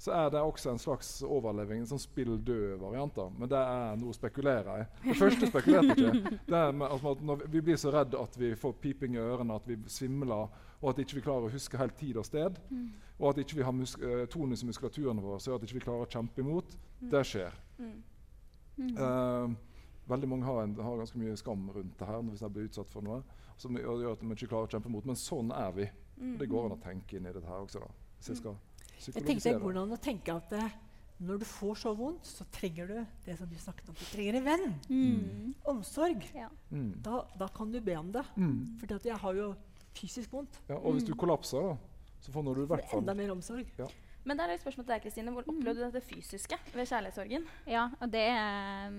så 0.02 0.14
er 0.18 0.32
det 0.34 0.42
også 0.42 0.72
en 0.72 0.80
slags 0.82 1.10
overleving, 1.22 1.84
en 1.84 1.90
sånn 1.92 2.02
spill 2.02 2.34
død-variant. 2.42 3.20
Men 3.38 3.50
det 3.52 3.60
er 3.60 4.00
noe 4.02 4.10
å 4.10 4.18
spekulere 4.18 4.78
i. 4.82 4.86
Det 5.04 5.18
første 5.20 5.50
spekulerte 5.52 5.94
ikke. 5.94 6.38
Det 6.48 6.58
er 6.58 6.74
med, 6.74 6.88
altså, 6.88 7.14
når 7.22 7.44
vi 7.54 7.62
blir 7.68 7.78
så 7.78 7.94
redde 7.94 8.18
at 8.18 8.38
vi 8.42 8.50
får 8.58 8.74
piping 8.82 9.20
i 9.20 9.22
ørene, 9.22 9.60
at 9.62 9.70
vi 9.70 9.78
svimler, 9.94 10.50
og 10.82 10.88
at 10.90 11.04
ikke 11.04 11.20
vi 11.20 11.26
klarer 11.28 11.46
å 11.46 11.54
huske 11.54 11.78
helt 11.78 11.94
tid 12.00 12.18
og 12.18 12.26
sted, 12.26 12.58
mm. 12.72 12.88
og 13.20 13.28
at 13.30 13.44
ikke 13.44 13.60
vi 13.60 13.68
har 13.68 13.76
musk 13.78 14.08
tonus 14.34 14.66
i 14.66 14.72
muskulaturen 14.72 15.22
vår, 15.22 15.38
så 15.44 15.54
at 15.54 15.68
ikke 15.68 15.78
vi 15.78 15.86
klarer 15.86 16.08
å 16.08 16.14
kjempe 16.18 16.42
imot, 16.42 16.74
mm. 16.74 17.12
det 17.14 17.22
skjer. 17.30 17.60
Mm. 17.78 18.00
Uh, 18.98 19.54
Veldig 20.10 20.30
mange 20.30 20.48
har, 20.48 20.64
en, 20.64 20.76
har, 20.82 20.98
ganske 20.98 21.20
mye 21.22 21.38
skam 21.40 21.70
rundt 21.76 21.98
det 22.00 22.08
her 22.08 22.24
hvis 22.26 22.42
de 22.42 22.50
blir 22.56 22.70
utsatt 22.70 22.90
for 22.92 23.06
noe. 23.06 23.22
Som 23.62 23.78
gjør 23.78 24.14
at 24.16 24.24
de 24.24 24.32
ikke 24.34 24.50
klarer 24.50 24.70
å 24.70 24.74
kjempe 24.74 24.90
mot. 24.90 25.06
Men 25.06 25.20
sånn 25.20 25.52
er 25.54 25.74
vi. 25.76 25.88
Mm. 26.18 26.38
Det 26.40 26.50
går 26.50 26.68
an 26.68 26.78
å 26.78 26.82
tenke 26.82 27.18
inn 27.18 27.30
i 27.30 27.34
dette 27.34 27.48
her 27.48 27.66
også. 27.66 27.84
da. 27.84 27.92
Hvis 28.18 28.32
jeg 28.34 28.42
skal 28.42 28.58
jeg 29.02 29.26
tenkte 29.26 29.50
det 29.50 29.62
går 29.62 29.78
an 29.82 29.96
å 29.96 30.00
tenke 30.02 30.34
at 30.38 30.52
det, 30.54 30.62
eh, 30.62 30.78
når 31.26 31.42
du 31.42 31.46
får 31.46 31.76
så 31.84 31.94
vondt, 31.98 32.26
så 32.26 32.46
trenger 32.54 32.88
du 32.90 32.96
det 33.26 33.36
som 33.38 33.50
du 33.50 33.58
snakket 33.62 33.90
om. 33.90 33.98
Du 33.98 34.06
trenger 34.10 34.38
en 34.40 34.46
venn. 34.46 34.68
Mm. 34.90 35.54
Omsorg. 35.70 36.26
Ja. 36.34 36.50
Mm. 36.72 36.92
Da, 37.06 37.22
da, 37.38 37.48
kan 37.54 37.72
du 37.74 37.80
be 37.82 37.98
om 37.98 38.12
det. 38.14 38.24
Mm. 38.36 38.78
For 38.82 38.94
jeg 39.06 39.18
har 39.22 39.38
jo 39.38 39.52
fysisk 39.98 40.34
vondt. 40.34 40.62
Ja, 40.70 40.80
og 40.80 40.96
hvis 40.96 41.06
du 41.06 41.14
mm. 41.14 41.20
kollapser, 41.22 41.72
da, 41.72 42.16
så 42.22 42.34
får 42.34 42.48
du 42.48 42.64
i 42.64 42.70
hvert 42.74 42.90
fall 42.90 43.04
Enda 43.04 43.18
mer 43.18 43.34
omsorg. 43.34 43.70
Ja. 43.78 43.90
Men 44.26 44.38
der 44.38 44.50
er 44.50 44.58
et 44.58 44.62
spørsmål 44.62 44.86
til 44.86 44.94
deg, 44.94 45.04
Kristine. 45.06 45.34
Hvor 45.34 45.46
opplevde 45.50 45.82
du 45.82 45.86
dette 45.86 46.02
fysiske 46.06 46.58
ved 46.74 46.86
kjærlighetssorgen? 46.86 47.46
Ja, 47.70 47.88
og 48.00 48.12
det 48.14 48.26
er 48.30 48.98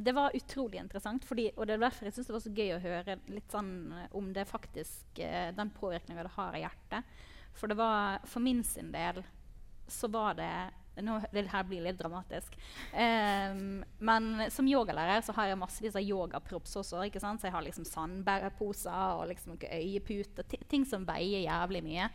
det 0.00 0.14
var 0.16 0.36
utrolig 0.36 0.80
interessant. 0.80 1.24
Fordi, 1.28 1.50
og 1.56 1.66
det 1.66 1.76
er 1.76 1.84
derfor 1.84 2.08
jeg 2.08 2.16
synes 2.16 2.30
det 2.30 2.36
var 2.36 2.44
så 2.44 2.54
gøy 2.56 2.74
å 2.74 2.82
høre 2.84 3.18
litt 3.28 3.52
sånn 3.52 3.72
eh, 3.96 4.08
om 4.16 4.32
det 4.36 4.46
faktisk, 4.48 5.20
eh, 5.20 5.50
den 5.56 5.72
påvirkninga 5.76 6.24
det 6.24 6.36
har 6.38 6.56
i 6.56 6.64
hjertet. 6.64 7.16
For 7.58 7.70
det 7.70 7.76
var, 7.80 8.20
for 8.30 8.44
min 8.44 8.62
sin 8.64 8.92
del 8.94 9.22
så 9.90 10.08
var 10.08 10.36
det 10.38 10.52
nå, 11.00 11.16
Det 11.32 11.46
her 11.48 11.64
bli 11.64 11.78
litt 11.80 11.96
dramatisk. 11.96 12.56
Um, 12.92 13.80
men 14.04 14.50
som 14.52 14.66
yogalærer 14.68 15.22
så 15.24 15.32
har 15.36 15.48
jeg 15.48 15.60
massevis 15.60 15.96
av 15.96 16.04
yogaprops 16.04 16.76
også. 16.76 17.04
ikke 17.06 17.22
sant? 17.22 17.40
Så 17.40 17.48
jeg 17.48 17.54
har 17.54 17.64
liksom 17.64 17.86
sandbærposer 17.88 19.16
og 19.16 19.30
liksom 19.30 19.56
øyeputer. 19.56 20.44
Ting 20.68 20.84
som 20.84 21.06
veier 21.08 21.46
jævlig 21.46 21.82
mye. 21.86 22.10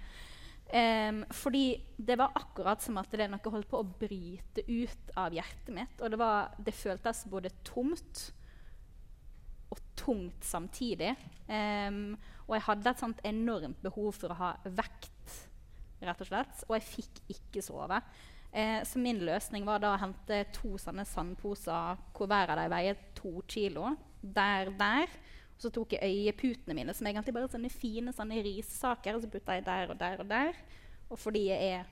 Um, 0.66 1.22
fordi 1.30 1.78
det 1.98 2.16
var 2.18 2.34
akkurat 2.36 2.82
som 2.82 2.98
at 2.98 3.12
det 3.14 3.28
noe 3.30 3.52
holdt 3.54 3.70
på 3.70 3.80
å 3.84 3.86
bryte 4.00 4.64
ut 4.66 5.12
av 5.20 5.36
hjertet 5.36 5.72
mitt. 5.76 6.00
Og 6.02 6.12
det, 6.12 6.20
var, 6.20 6.56
det 6.58 6.74
føltes 6.74 7.26
både 7.30 7.54
tomt 7.68 8.24
og 9.70 9.82
tungt 9.98 10.46
samtidig. 10.46 11.14
Um, 11.46 12.16
og 12.48 12.58
jeg 12.58 12.66
hadde 12.70 12.92
et 12.92 13.04
sånt 13.04 13.22
enormt 13.26 13.84
behov 13.86 14.18
for 14.18 14.34
å 14.34 14.40
ha 14.42 14.54
vekt, 14.66 15.38
rett 16.02 16.26
og 16.26 16.32
slett. 16.32 16.66
Og 16.68 16.80
jeg 16.80 16.90
fikk 16.90 17.22
ikke 17.38 17.64
sove. 17.66 18.02
Uh, 18.50 18.82
så 18.88 19.02
min 19.02 19.22
løsning 19.28 19.68
var 19.70 19.84
da 19.84 19.94
å 19.94 20.02
hente 20.02 20.48
to 20.56 20.80
sånne 20.82 21.06
sandposer 21.08 22.02
hvor 22.16 22.32
hver 22.32 22.56
av 22.56 22.64
dem 22.64 22.74
veier 22.74 23.00
to 23.18 23.38
kilo. 23.52 23.94
Der, 24.26 24.74
der. 24.74 25.12
Og 25.56 25.64
så 25.64 25.72
tok 25.72 25.96
jeg 25.96 26.04
øyeputene 26.04 26.76
mine, 26.76 26.94
som 26.94 27.08
egentlig 27.08 27.34
bare 27.36 27.48
er 27.48 27.54
sånne 27.54 27.72
fine 27.72 28.14
sånne 28.16 28.42
rissaker, 28.44 29.16
Og 29.16 29.24
så 29.24 29.32
putta 29.32 29.56
jeg 29.56 29.66
der 29.66 29.94
og 29.94 30.00
der 30.00 30.20
og 30.20 30.30
der. 30.30 30.58
Og 31.10 31.20
fordi 31.20 31.48
jeg 31.48 31.70
er 31.78 31.86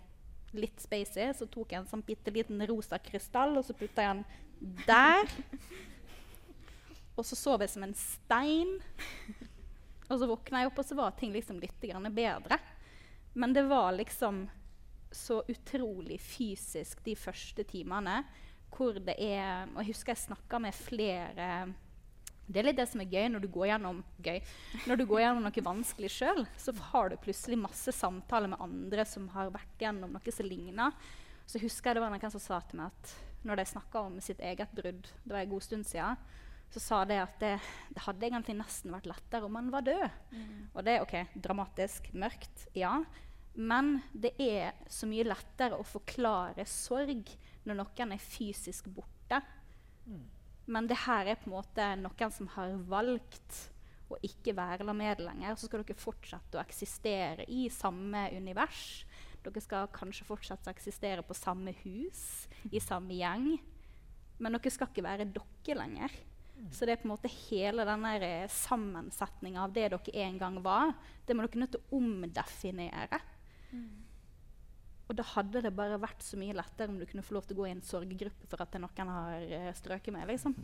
litt 0.54 0.82
spacey, 0.82 1.32
så 1.34 1.48
tok 1.50 1.72
jeg 1.72 1.82
en 1.82 1.90
sånn 1.90 2.04
bitte 2.06 2.34
liten 2.34 2.62
rosa 2.70 3.00
krystall, 3.02 3.58
og 3.58 3.66
så 3.66 3.76
putta 3.78 4.06
jeg 4.06 4.20
den 4.20 4.76
der. 4.88 5.32
Og 7.14 7.22
så 7.30 7.38
sov 7.38 7.62
jeg 7.62 7.70
som 7.70 7.84
en 7.86 7.94
stein. 7.94 8.72
Og 10.10 10.16
så 10.18 10.26
våkna 10.26 10.64
jeg 10.64 10.72
opp, 10.72 10.80
og 10.82 10.88
så 10.88 10.96
var 10.98 11.12
ting 11.14 11.30
liksom 11.30 11.60
litt 11.62 11.78
bedre. 11.78 12.58
Men 13.38 13.54
det 13.54 13.68
var 13.70 13.92
liksom 13.94 14.48
så 15.14 15.44
utrolig 15.48 16.20
fysisk 16.22 17.04
de 17.06 17.14
første 17.16 17.64
timene 17.70 18.24
hvor 18.74 18.98
det 18.98 19.14
er 19.22 19.68
Og 19.76 19.84
jeg 19.84 19.92
husker 19.92 20.16
jeg 20.16 20.24
snakka 20.24 20.60
med 20.60 20.74
flere 20.74 21.50
det 22.48 22.60
er 22.60 22.68
litt 22.68 22.80
det 22.80 22.88
som 22.92 23.02
er 23.02 23.12
gøy 23.12 23.30
når 23.32 23.46
du 23.46 23.50
går 23.54 23.70
gjennom, 23.72 24.02
gøy. 24.26 24.40
Når 24.90 25.00
du 25.00 25.06
går 25.08 25.22
gjennom 25.24 25.46
noe 25.48 25.66
vanskelig 25.66 26.12
sjøl, 26.12 26.44
så 26.60 26.74
har 26.92 27.12
du 27.12 27.20
plutselig 27.24 27.60
masse 27.62 27.94
samtaler 27.96 28.52
med 28.52 28.64
andre 28.64 29.06
som 29.08 29.30
har 29.36 29.54
vært 29.54 29.86
gjennom 29.86 30.12
noe 30.16 30.36
som 30.36 30.48
ligner. 30.48 30.98
Så 31.48 31.62
husker 31.64 31.92
jeg 31.92 32.00
det 32.00 32.04
var 32.04 32.14
noen 32.14 32.34
som 32.34 32.44
sa 32.44 32.60
til 32.68 32.82
meg 32.82 32.92
at 32.92 33.14
når 33.48 33.60
de 33.60 33.68
snakka 33.74 34.06
om 34.08 34.20
sitt 34.24 34.40
eget 34.44 34.72
brudd, 34.76 35.08
det 35.24 35.34
var 35.34 35.44
en 35.44 35.52
god 35.52 35.66
stund 35.66 35.88
siden, 35.88 36.20
så 36.74 36.82
sa 36.82 37.02
de 37.06 37.20
at 37.22 37.36
det, 37.40 37.54
det, 37.94 38.02
hadde 38.02 38.26
egentlig 38.26 38.56
nesten 38.58 38.94
vært 38.96 39.08
lettere 39.12 39.46
om 39.46 39.54
man 39.54 39.70
var 39.74 39.86
død. 39.86 40.06
Mm. 40.34 40.62
Og 40.74 40.80
det 40.86 40.96
er 40.96 41.04
ok, 41.04 41.16
dramatisk, 41.38 42.08
mørkt, 42.18 42.68
ja. 42.78 42.96
Men 43.54 44.00
det 44.12 44.34
er 44.42 44.74
så 44.90 45.06
mye 45.10 45.28
lettere 45.28 45.78
å 45.78 45.86
forklare 45.86 46.66
sorg 46.70 47.30
når 47.68 47.78
noen 47.78 48.16
er 48.16 48.24
fysisk 48.24 48.90
borte. 48.96 49.44
Mm. 50.08 50.24
Men 50.66 50.88
det 50.88 51.02
her 51.04 51.28
er 51.28 51.40
på 51.40 51.50
en 51.50 51.58
måte 51.58 51.88
noen 52.00 52.34
som 52.34 52.50
har 52.56 52.76
valgt 52.90 53.60
å 54.14 54.20
ikke 54.24 54.56
være 54.56 54.86
Lamed 54.88 55.24
lenger. 55.24 55.58
Så 55.58 55.68
skal 55.68 55.84
dere 55.84 56.00
fortsette 56.00 56.60
å 56.60 56.64
eksistere 56.64 57.48
i 57.52 57.66
samme 57.74 58.28
univers. 58.36 59.04
Dere 59.44 59.64
skal 59.64 59.90
kanskje 59.94 60.28
fortsette 60.28 60.70
å 60.70 60.76
eksistere 60.76 61.26
på 61.26 61.36
samme 61.36 61.74
hus, 61.84 62.46
i 62.72 62.80
samme 62.84 63.18
gjeng. 63.18 63.58
Men 64.40 64.56
dere 64.56 64.74
skal 64.74 64.92
ikke 64.92 65.06
være 65.06 65.28
dere 65.34 65.80
lenger. 65.82 66.16
Så 66.72 66.86
det 66.86 66.94
er 66.94 67.02
på 67.02 67.08
en 67.10 67.16
måte 67.16 67.32
hele 67.50 67.84
denne 67.88 68.14
eh, 68.24 68.46
sammensetninga 68.52 69.66
av 69.66 69.74
det 69.76 69.90
dere 69.92 70.24
en 70.24 70.38
gang 70.40 70.60
var, 70.64 70.94
det 71.26 71.36
må 71.36 71.44
dere 71.44 71.64
nødt 71.64 71.74
til 71.76 71.82
å 71.82 72.00
omdefinere. 72.00 73.20
Mm. 73.74 74.03
Og 75.10 75.18
da 75.20 75.26
hadde 75.34 75.64
det 75.66 75.74
bare 75.76 76.00
vært 76.02 76.24
så 76.24 76.40
mye 76.40 76.56
lettere 76.56 76.92
om 76.92 77.00
du 77.00 77.06
kunne 77.10 77.26
få 77.26 77.36
lov 77.36 77.48
til 77.48 77.58
å 77.58 77.62
gå 77.62 77.68
i 77.68 77.74
en 77.76 77.84
sorggruppe 77.84 78.48
for 78.50 78.64
at 78.64 78.76
noen 78.80 79.12
har 79.12 79.46
uh, 79.52 79.70
strøket 79.76 80.16
med. 80.16 80.30
liksom. 80.32 80.56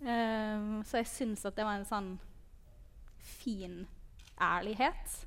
Um, 0.00 0.80
så 0.88 1.00
jeg 1.00 1.10
syns 1.12 1.46
at 1.46 1.56
det 1.58 1.66
var 1.66 1.78
en 1.78 1.88
sånn 1.88 2.12
fin 3.38 3.84
ærlighet, 4.40 5.20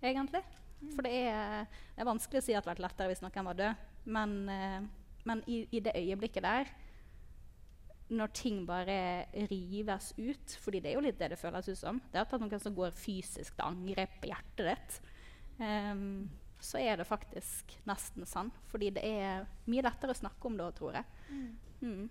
egentlig. 0.00 0.40
For 0.94 1.04
det 1.04 1.12
er, 1.28 1.66
det 1.94 2.02
er, 2.02 2.08
vanskelig 2.08 2.40
å 2.40 2.44
si 2.44 2.54
at 2.54 2.56
det 2.56 2.62
hadde 2.62 2.72
vært 2.72 2.86
lettere 2.86 3.12
hvis 3.12 3.22
noen 3.24 3.50
var 3.50 3.60
død. 3.60 3.84
Men, 4.16 4.32
uh, 4.48 5.12
men 5.28 5.44
i, 5.50 5.60
i, 5.68 5.82
det 5.84 5.96
øyeblikket 5.98 6.46
der, 6.46 6.72
når 8.14 8.32
ting 8.36 8.64
bare 8.68 8.96
rives 9.48 10.10
ut 10.18 10.56
fordi 10.60 10.82
det 10.84 10.90
er 10.90 10.98
jo 10.98 11.04
litt 11.06 11.16
det 11.18 11.30
det 11.32 11.38
føles 11.40 11.70
ut 11.70 11.78
som 11.78 11.96
Det 12.12 12.18
er 12.20 12.26
at 12.26 12.34
noen 12.36 12.60
som 12.60 12.74
går 12.76 12.92
fysisk 12.92 13.56
til 13.56 13.64
angrep 13.64 14.18
på 14.20 14.28
hjertet 14.28 14.68
ditt. 14.68 14.98
Um, 15.58 16.26
så 16.64 16.80
er 16.80 16.98
det 17.00 17.08
faktisk 17.08 17.76
nesten 17.88 18.26
sann. 18.28 18.52
Fordi 18.72 18.90
det 18.96 19.04
er 19.04 19.48
mye 19.70 19.84
lettere 19.84 20.14
å 20.14 20.20
snakke 20.24 20.50
om 20.50 20.58
det 20.60 20.70
tror 20.78 21.00
jeg. 21.00 21.24
Mm. 21.30 21.48
Mm. 21.84 22.04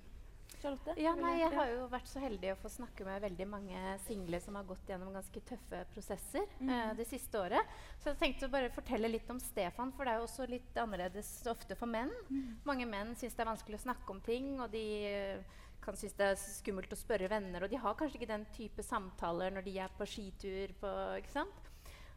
Ja, 0.96 1.12
nei, 1.18 1.34
jeg 1.42 1.52
har 1.52 1.72
jo 1.74 1.88
vært 1.92 2.08
så 2.08 2.22
heldig 2.24 2.54
å 2.54 2.60
få 2.62 2.70
snakke 2.72 3.04
med 3.04 3.24
veldig 3.26 3.48
mange 3.52 3.80
single 4.06 4.39
som 4.39 4.56
har 4.56 4.68
gått 4.68 4.88
gjennom 4.88 5.12
ganske 5.12 5.42
tøffe 5.44 5.82
prosesser 5.92 6.46
mm. 6.62 6.70
uh, 6.70 6.92
det 6.96 7.08
siste 7.10 7.39
året. 7.42 7.74
Så 8.00 8.13
jeg 8.13 8.20
tenkte 8.22 8.48
å 8.48 8.54
bare 8.54 8.72
fortelle 8.72 9.12
litt 9.12 9.28
om 9.34 9.42
Stefan, 9.44 9.92
for 9.96 10.08
det 10.08 10.13
er 10.13 10.22
jo 10.22 10.30
også 10.30 10.48
litt 10.48 10.80
annerledes 10.80 11.34
ofte 11.52 11.76
for 11.80 11.92
menn. 11.92 12.13
Mm. 12.30 12.62
Mange 12.70 12.88
menn 12.88 13.12
syns 13.20 13.36
det 13.36 13.44
er 13.44 13.52
vanskelig 13.52 13.82
å 13.82 13.86
snakke 13.89 14.16
om 14.16 14.24
ting, 14.24 14.54
og 14.63 14.72
de 14.72 14.86
uh, 15.12 15.60
kan 15.84 16.00
synes 16.00 16.16
det 16.16 16.32
er 16.32 16.39
skummelt 16.39 16.96
å 16.96 17.02
spørre 17.02 17.32
venner. 17.32 17.66
Og 17.66 17.74
de 17.74 17.84
har 17.84 18.00
kanskje 18.00 18.22
ikke 18.22 18.32
den 18.32 18.48
type 18.56 18.88
samtaler 18.88 19.52
når 19.52 19.68
de 19.68 19.78
er 19.84 20.00
på 20.00 20.08
skitur. 20.08 20.72
På, 20.80 20.94
ikke 21.20 21.34
sant? 21.42 21.73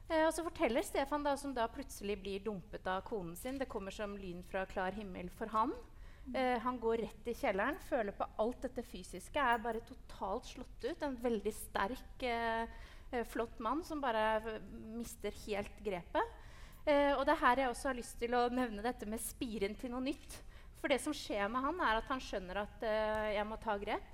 Eh, 0.07 0.23
og 0.23 0.33
så 0.35 0.45
forteller 0.47 0.87
Stefan, 0.87 1.25
da, 1.27 1.35
som 1.39 1.55
da 1.55 1.67
plutselig 1.71 2.19
blir 2.23 2.43
dumpet 2.45 2.87
av 2.87 3.03
konen 3.07 3.35
sin 3.37 3.59
Det 3.59 3.67
kommer 3.71 3.95
som 3.95 4.15
lyn 4.19 4.43
fra 4.47 4.67
klar 4.71 4.95
himmel 4.95 5.31
for 5.35 5.51
han. 5.51 5.73
Eh, 6.35 6.59
han 6.63 6.79
går 6.79 7.03
rett 7.03 7.31
i 7.31 7.35
kjelleren, 7.35 7.79
føler 7.89 8.15
på 8.15 8.27
alt 8.43 8.63
dette 8.63 8.85
fysiske, 8.87 9.39
er 9.39 9.63
bare 9.63 9.83
totalt 9.87 10.47
slått 10.47 10.87
ut. 10.87 11.03
En 11.03 11.19
veldig 11.23 11.55
sterk, 11.55 12.23
eh 12.23 12.85
flott 13.31 13.61
mann 13.63 13.85
som 13.87 14.01
bare 14.03 14.59
mister 14.93 15.31
helt 15.47 15.77
grepet. 15.79 16.33
Eh, 16.85 17.13
og 17.15 17.23
det 17.25 17.37
er 17.37 17.41
her 17.41 17.61
jeg 17.61 17.71
også 17.71 17.89
har 17.89 17.95
lyst 17.95 18.19
til 18.19 18.35
å 18.35 18.49
nevne 18.51 18.83
dette 18.83 19.07
med 19.07 19.23
spiren 19.23 19.77
til 19.79 19.93
noe 19.93 20.03
nytt. 20.03 20.41
For 20.81 20.91
det 20.91 20.99
som 21.01 21.15
skjer 21.15 21.47
med 21.49 21.63
han, 21.63 21.79
er 21.81 22.01
at 22.01 22.11
han 22.11 22.21
skjønner 22.21 22.65
at 22.65 22.83
jeg 22.83 23.47
må 23.47 23.57
ta 23.63 23.79
grep. 23.79 24.11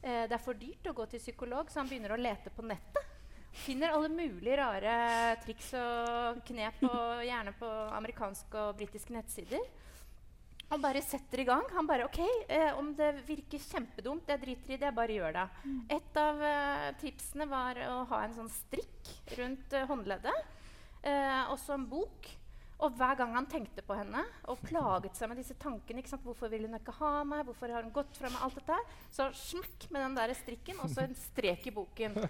det 0.00 0.32
er 0.32 0.38
for 0.38 0.54
dyrt 0.54 0.86
å 0.86 0.94
gå 0.94 1.04
til 1.10 1.18
psykolog, 1.18 1.68
så 1.68 1.82
han 1.82 1.90
begynner 1.90 2.14
å 2.14 2.22
lete 2.22 2.54
på 2.54 2.62
nettet. 2.62 3.17
Finner 3.52 3.94
alle 3.94 4.10
mulige 4.12 4.56
rare 4.60 4.94
triks 5.42 5.72
og 5.78 6.40
knep, 6.46 6.82
og 6.88 7.24
gjerne 7.26 7.54
på 7.58 7.68
amerikanske 7.96 8.64
og 8.68 8.76
britiske 8.78 9.14
nettsider. 9.16 9.64
Han 10.68 10.82
bare 10.84 11.00
setter 11.00 11.40
i 11.40 11.46
gang. 11.48 11.64
Han 11.72 11.86
bare 11.88 12.04
OK, 12.04 12.20
eh, 12.48 12.70
om 12.76 12.90
det 12.96 13.22
virker 13.26 13.62
kjempedumt, 13.70 14.28
jeg 14.28 14.42
driter 14.42 14.74
i 14.74 14.76
det, 14.76 14.84
jeg 14.90 14.96
bare 14.98 15.16
gjør 15.16 15.36
det. 15.38 15.46
Mm. 15.64 15.78
Et 15.96 16.20
av 16.20 16.42
eh, 16.50 16.88
tipsene 17.00 17.48
var 17.48 17.80
å 17.88 18.02
ha 18.10 18.20
en 18.24 18.36
sånn 18.36 18.52
strikk 18.52 19.12
rundt 19.38 19.72
eh, 19.72 19.88
håndleddet. 19.88 20.44
Eh, 21.08 21.40
også 21.54 21.78
en 21.78 21.88
bok 21.88 22.28
og 22.78 22.94
hver 22.94 23.16
gang 23.18 23.32
han 23.34 23.46
tenkte 23.50 23.82
på 23.82 23.94
henne 23.98 24.20
og 24.46 24.60
plaget 24.62 25.16
seg 25.18 25.30
med 25.30 25.40
disse 25.40 25.56
tankene 25.58 26.04
Hvorfor 26.22 26.50
vil 26.52 26.66
hun 26.68 26.76
ikke 26.78 26.94
ha 27.00 27.24
meg? 27.26 27.42
Hvorfor 27.48 27.72
har 27.74 27.82
hun 27.82 27.92
gått 27.94 28.18
fra 28.20 28.30
meg? 28.30 28.38
alt 28.44 28.54
dette 28.60 28.76
Så 29.14 29.26
smekk 29.34 29.88
med 29.90 30.04
den 30.04 30.14
der 30.14 30.32
strikken, 30.38 30.78
og 30.84 30.92
så 30.92 31.02
en 31.02 31.16
strek 31.18 31.66
i 31.70 31.74
boken. 31.74 32.18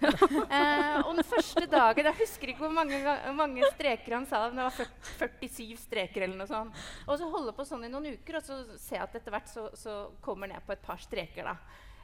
Eh, 0.48 0.98
og 1.04 1.12
den 1.18 1.26
første 1.26 1.66
dagen 1.68 2.06
Jeg 2.08 2.16
husker 2.22 2.50
ikke 2.50 2.64
hvor 2.64 2.72
mange, 2.72 2.98
mange 3.36 3.66
streker 3.74 4.14
han 4.16 4.26
sa. 4.28 4.40
Men 4.48 4.60
det 4.62 4.66
var 4.68 5.36
47 5.42 5.76
streker 5.82 6.24
eller 6.24 6.38
noe 6.40 6.48
sånt. 6.48 6.80
Og 7.06 7.18
så 7.20 7.28
holde 7.28 7.54
på 7.56 7.66
sånn 7.68 7.84
i 7.86 7.90
noen 7.92 8.14
uker, 8.16 8.38
og 8.40 8.46
så 8.46 8.58
se 8.80 8.98
at 9.00 9.14
etter 9.18 9.34
hvert 9.34 9.50
så, 9.50 9.68
så 9.76 9.98
kommer 10.24 10.50
ned 10.50 10.64
på 10.64 10.74
et 10.74 10.84
par 10.84 11.00
streker. 11.02 11.50
da. 11.50 11.56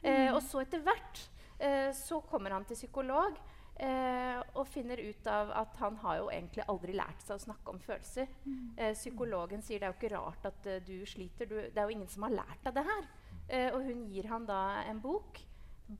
Eh, 0.05 0.29
og 0.29 0.41
så 0.45 0.61
etter 0.61 0.83
hvert 0.85 1.23
eh, 1.57 1.89
så 1.97 2.21
kommer 2.29 2.53
han 2.55 2.67
til 2.69 2.77
psykolog. 2.77 3.39
Eh, 3.75 4.37
og 4.55 4.69
finner 4.71 5.01
ut 5.03 5.27
av 5.27 5.49
at 5.51 5.73
han 5.81 5.97
har 5.99 6.21
jo 6.21 6.29
egentlig 6.31 6.63
aldri 6.71 6.93
lært 6.95 7.25
seg 7.25 7.35
å 7.35 7.43
snakke 7.43 7.73
om 7.73 7.81
følelser. 7.83 8.29
Mm. 8.45 8.69
Eh, 8.77 8.93
psykologen 8.95 9.65
sier 9.65 9.81
det 9.81 9.89
er 9.89 9.91
jo 9.91 9.99
ikke 9.99 10.13
rart 10.15 10.47
at 10.47 10.69
uh, 10.71 10.77
du 10.85 10.95
sliter. 11.09 11.49
Du, 11.49 11.57
det 11.59 11.75
er 11.75 11.83
jo 11.83 11.97
ingen 11.97 12.11
som 12.11 12.23
har 12.23 12.37
lært 12.37 12.63
deg 12.63 12.77
det 12.77 12.85
her. 12.87 13.09
Eh, 13.49 13.67
og 13.75 13.83
hun 13.83 14.05
gir 14.13 14.29
han 14.31 14.47
da 14.47 14.61
en 14.87 15.01
bok, 15.03 15.41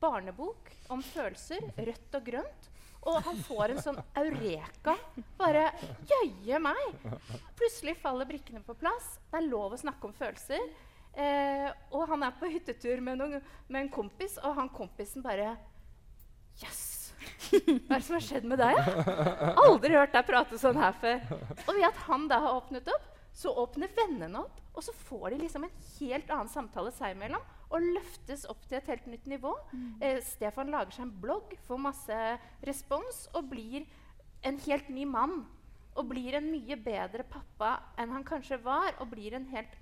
barnebok 0.00 0.72
om 0.94 1.04
følelser, 1.04 1.68
rødt 1.76 2.18
og 2.18 2.26
grønt. 2.32 2.72
Og 3.06 3.20
han 3.22 3.38
får 3.44 3.70
en 3.70 3.84
sånn 3.84 4.00
eureka. 4.18 4.96
Bare 5.38 5.68
jøye 6.10 6.58
meg! 6.58 7.04
Plutselig 7.60 7.94
faller 8.00 8.26
brikkene 8.26 8.64
på 8.66 8.74
plass. 8.80 9.18
Det 9.30 9.38
er 9.38 9.46
lov 9.52 9.76
å 9.76 9.84
snakke 9.84 10.08
om 10.08 10.16
følelser. 10.16 10.64
Eh, 11.12 11.68
og 11.92 12.08
han 12.10 12.24
er 12.26 12.34
på 12.40 12.50
hyttetur 12.50 13.04
med, 13.04 13.20
noen, 13.20 13.40
med 13.68 13.84
en 13.84 13.92
kompis, 13.92 14.40
og 14.42 14.56
han 14.58 14.72
kompisen 14.72 15.24
bare 15.24 15.54
Yes! 16.56 16.95
Hva 17.50 17.96
er 17.96 17.98
det 17.98 18.04
som 18.06 18.16
har 18.16 18.24
skjedd 18.24 18.46
med 18.48 18.60
deg? 18.60 18.78
Aldri 19.64 19.96
hørt 19.96 20.14
deg 20.14 20.28
prate 20.28 20.60
sånn 20.60 20.78
her 20.80 20.96
før. 21.00 21.22
Og 21.66 21.74
ved 21.74 21.86
at 21.88 22.00
han 22.06 22.26
da 22.30 22.40
har 22.44 22.58
åpnet 22.60 22.88
opp, 22.92 23.12
så 23.36 23.52
åpner 23.64 23.92
vennene 23.96 24.40
opp. 24.44 24.62
Og 24.76 24.84
så 24.84 24.92
får 25.06 25.30
de 25.32 25.42
liksom 25.44 25.64
en 25.64 25.76
helt 25.96 26.30
annen 26.32 26.52
samtale 26.52 26.92
seg 26.92 27.14
imellom 27.14 27.44
og 27.72 27.82
løftes 27.82 28.44
opp 28.50 28.62
til 28.68 28.78
et 28.78 28.90
helt 28.92 29.06
nytt 29.10 29.26
nivå. 29.30 29.52
Mm. 29.72 29.88
Eh, 30.04 30.18
Stefan 30.24 30.70
lager 30.70 30.94
seg 30.94 31.06
en 31.06 31.16
blogg, 31.22 31.56
får 31.66 31.80
masse 31.82 32.18
respons 32.68 33.24
og 33.34 33.48
blir 33.50 33.86
en 34.46 34.60
helt 34.68 34.90
ny 34.92 35.06
mann. 35.08 35.40
Og 35.96 36.10
blir 36.10 36.36
en 36.36 36.50
mye 36.52 36.76
bedre 36.76 37.24
pappa 37.24 37.78
enn 37.96 38.12
han 38.12 38.26
kanskje 38.26 38.60
var, 38.62 38.92
og 39.00 39.08
blir 39.14 39.34
en 39.34 39.48
helt 39.48 39.78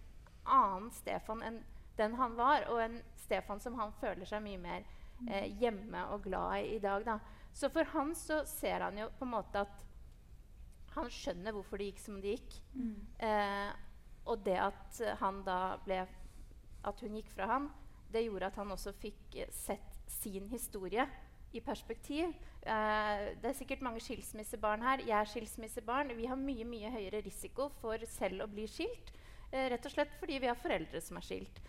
annen 0.46 0.92
Stefan 0.94 1.42
enn 1.42 1.58
den 1.98 2.14
han 2.18 2.36
var, 2.38 2.68
og 2.70 2.80
en 2.82 3.00
Stefan 3.24 3.60
som 3.62 3.74
han 3.78 3.92
føler 4.00 4.28
seg 4.28 4.42
mye 4.44 4.60
mer 4.62 4.86
eh, 5.28 5.48
hjemme 5.60 6.06
og 6.14 6.26
glad 6.26 6.64
i 6.64 6.76
i 6.76 6.82
dag. 6.82 7.04
Da. 7.06 7.18
Så 7.52 7.70
for 7.72 7.86
han 7.94 8.14
så 8.18 8.42
ser 8.48 8.86
han 8.86 8.98
jo 8.98 9.08
på 9.18 9.26
en 9.26 9.34
måte 9.36 9.64
at 9.64 9.80
han 10.94 11.10
skjønner 11.10 11.54
hvorfor 11.54 11.80
det 11.80 11.90
gikk 11.90 12.02
som 12.02 12.20
det 12.22 12.36
gikk. 12.36 12.58
Mm. 12.74 12.94
Eh, 13.28 13.70
og 14.30 14.44
det 14.46 14.58
at 14.62 15.00
han 15.20 15.42
da 15.44 15.76
ble 15.84 16.04
At 16.84 17.00
hun 17.00 17.14
gikk 17.16 17.30
fra 17.32 17.46
ham, 17.48 17.70
det 18.12 18.26
gjorde 18.26 18.50
at 18.50 18.58
han 18.60 18.72
også 18.74 18.92
fikk 19.00 19.36
eh, 19.40 19.52
sett 19.52 19.94
sin 20.10 20.50
historie 20.50 21.06
i 21.54 21.62
perspektiv. 21.64 22.34
Eh, 22.60 23.22
det 23.40 23.50
er 23.50 23.56
sikkert 23.56 23.84
mange 23.86 24.02
skilsmissebarn 24.04 24.84
her. 24.84 25.02
Jeg 25.06 25.16
er 25.16 25.30
skilsmissebarn. 25.30 26.12
Vi 26.16 26.28
har 26.28 26.36
mye 26.36 26.66
mye 26.68 26.90
høyere 26.92 27.22
risiko 27.24 27.70
for 27.80 28.04
selv 28.10 28.44
å 28.44 28.50
bli 28.50 28.66
skilt. 28.70 29.14
Eh, 29.50 29.68
rett 29.70 29.86
og 29.86 29.94
slett 29.94 30.14
fordi 30.18 30.40
vi 30.42 30.50
har 30.50 30.58
foreldre 30.58 31.00
som 31.04 31.18
er 31.20 31.26
skilt. 31.26 31.60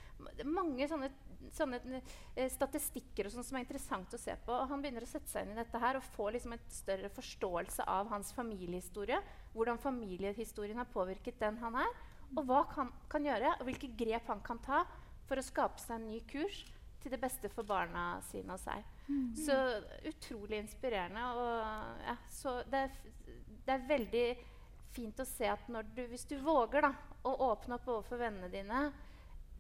Mange 0.43 0.88
sånne 0.89 1.12
sånne 1.56 1.80
eh, 2.00 2.50
statistikker 2.52 3.28
og 3.28 3.36
sånt 3.36 3.48
som 3.48 3.58
er 3.60 3.65
interessant 3.65 4.13
å 4.15 4.19
se 4.21 4.36
på. 4.45 4.54
Og 4.54 4.69
han 4.71 4.84
begynner 4.84 5.06
å 5.06 5.10
sette 5.10 5.32
seg 5.32 5.45
inn 5.45 5.56
i 5.56 5.60
dette 5.60 5.82
her 5.82 6.00
og 6.00 6.08
få 6.15 6.30
liksom 6.36 6.56
en 6.56 6.67
større 6.71 7.12
forståelse 7.15 7.88
av 7.91 8.12
hans 8.13 8.32
familiehistorie. 8.36 9.21
Hvordan 9.56 9.82
familiehistorien 9.82 10.80
har 10.82 10.91
påvirket 10.93 11.39
den 11.41 11.60
han 11.62 11.80
er, 11.84 12.00
og 12.36 12.45
hva 12.50 12.63
han 12.76 12.91
kan 13.12 13.26
gjøre, 13.26 13.58
og 13.60 13.67
hvilke 13.69 13.91
grep 13.98 14.32
han 14.32 14.41
kan 14.45 14.60
ta 14.63 14.84
for 15.30 15.39
å 15.39 15.45
skape 15.45 15.82
seg 15.82 16.00
en 16.00 16.10
ny 16.10 16.19
kurs 16.30 16.63
til 17.06 17.13
det 17.13 17.21
beste 17.21 17.50
for 17.54 17.67
barna 17.67 18.15
sine 18.26 18.56
og 18.56 18.62
seg. 18.62 18.86
Mm. 19.06 19.30
Så 19.38 19.56
utrolig 20.10 20.63
inspirerende. 20.63 21.26
Og, 21.38 22.00
ja, 22.08 22.15
så 22.34 22.58
det, 22.71 22.88
er, 22.88 22.95
det, 23.62 23.76
er, 23.76 23.89
veldig 23.89 24.28
fint 24.95 25.19
å 25.21 25.28
se 25.28 25.50
at 25.52 25.67
du, 25.69 26.02
hvis 26.10 26.26
du 26.30 26.38
våger 26.41 26.88
da, 26.88 26.93
å 27.26 27.36
åpne 27.52 27.78
opp 27.78 27.91
overfor 27.93 28.21
vennene 28.21 28.50
dine 28.54 28.88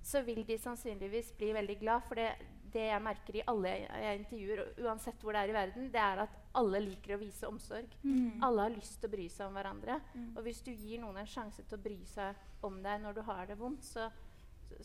så 0.05 0.21
vil 0.25 0.43
de 0.45 0.57
sannsynligvis 0.61 1.33
bli 1.37 1.49
veldig 1.55 1.79
glad. 1.81 2.03
For 2.05 2.19
det, 2.19 2.27
det 2.73 2.89
jeg 2.91 3.01
merker 3.01 3.39
i 3.39 3.45
alle 3.49 3.71
jeg 3.71 4.19
intervjuer, 4.19 4.61
uansett 4.85 5.23
hvor 5.23 5.33
det 5.33 5.41
er 5.41 5.53
i 5.53 5.55
verden, 5.55 5.87
det 5.93 6.01
er 6.01 6.21
at 6.25 6.35
alle 6.59 6.81
liker 6.83 7.15
å 7.15 7.21
vise 7.21 7.49
omsorg. 7.49 7.95
Mm. 8.03 8.43
Alle 8.45 8.67
har 8.67 8.75
lyst 8.75 8.99
til 9.01 9.09
å 9.09 9.15
bry 9.15 9.25
seg 9.31 9.49
om 9.49 9.57
hverandre. 9.57 9.97
Mm. 10.13 10.29
Og 10.35 10.45
hvis 10.45 10.61
du 10.65 10.71
gir 10.71 11.01
noen 11.01 11.17
en 11.23 11.31
sjanse 11.31 11.65
til 11.65 11.79
å 11.79 11.83
bry 11.87 11.97
seg 12.09 12.65
om 12.67 12.77
deg 12.85 13.01
når 13.01 13.17
du 13.17 13.23
har 13.31 13.49
det 13.49 13.57
vondt, 13.59 13.87
så, 13.87 14.07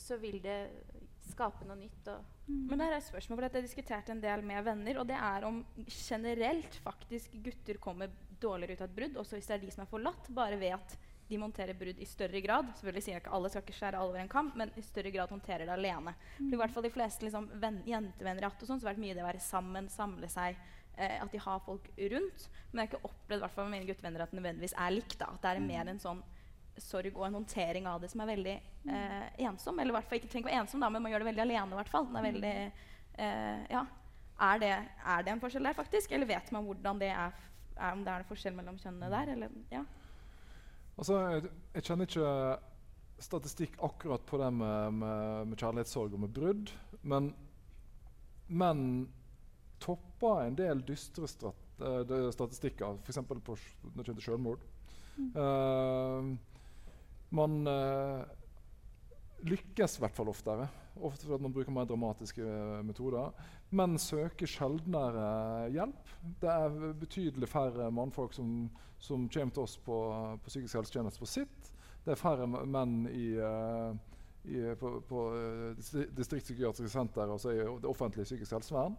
så 0.01 0.19
vil 0.23 0.41
det 0.45 0.59
skape 1.31 1.69
noe 1.69 1.79
nytt. 1.79 2.09
Mm. 2.49 2.65
Men 2.71 2.81
der 2.81 2.95
er 2.95 2.99
et 2.99 3.09
spørsmål, 3.11 3.43
for 3.43 3.61
Jeg 3.61 3.69
diskuterte 3.69 4.17
en 4.17 4.25
del 4.25 4.43
med 4.47 4.65
venner, 4.67 5.03
og 5.03 5.09
det 5.13 5.21
er 5.21 5.47
om 5.47 5.61
generelt 5.87 6.81
faktisk 6.85 7.37
gutter 7.45 7.79
kommer 7.83 8.11
dårligere 8.41 8.79
ut 8.79 8.83
av 8.83 8.89
et 8.89 8.97
brudd, 8.97 9.21
også 9.21 9.37
hvis 9.37 9.51
det 9.51 9.59
er 9.59 9.65
de 9.67 9.73
som 9.75 9.85
er 9.85 9.91
forlatt, 9.91 10.33
bare 10.33 10.57
ved 10.61 10.79
at 10.79 10.97
de 11.31 11.39
monterer 11.39 11.77
brudd 11.79 11.99
i 12.03 12.09
større 12.09 12.41
grad. 12.43 12.73
Selvfølgelig 12.77 13.05
sier 13.07 13.15
jeg 13.15 13.23
ikke 13.23 13.33
Alle 13.37 13.51
skal 13.53 13.63
ikke 13.63 13.77
skjære 13.77 14.01
alle 14.01 14.11
over 14.11 14.23
en 14.23 14.33
kam, 14.33 14.51
men 14.59 14.73
i 14.77 14.83
større 14.83 15.13
grad 15.15 15.31
håndterer 15.31 15.69
det 15.69 15.77
alene. 15.77 16.15
Mm. 16.39 16.49
For 16.49 16.57
i 16.57 16.61
hvert 16.63 16.75
fall 16.75 16.87
De 16.87 16.93
fleste 16.95 17.27
liksom, 17.27 17.47
jentevenner 17.87 18.43
i 18.43 18.49
Att 18.49 18.67
sånn, 18.67 18.81
så 18.81 18.89
har 18.89 18.95
det 18.95 18.97
vært 18.97 19.05
mye 19.05 19.17
det 19.17 19.25
å 19.25 19.29
være 19.29 19.45
sammen, 19.45 19.89
samle 19.93 20.31
seg, 20.33 20.59
eh, 20.97 21.17
at 21.23 21.31
de 21.31 21.39
har 21.39 21.63
folk 21.67 21.87
rundt. 22.15 22.49
Men 22.73 22.83
jeg 22.83 22.83
har 22.83 22.91
ikke 22.91 23.13
opplevd 23.13 23.47
hvert 23.47 23.57
fall 23.57 23.71
med 23.71 23.77
mine 23.79 23.91
guttevenner 23.93 24.25
at 24.25 24.35
det 24.35 24.41
nødvendigvis 24.41 24.77
er 24.77 24.95
likt. 24.97 25.19
da, 25.23 25.31
At 25.31 25.43
det 25.45 25.53
er 25.55 25.63
mm. 25.63 25.71
mer 25.71 25.95
en 25.95 26.03
sånn 26.03 26.23
sorg 26.81 27.17
og 27.17 27.27
en 27.27 27.39
håndtering 27.41 27.87
av 27.87 28.01
det 28.01 28.11
som 28.11 28.23
er 28.25 28.33
veldig 28.33 28.57
eh, 28.57 29.31
ensom. 29.47 29.79
Eller 29.79 29.95
i 29.95 29.99
hvert 29.99 30.11
fall 30.11 30.21
ikke 30.21 30.33
trenger 30.33 30.49
å 30.49 30.53
være 30.53 30.65
ensom, 30.65 30.83
da, 30.83 30.91
men 30.91 31.05
man 31.05 31.15
gjør 31.15 31.25
det 31.25 31.31
veldig 31.31 31.47
alene. 31.47 31.71
I 31.71 31.81
hvert 31.81 31.95
fall. 31.95 32.11
Det 32.11 32.21
er 32.21 32.29
veldig, 32.29 32.57
eh, 33.27 33.65
ja. 33.71 33.87
Er 34.41 34.61
det, 34.61 34.73
er 34.73 35.25
det, 35.25 35.33
en 35.35 35.41
forskjell 35.43 35.67
der, 35.69 35.77
faktisk? 35.77 36.13
Eller 36.17 36.29
vet 36.29 36.53
man 36.55 36.65
hvordan 36.65 37.01
det 37.01 37.11
er, 37.13 37.35
er 37.77 37.93
om 37.93 38.05
det 38.05 38.13
er 38.13 38.23
en 38.23 38.31
forskjell 38.31 38.57
mellom 38.57 38.79
kjønnene 38.81 39.11
der? 39.13 39.35
Eller, 39.37 39.59
ja. 39.73 39.85
Altså, 40.99 41.21
jeg, 41.35 41.53
jeg, 41.75 41.85
kjenner 41.87 42.09
ikke 42.09 42.33
statistikk 43.21 43.79
akkurat 43.85 44.25
på 44.27 44.41
det 44.41 44.51
med, 44.57 44.99
med, 45.01 45.49
med 45.53 45.61
kjærlighetssorg 45.61 46.17
og 46.17 46.25
med 46.25 46.35
brudd. 46.37 46.73
Men 47.03 47.31
menn 48.51 48.85
topper 49.81 50.45
en 50.45 50.59
del 50.59 50.83
dystre 50.85 51.29
strat, 51.31 51.61
uh, 51.81 52.29
statistikker, 52.35 52.99
f.eks. 53.05 53.21
når 53.23 53.41
det 53.41 53.45
kommer 53.47 54.11
til 54.11 54.23
selvmord. 54.25 54.67
Mm. 55.17 55.31
Uh, 55.37 56.37
man 57.37 57.57
uh, 57.69 58.25
lykkes 59.47 59.97
i 59.97 60.05
hvert 60.05 60.17
fall 60.17 60.33
oftere. 60.33 60.69
Ofte 61.01 61.27
fordi 61.29 61.47
man 61.47 61.55
bruker 61.55 61.73
mer 61.73 61.89
dramatiske 61.89 62.45
metoder. 62.85 63.31
Menn 63.71 63.99
søker 64.03 64.51
sjeldnere 64.51 65.69
hjelp. 65.71 66.09
Det 66.43 66.51
er 66.51 66.95
betydelig 66.99 67.49
færre 67.49 67.91
mannfolk 67.95 68.35
som, 68.35 68.65
som 68.99 69.29
kommer 69.31 69.55
til 69.55 69.63
oss 69.63 69.77
på, 69.85 69.99
på 70.43 70.51
psykisk 70.51 70.81
helsetjeneste 70.81 71.23
på 71.23 71.29
sitt. 71.31 71.71
Det 72.05 72.15
er 72.15 72.19
færre 72.19 72.49
menn 72.49 73.05
i, 73.13 73.29
uh, 73.39 73.95
i, 74.49 74.65
på, 74.81 74.97
på 75.07 75.25
uh, 75.37 75.71
distriktspsykiatriske 76.17 76.91
senter, 76.91 77.31
altså 77.31 77.55
i 77.55 77.63
det 77.63 77.89
offentlige 77.89 78.27
psykisk 78.27 78.57
helsevern. 78.59 78.99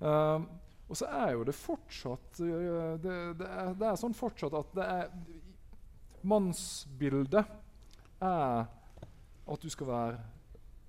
Um, 0.00 0.48
og 0.90 0.96
så 0.96 1.06
er 1.20 1.36
jo 1.36 1.44
det 1.46 1.54
fortsatt 1.54 2.40
det, 2.40 3.04
det, 3.04 3.46
er, 3.46 3.74
det, 3.78 3.86
er, 3.86 3.98
sånn 4.00 4.16
fortsatt 4.16 4.56
at 4.58 4.72
det 4.74 4.86
er 4.90 5.12
Mannsbildet 6.26 7.44
er 8.20 8.64
at 9.50 9.62
du 9.62 9.70
skal 9.72 9.88
være 9.88 10.18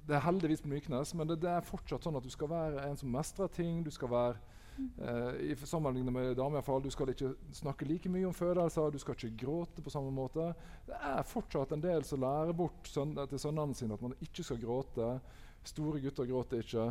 Det 0.08 0.18
er 0.18 0.24
heldigvis 0.26 0.64
på 0.64 0.72
Myknes, 0.72 1.14
men 1.14 1.30
det, 1.30 1.42
det, 1.44 1.52
er 1.52 1.66
fortsatt 1.66 2.04
sånn 2.04 2.18
at 2.18 2.26
du 2.26 2.32
skal 2.34 2.50
være 2.50 2.88
en 2.88 2.98
som 2.98 3.12
mestrer 3.14 3.52
ting. 3.54 3.84
Du 3.86 3.92
skal 3.94 4.10
være 4.12 4.40
Eh, 4.98 5.52
I 5.52 5.56
sammenligning 5.56 6.14
med 6.14 6.36
damer 6.36 6.62
fall, 6.62 6.82
du 6.84 6.90
skal 6.90 7.12
ikke 7.12 7.34
snakke 7.54 7.86
like 7.86 8.10
mye 8.10 8.26
om 8.30 8.34
følelser, 8.34 8.90
du 8.92 9.00
skal 9.02 9.16
ikke 9.18 9.46
gråte 9.46 9.84
på 9.84 9.94
samme 9.94 10.12
måte. 10.16 10.52
Det 10.88 10.98
er 10.98 11.28
fortsatt 11.28 11.74
en 11.76 11.84
del 11.84 12.06
som 12.08 12.22
lærer 12.24 12.54
bort 12.58 12.90
søn 12.90 13.14
til 13.30 13.40
sønnene 13.40 13.78
sine 13.78 13.98
at 13.98 14.02
man 14.02 14.16
ikke 14.22 14.46
skal 14.48 14.62
gråte. 14.62 15.14
Store 15.68 16.02
gutter 16.02 16.30
gråter 16.30 16.64
ikke. 16.64 16.88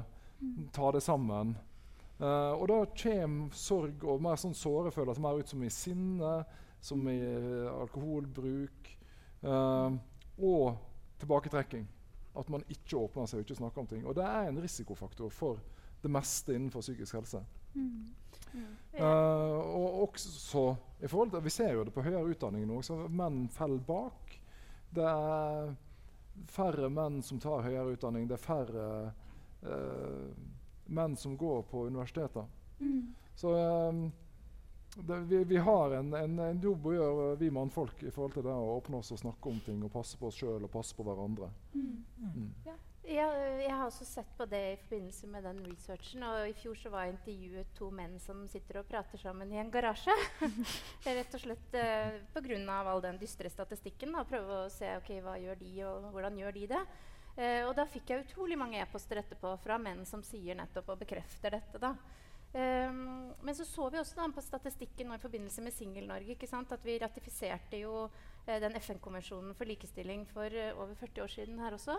Ta 0.73 0.91
det 0.95 1.03
sammen. 1.03 1.57
Uh, 2.21 2.53
og 2.53 2.67
da 2.69 2.83
kommer 3.01 3.57
sorg 3.57 4.05
og 4.05 4.21
mer 4.23 4.37
sånn 4.37 4.55
såre 4.55 4.93
følelser 4.93 5.25
mer 5.25 5.41
ut 5.41 5.49
som 5.49 5.63
i 5.65 5.71
sinne, 5.73 6.35
som 6.85 7.07
i 7.09 7.17
uh, 7.17 7.73
alkoholbruk. 7.81 8.91
Uh, 9.41 9.97
og 10.37 10.77
tilbaketrekking. 11.21 11.89
At 12.39 12.51
man 12.53 12.65
ikke 12.71 12.99
åpner 12.99 13.27
seg 13.27 13.41
og 13.41 13.47
ikke 13.47 13.59
snakker 13.59 13.83
om 13.83 13.91
ting. 13.91 14.07
Og 14.07 14.15
det 14.15 14.25
er 14.25 14.49
en 14.49 14.61
risikofaktor 14.63 15.33
for 15.35 15.59
det 16.03 16.11
meste 16.11 16.55
innenfor 16.55 16.85
psykisk 16.85 17.19
helse. 17.19 17.43
Mm. 17.75 18.09
Uh, 18.99 19.59
og 19.79 20.03
også 20.09 20.63
i 21.03 21.07
forhold 21.07 21.31
til, 21.31 21.45
Vi 21.45 21.51
ser 21.51 21.73
jo 21.73 21.85
det 21.85 21.93
på 21.95 22.03
høyere 22.03 22.25
utdanning 22.33 22.67
nå. 22.67 22.83
så 22.83 22.97
Menn 23.09 23.49
faller 23.49 23.79
bak. 23.87 24.41
Det 24.91 25.05
er 25.07 25.75
færre 26.51 26.91
menn 26.91 27.23
som 27.23 27.39
tar 27.41 27.63
høyere 27.63 27.95
utdanning. 27.95 28.27
Det 28.29 28.35
er 28.35 28.43
færre 28.43 29.13
uh, 29.63 30.31
menn 30.87 31.17
som 31.17 31.37
går 31.39 31.63
på 31.71 31.87
universiteter. 31.87 32.47
Mm. 32.81 33.15
Så 33.37 33.55
um, 33.89 34.11
det, 34.97 35.17
vi, 35.31 35.45
vi, 35.45 35.57
har 35.57 35.91
en, 35.91 36.15
en, 36.15 36.39
en, 36.39 36.61
jobb 36.61 36.87
å 36.91 36.95
gjøre, 36.95 37.27
vi 37.41 37.51
mannfolk, 37.55 38.03
i 38.03 38.11
forhold 38.11 38.35
til 38.37 38.47
det 38.47 38.55
å 38.55 38.77
åpne 38.77 39.01
oss 39.01 39.13
og 39.15 39.21
snakke 39.23 39.53
om 39.53 39.59
ting 39.65 39.83
og 39.87 39.93
passe 39.95 40.19
på 40.19 40.31
oss 40.31 40.39
sjøl 40.43 40.67
og 40.67 40.73
passe 40.73 40.97
på 40.99 41.07
hverandre. 41.07 41.51
Mm. 41.75 41.99
Mm. 42.21 42.49
Ja. 42.67 42.77
Jeg, 43.11 43.39
jeg 43.65 43.73
har 43.75 43.89
også 43.89 44.05
sett 44.07 44.29
på 44.39 44.45
det 44.47 44.61
i 44.61 44.79
forbindelse 44.85 45.29
med 45.33 45.43
den 45.43 45.63
researchen. 45.67 46.23
Og 46.29 46.51
i 46.51 46.55
fjor 46.55 46.77
så 46.79 46.93
var 46.93 47.07
jeg 47.07 47.17
intervjuet 47.17 47.73
to 47.75 47.89
menn 47.95 48.19
som 48.23 48.45
sitter 48.51 48.83
og 48.83 48.91
prater 48.91 49.19
sammen 49.19 49.51
i 49.51 49.59
en 49.59 49.73
garasje. 49.73 50.15
Rett 51.07 51.35
og 51.35 51.43
slett 51.43 51.75
eh, 51.81 52.21
pga. 52.35 52.77
all 52.79 53.03
den 53.03 53.19
dystre 53.19 53.51
statistikken. 53.51 54.15
Da, 54.15 54.23
prøve 54.29 54.61
å 54.61 54.71
se 54.71 54.93
ok, 55.01 55.11
hva 55.25 55.39
gjør 55.43 55.59
de, 55.59 55.73
og 55.89 56.11
hvordan 56.15 56.39
gjør 56.39 56.59
de 56.61 56.67
det. 56.75 56.85
Eh, 57.35 57.65
og 57.67 57.75
da 57.79 57.89
fikk 57.89 58.13
jeg 58.13 58.29
utrolig 58.29 58.59
mange 58.61 58.79
e-poster 58.79 59.25
etterpå 59.25 59.57
fra 59.65 59.81
menn 59.81 60.05
som 60.07 60.23
sier 60.23 60.59
nettopp 60.61 60.95
og 60.95 61.03
bekrefter 61.03 61.57
dette. 61.57 61.83
da. 61.83 61.97
Um, 62.51 63.31
men 63.43 63.55
så 63.55 63.65
så 63.65 63.87
vi 63.91 63.99
også 64.01 64.17
da, 64.19 64.25
på 64.35 64.43
statistikken 64.43 65.13
i 65.15 65.19
forbindelse 65.23 65.63
med 65.63 65.73
Singel-Norge 65.73 66.35
at 66.59 66.85
vi 66.85 66.99
ratifiserte 66.99 67.79
jo 67.79 68.09
uh, 68.09 68.59
den 68.61 68.75
FN-konvensjonen 68.81 69.55
for 69.55 69.65
likestilling 69.71 70.27
for 70.27 70.51
uh, 70.51 70.83
over 70.83 70.95
40 70.95 71.23
år 71.23 71.31
siden 71.31 71.59
her 71.59 71.73
også. 71.73 71.95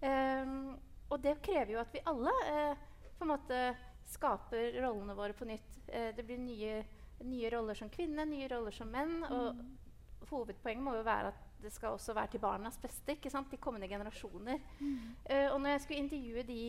Um, 0.00 0.78
og 1.10 1.20
det 1.22 1.42
krever 1.44 1.74
jo 1.74 1.80
at 1.80 1.92
vi 1.92 2.00
alle 2.08 2.32
uh, 2.32 2.76
på 3.18 3.26
en 3.26 3.34
måte 3.34 3.60
skaper 4.08 4.80
rollene 4.80 5.14
våre 5.14 5.36
på 5.36 5.44
nytt. 5.44 5.76
Uh, 5.92 6.08
det 6.16 6.24
blir 6.24 6.40
nye, 6.40 6.82
nye, 7.20 7.50
roller 7.52 7.76
som 7.76 7.92
kvinne, 7.92 8.24
nye 8.24 8.48
roller 8.48 8.72
som 8.72 8.88
menn. 8.88 9.20
Mm. 9.20 9.32
Og 9.36 10.28
hovedpoenget 10.32 10.84
må 10.84 10.96
jo 10.96 11.04
være 11.04 11.34
at 11.34 11.51
det 11.62 11.72
skal 11.74 11.94
også 11.94 12.14
være 12.16 12.34
til 12.34 12.42
barnas 12.42 12.78
beste. 12.82 13.14
ikke 13.14 13.30
sant? 13.30 13.50
De 13.50 13.60
kommende 13.62 13.88
generasjoner. 13.88 14.58
Mm. 14.78 14.96
Uh, 15.26 15.48
og 15.52 15.60
når 15.60 15.74
jeg 15.74 15.82
skulle 15.84 16.02
intervjue 16.04 16.46
de 16.48 16.62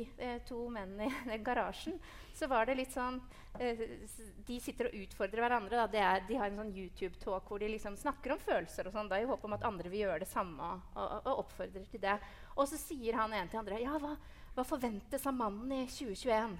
to 0.47 0.59
mennene 0.73 1.09
i 1.35 1.39
garasjen, 1.43 1.97
så 2.33 2.47
var 2.49 2.65
det 2.65 2.77
litt 2.79 2.93
sånn 2.93 3.21
De 4.47 4.55
sitter 4.57 4.87
og 4.89 4.95
utfordrer 5.03 5.43
hverandre. 5.43 5.83
Er, 5.93 6.23
de 6.25 6.37
har 6.39 6.49
en 6.49 6.63
sånn 6.63 6.71
YouTube-talk 6.73 7.49
hvor 7.49 7.61
de 7.61 7.69
liksom 7.69 7.97
snakker 7.99 8.33
om 8.33 8.41
følelser 8.41 8.89
og 8.89 8.95
sånn, 8.95 9.11
i 9.13 9.27
håp 9.29 9.45
om 9.45 9.53
at 9.53 9.67
andre 9.67 9.91
vil 9.93 10.07
gjøre 10.07 10.23
det 10.23 10.29
samme, 10.31 10.69
og, 10.73 10.95
og, 10.97 11.27
og 11.29 11.43
oppfordrer 11.43 11.85
til 11.91 12.01
det. 12.01 12.15
Og 12.57 12.65
så 12.69 12.79
sier 12.81 13.19
han 13.19 13.33
en 13.37 13.51
til 13.51 13.61
andre 13.61 13.81
ja, 13.83 13.93
hva, 14.01 14.15
hva 14.55 14.65
forventes 14.65 15.29
av 15.29 15.37
mannen 15.37 15.75
i 15.83 15.83
2021? 15.85 16.57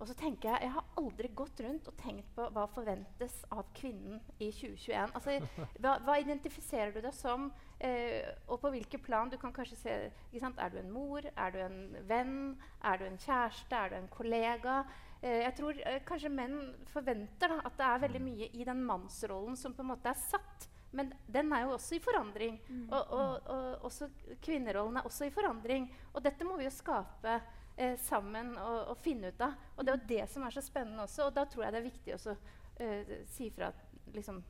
Og 0.00 0.08
så 0.08 0.14
tenker 0.18 0.50
Jeg 0.50 0.66
jeg 0.66 0.72
har 0.74 0.88
aldri 0.98 1.28
gått 1.36 1.60
rundt 1.64 1.88
og 1.88 1.96
tenkt 2.00 2.26
på 2.34 2.48
hva 2.52 2.64
forventes 2.74 3.36
av 3.54 3.62
kvinnen 3.76 4.18
i 4.38 4.50
2021. 4.50 5.14
Altså, 5.14 5.38
hva, 5.82 5.94
hva 6.04 6.18
identifiserer 6.20 6.92
du 6.94 7.00
deg 7.04 7.14
som, 7.14 7.46
eh, 7.78 8.26
og 8.48 8.60
på 8.60 8.72
hvilke 8.74 8.98
plan? 8.98 9.30
Du 9.30 9.38
kan 9.38 9.54
kanskje 9.54 9.76
se, 9.76 9.94
Er 10.34 10.70
du 10.70 10.78
en 10.78 10.90
mor? 10.90 11.22
Er 11.36 11.50
du 11.50 11.58
en 11.58 11.96
venn? 12.08 12.60
Er 12.82 12.98
du 12.98 13.04
en 13.04 13.18
kjæreste? 13.18 13.74
Er 13.74 13.88
du 13.90 13.96
en 13.96 14.08
kollega? 14.08 14.84
Eh, 15.22 15.40
jeg 15.46 15.54
tror 15.56 15.80
eh, 15.86 16.02
kanskje 16.04 16.28
menn 16.28 16.58
forventer 16.92 17.48
da, 17.48 17.62
at 17.64 17.76
det 17.78 17.88
er 17.88 18.06
veldig 18.08 18.22
mye 18.22 18.48
i 18.52 18.64
den 18.64 18.84
mannsrollen 18.84 19.56
som 19.56 19.74
på 19.74 19.82
en 19.82 19.92
måte 19.94 20.10
er 20.10 20.20
satt. 20.20 20.68
Men 20.94 21.12
den 21.26 21.52
er 21.52 21.64
jo 21.64 21.74
også 21.74 21.96
i 21.96 22.02
forandring. 22.02 22.60
Mm. 22.68 22.86
Og, 22.90 23.14
og, 23.18 23.48
og, 23.50 23.84
også 23.88 24.08
kvinnerollen 24.44 25.00
er 25.00 25.06
også 25.08 25.26
i 25.26 25.34
forandring. 25.34 25.88
Og 26.12 26.22
dette 26.22 26.46
må 26.46 26.58
vi 26.60 26.68
jo 26.68 26.74
skape 26.74 27.40
eh, 27.76 27.96
sammen 28.00 28.54
og, 28.58 28.90
og, 28.92 28.98
finne 29.02 29.32
ut 29.32 29.40
av. 29.44 29.56
Og 29.76 29.84
det 29.84 29.92
er 29.92 29.98
jo 29.98 30.12
det 30.12 30.28
som 30.32 30.44
er 30.46 30.54
så 30.54 30.64
spennende 30.64 31.06
også. 31.06 31.28
Og 31.28 31.34
da 31.36 31.46
tror 31.48 31.66
jeg 31.66 31.74
det 31.74 31.80
er 31.80 31.88
viktig 31.88 32.14
å 32.16 32.36
eh, 32.76 33.16
si 33.34 33.50
fra 33.54 33.72
liksom, 34.14 34.42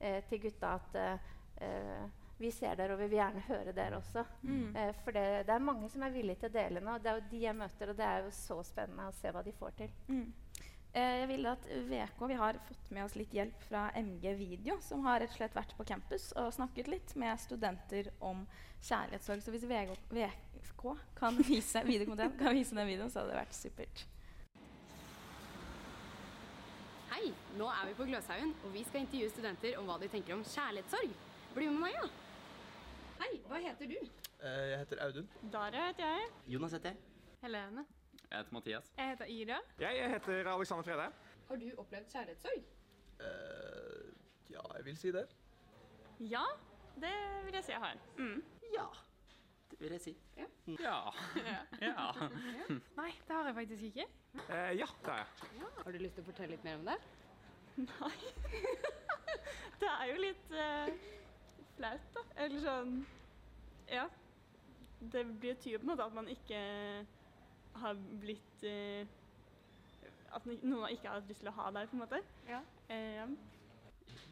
eh, 0.00 0.20
til 0.28 0.42
gutta 0.46 0.74
at 0.80 0.98
eh, 1.02 2.10
vi 2.42 2.50
ser 2.50 2.76
dere, 2.76 2.94
og 2.94 2.98
vi 2.98 3.06
vil 3.06 3.20
gjerne 3.20 3.44
høre 3.46 3.74
dere 3.76 3.98
også. 4.00 4.24
Mm. 4.42 4.76
Eh, 4.76 4.94
for 5.04 5.14
det, 5.14 5.26
det, 5.46 5.54
er 5.54 5.66
mange 5.70 5.88
som 5.92 6.02
er 6.02 6.14
villige 6.14 6.42
til 6.42 6.50
å 6.50 6.56
dele 6.56 6.82
nå. 6.82 6.96
Det 6.98 7.10
er 7.10 7.20
jo 7.20 7.28
de 7.30 7.42
jeg 7.44 7.58
møter, 7.58 7.92
og 7.92 8.00
det 8.00 8.08
er 8.08 8.24
jo 8.24 8.32
så 8.34 8.56
spennende 8.66 9.06
å 9.08 9.14
se 9.14 9.30
hva 9.34 9.44
de 9.46 9.54
får 9.58 9.76
til. 9.78 9.92
Mm. 10.08 10.24
Eh, 10.92 11.18
jeg 11.22 11.28
vil 11.30 11.46
at 11.48 11.66
VK, 11.88 12.26
Vi 12.28 12.34
har 12.36 12.58
fått 12.68 12.90
med 12.92 13.04
oss 13.04 13.14
litt 13.16 13.32
hjelp 13.32 13.62
fra 13.64 13.86
MG 13.96 14.34
Video, 14.36 14.76
som 14.80 15.00
har 15.06 15.22
rett 15.22 15.32
og 15.32 15.38
slett 15.38 15.54
vært 15.56 15.72
på 15.76 15.86
campus 15.88 16.32
og 16.36 16.52
snakket 16.52 16.90
litt 16.92 17.14
med 17.16 17.40
studenter 17.40 18.10
om 18.20 18.44
kjærlighetssorg. 18.84 19.40
Så 19.40 19.54
hvis 19.54 19.64
VK, 19.64 19.96
VK 20.12 20.84
kan 21.16 21.38
vise, 21.40 21.80
kan 22.42 22.52
vise 22.52 22.76
den 22.76 22.90
videoen, 22.90 23.08
så 23.08 23.22
hadde 23.22 23.32
det 23.32 23.40
vært 23.40 23.56
supert. 23.56 24.04
Hei, 27.12 27.32
nå 27.56 27.70
er 27.72 27.88
vi 27.88 27.96
på 27.96 28.08
Gløshaugen, 28.08 28.52
og 28.64 28.76
vi 28.76 28.84
skal 28.84 29.06
intervjue 29.06 29.32
studenter 29.32 29.80
om 29.80 29.88
hva 29.88 29.96
de 30.00 30.12
tenker 30.12 30.36
om 30.36 30.44
kjærlighetssorg. 30.44 31.16
Bli 31.56 31.70
med 31.72 31.80
meg, 31.86 31.96
da. 32.02 32.12
Hei, 33.22 33.32
hva 33.48 33.64
heter 33.64 33.88
du? 33.88 33.98
Uh, 34.42 34.62
jeg 34.74 34.84
heter 34.84 35.02
Audun. 35.06 35.34
Daria 35.52 35.88
heter 35.88 36.08
jeg. 36.08 36.30
Jonas 36.52 36.76
heter 36.76 36.92
jeg. 36.92 37.04
Helene. 37.44 37.88
Jeg 38.32 38.38
heter 38.38 38.52
Mathias. 38.52 38.92
Jeg 38.96 39.08
heter 39.08 39.24
Ida. 39.24 39.56
Jeg, 39.78 40.10
heter 40.10 40.54
Alexander 40.54 40.82
Frede. 40.82 41.12
Har 41.48 41.56
du 41.56 41.66
opplevd 41.78 42.04
kjærlighetssorg? 42.12 42.62
Uh, 43.20 44.12
ja, 44.50 44.60
jeg 44.76 44.84
vil 44.84 44.96
si 44.96 45.12
det. 45.12 45.26
Ja, 46.20 46.44
det 46.94 47.12
vil 47.44 47.54
jeg 47.54 47.64
si 47.64 47.72
jeg 47.72 47.80
har. 47.80 47.98
Mm. 48.18 48.44
Ja, 48.74 48.86
det 49.70 49.80
vil 49.80 49.90
jeg 49.90 50.00
si. 50.00 50.16
Ja. 50.36 50.48
Ja. 50.66 50.96
ja. 51.88 52.08
Nei, 52.96 53.10
det 53.28 53.36
har 53.36 53.44
jeg 53.44 53.54
faktisk 53.54 53.82
ikke. 53.82 54.08
Uh, 54.34 54.72
ja, 54.80 54.88
det 55.04 55.12
har 55.12 55.16
jeg. 55.16 55.52
Ja. 55.60 55.70
Har 55.84 55.92
du 55.92 55.98
lyst 55.98 56.14
til 56.14 56.24
å 56.24 56.32
fortelle 56.32 56.56
litt 56.56 56.64
mer 56.64 56.80
om 56.80 56.88
det? 56.88 56.98
Nei. 57.84 58.18
det 59.84 59.96
er 60.00 60.06
jo 60.08 60.20
litt 60.24 60.54
uh, 60.56 61.08
flaut, 61.76 62.12
da. 62.16 62.28
Eller 62.46 62.68
sånn 62.70 63.00
Ja. 63.92 64.08
Det 65.02 65.26
blir 65.26 65.58
tydelig 65.58 65.82
på 65.82 65.90
en 65.90 65.98
måte 65.98 66.04
at 66.06 66.14
man 66.16 66.28
ikke 66.32 66.60
har 67.80 67.98
blitt 68.22 68.64
uh, 68.68 69.06
At 70.36 70.46
noen 70.48 70.92
ikke 70.94 71.10
har 71.12 71.24
lyst 71.28 71.42
til 71.44 71.50
å 71.50 71.56
ha 71.56 71.70
deg, 71.76 71.88
på 71.90 71.96
en 71.96 72.02
måte. 72.04 72.20
Ja. 72.48 72.62
Uh, 72.88 73.34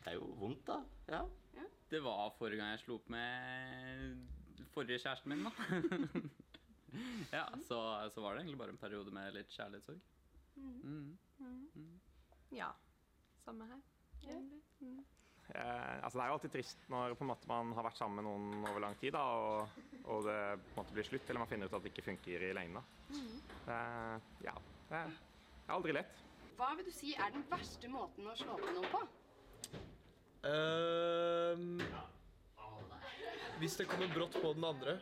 det 0.04 0.12
er 0.12 0.16
jo 0.16 0.28
vondt, 0.40 0.62
da. 0.68 0.78
Ja. 1.12 1.24
ja. 1.56 1.66
Det 1.90 2.00
var 2.04 2.32
forrige 2.38 2.60
gang 2.60 2.72
jeg 2.74 2.84
slo 2.84 2.96
opp 3.00 3.10
med 3.12 4.66
forrige 4.74 5.02
kjæresten 5.02 5.34
min, 5.34 5.44
da. 5.44 6.22
ja, 7.38 7.44
så, 7.68 7.78
så, 8.14 8.20
var 8.20 8.34
det 8.34 8.42
egentlig 8.42 8.58
bare 8.58 8.74
en 8.74 8.80
periode 8.80 9.12
med 9.14 9.34
litt 9.36 9.52
kjærlighetssorg. 9.54 10.00
Mm. 10.56 11.18
Mm. 11.38 11.68
Mm. 11.74 12.00
Ja. 12.56 12.72
Samme 13.40 13.68
her, 13.68 13.80
Ja. 14.26 14.36
Mm. 14.80 15.04
Eh, 15.54 16.04
altså 16.04 16.18
det 16.18 16.24
er 16.24 16.30
jo 16.30 16.34
alltid 16.36 16.52
trist 16.54 16.84
når 16.92 17.14
på 17.18 17.24
en 17.24 17.30
måte, 17.32 17.48
man 17.50 17.72
har 17.74 17.86
vært 17.88 17.98
sammen 17.98 18.20
med 18.20 18.26
noen 18.28 18.68
over 18.70 18.84
lang 18.84 18.98
tid, 19.00 19.14
da, 19.16 19.22
og, 19.34 19.80
og, 20.04 20.26
det 20.28 20.38
på 20.62 20.74
en 20.74 20.78
måte 20.82 20.96
blir 20.96 21.08
slutt, 21.08 21.26
eller 21.26 21.42
man 21.42 21.50
finner 21.50 21.70
ut 21.70 21.78
at 21.78 21.86
det 21.86 21.92
ikke 21.94 22.06
funker 22.06 22.46
i 22.46 22.52
lengden. 22.56 22.92
Mm. 23.10 23.38
Eh, 23.74 24.28
ja, 24.46 24.54
det 24.90 25.00
er, 25.00 25.16
aldri 25.74 25.96
lett. 25.96 26.22
Hva 26.58 26.74
vil 26.78 26.86
du 26.86 26.92
si 26.94 27.14
er 27.16 27.32
den 27.34 27.44
verste 27.50 27.90
måten 27.90 28.28
å 28.28 28.36
slå 28.38 28.58
på 28.60 28.74
noen 28.76 28.90
på? 28.92 29.02
Um, 30.40 31.82
hvis 33.60 33.76
det 33.76 33.86
kommer 33.90 34.08
brått 34.14 34.38
på 34.40 34.54
den 34.56 34.64
andre. 34.64 34.96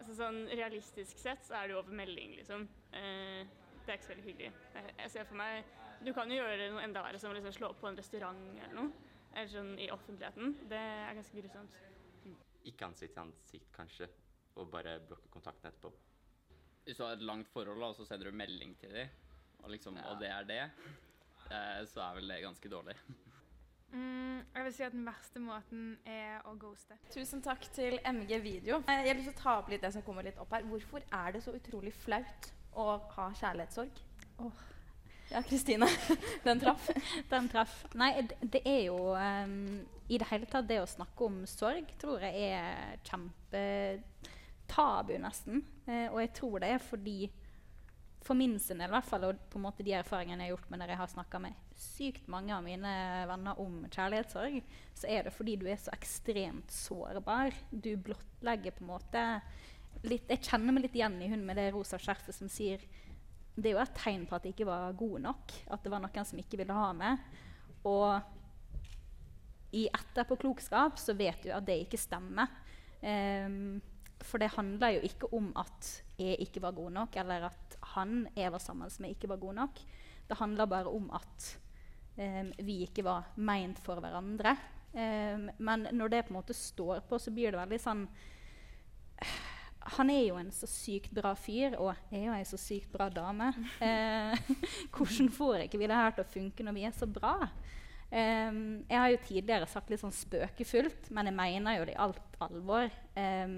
Altså, 0.00 0.16
sånn 0.18 0.40
Realistisk 0.50 1.20
sett 1.20 1.44
så 1.46 1.60
er 1.60 1.68
det 1.68 1.76
jo 1.76 1.80
over 1.82 1.94
melding, 1.96 2.34
liksom. 2.40 2.66
Eh, 2.92 3.46
det 3.84 3.92
er 3.92 3.98
ikke 3.98 4.06
så 4.08 4.14
veldig 4.14 4.26
hyggelig. 4.26 4.52
Jeg, 4.74 5.10
ser 5.12 5.26
for 5.28 5.38
meg 5.38 5.72
Du 6.04 6.10
kan 6.16 6.30
jo 6.32 6.40
gjøre 6.40 6.70
noe 6.72 6.82
enda 6.84 7.04
verre, 7.04 7.20
som 7.22 7.30
å 7.30 7.36
liksom 7.36 7.54
slå 7.54 7.70
på 7.78 7.88
en 7.88 7.98
restaurant 8.00 8.40
eller 8.54 8.74
noe. 8.76 9.13
Eller 9.34 9.50
sånn 9.50 9.74
i 9.82 9.90
offentligheten. 9.90 10.54
Det 10.70 10.78
er 10.78 11.16
ganske 11.18 11.42
grusomt. 11.42 11.78
Ikke 12.70 12.86
ansikt 12.86 13.12
til 13.16 13.22
ansikt, 13.26 13.70
kanskje, 13.74 14.08
og 14.56 14.70
bare 14.72 14.96
blokke 15.04 15.28
kontakten 15.32 15.68
etterpå. 15.68 15.90
Hvis 16.84 17.00
du 17.00 17.04
har 17.04 17.16
et 17.16 17.24
langt 17.24 17.50
forhold, 17.52 17.82
og 17.82 17.96
så 17.98 18.06
sender 18.08 18.30
du 18.30 18.36
melding 18.36 18.76
til 18.80 18.94
dem, 18.94 19.12
og, 19.62 19.70
liksom, 19.72 19.96
ja. 19.98 20.06
og 20.10 20.20
det 20.20 20.30
er 20.30 20.48
det, 20.48 20.62
eh, 21.50 21.82
så 21.90 22.04
er 22.06 22.18
vel 22.20 22.32
det 22.32 22.42
ganske 22.44 22.72
dårlig. 22.72 22.96
Mm, 23.94 24.40
jeg 24.54 24.64
vil 24.66 24.72
si 24.74 24.82
at 24.82 24.92
Den 24.92 25.04
verste 25.06 25.40
måten 25.42 25.82
er 26.08 26.40
å 26.50 26.56
ghoste. 26.58 26.96
Tusen 27.14 27.42
takk 27.44 27.62
til 27.76 27.98
MG 28.02 28.40
Video. 28.42 28.80
Eh, 28.90 29.04
jeg 29.04 29.12
har 29.12 29.20
lyst 29.20 29.30
til 29.30 29.36
å 29.36 29.42
ta 29.42 29.56
opp 29.60 29.70
litt 29.70 29.84
det 29.86 29.92
som 29.94 30.02
kommer 30.02 30.26
litt 30.26 30.40
opp 30.42 30.50
her. 30.56 30.66
Hvorfor 30.66 31.04
er 31.14 31.36
det 31.36 31.44
så 31.44 31.54
utrolig 31.54 31.92
flaut 31.94 32.50
å 32.74 32.88
ha 33.16 33.28
kjærlighetssorg? 33.38 34.00
Oh. 34.42 34.64
Ja, 35.30 35.42
Kristine. 35.42 35.88
Den 36.44 36.60
traff. 36.60 36.90
Den 37.28 37.48
traff. 37.48 37.84
Nei, 37.94 38.28
det 38.40 38.60
er 38.64 38.82
jo 38.88 39.14
um, 39.16 39.86
I 40.08 40.18
det 40.20 40.28
hele 40.30 40.48
tatt, 40.50 40.68
det 40.68 40.82
å 40.82 40.88
snakke 40.88 41.26
om 41.26 41.42
sorg 41.48 41.94
tror 42.00 42.24
jeg 42.26 42.50
er 42.52 42.98
kjempetabu, 43.08 45.16
nesten. 45.22 45.64
Eh, 45.86 46.12
og 46.12 46.20
jeg 46.22 46.34
tror 46.36 46.60
det 46.62 46.74
er 46.74 46.84
fordi 46.84 47.18
for 48.24 48.34
min 48.34 48.58
sin 48.60 48.80
del, 48.80 48.88
i 48.88 48.94
hvert 48.94 49.08
fall, 49.08 49.26
og 49.28 49.40
på 49.52 49.58
en 49.60 49.66
måte 49.66 49.84
de 49.84 49.92
erfaringene 49.96 50.46
jeg 50.46 50.48
har 50.48 50.54
gjort 50.54 50.70
med 50.72 50.80
når 50.80 50.94
jeg 50.94 51.00
har 51.00 51.10
snakka 51.12 51.40
med 51.44 51.58
sykt 51.76 52.28
mange 52.32 52.54
av 52.56 52.64
mine 52.64 52.92
venner 53.28 53.60
om 53.60 53.82
kjærlighetssorg, 53.92 54.62
så 54.96 55.10
er 55.12 55.26
det 55.26 55.34
fordi 55.34 55.58
du 55.60 55.66
er 55.68 55.80
så 55.80 55.92
ekstremt 55.92 56.72
sårbar. 56.72 57.52
Du 57.70 57.92
blottlegger 58.00 58.76
på 58.76 58.86
en 58.86 58.92
måte 58.94 59.26
litt 60.04 60.28
Jeg 60.28 60.42
kjenner 60.44 60.74
meg 60.74 60.84
litt 60.84 60.96
igjen 60.98 61.14
i 61.22 61.30
hun 61.30 61.44
med 61.46 61.56
det 61.56 61.70
rosa 61.72 61.96
skjerfet 62.00 62.36
som 62.36 62.48
sier 62.50 62.82
det 63.54 63.70
er 63.70 63.76
jo 63.76 63.82
et 63.84 63.96
tegn 63.96 64.24
på 64.26 64.36
at 64.36 64.46
jeg 64.46 64.56
ikke 64.56 64.68
var 64.68 64.94
god 64.98 65.18
nok. 65.28 65.52
At 65.70 65.84
det 65.84 65.92
var 65.92 66.02
noen 66.02 66.26
som 66.26 66.40
ikke 66.40 66.58
ville 66.60 66.76
ha 66.76 66.90
med. 66.96 67.26
Og 67.86 68.08
i 69.74 69.86
etterpåklokskap 69.90 70.98
så 71.02 71.14
vet 71.18 71.44
du 71.44 71.52
at 71.54 71.66
det 71.66 71.80
ikke 71.84 72.00
stemmer. 72.00 72.50
Um, 73.04 73.82
for 74.24 74.40
det 74.40 74.54
handler 74.54 74.96
jo 74.96 75.04
ikke 75.04 75.28
om 75.36 75.50
at 75.60 75.90
jeg 76.18 76.38
ikke 76.46 76.62
var 76.64 76.76
god 76.76 76.94
nok, 76.94 77.16
eller 77.20 77.48
at 77.50 77.78
han 77.94 78.24
jeg 78.36 78.52
var 78.54 78.62
sammen 78.62 78.90
med, 78.98 79.12
ikke 79.12 79.28
var 79.28 79.42
god 79.42 79.58
nok. 79.60 79.82
Det 80.28 80.38
handler 80.38 80.70
bare 80.70 80.90
om 80.90 81.10
at 81.14 81.48
um, 82.16 82.52
vi 82.64 82.80
ikke 82.86 83.04
var 83.04 83.34
meint 83.36 83.78
for 83.82 84.00
hverandre. 84.00 84.56
Um, 84.94 85.50
men 85.58 85.88
når 85.92 86.08
det 86.08 86.24
på 86.26 86.34
en 86.34 86.40
måte 86.40 86.56
står 86.56 87.04
på, 87.08 87.18
så 87.18 87.34
blir 87.34 87.52
det 87.52 87.60
veldig 87.60 87.82
sånn 87.82 88.06
Han 89.98 90.10
er 90.10 90.22
jo 90.24 90.38
en 90.40 90.50
så 90.54 90.68
sykt 90.70 91.12
bra 91.14 91.34
fyr, 91.36 91.76
og 91.76 91.92
jeg 92.10 92.22
er 92.22 92.26
jo 92.28 92.34
ei 92.36 92.44
så 92.48 92.58
sykt 92.60 92.92
bra 92.92 93.10
dame. 93.12 93.52
Eh, 93.84 94.52
hvordan 94.94 95.28
får 95.32 95.64
ikke 95.66 95.80
vi 95.80 95.88
det 95.90 95.98
her 95.98 96.14
til 96.16 96.24
å 96.24 96.32
funke 96.32 96.64
når 96.64 96.76
vi 96.76 96.84
er 96.88 96.94
så 96.96 97.08
bra? 97.10 97.34
Um, 98.14 98.84
jeg 98.86 98.98
har 99.00 99.10
jo 99.10 99.22
tidligere 99.26 99.68
sagt 99.68 99.90
litt 99.90 100.00
sånn 100.00 100.14
spøkefullt, 100.14 101.08
men 101.14 101.28
jeg 101.28 101.36
mener 101.36 101.78
jo 101.78 101.86
det 101.88 101.96
i 101.96 102.00
alt 102.04 102.38
alvor. 102.46 102.92
Um, 103.18 103.56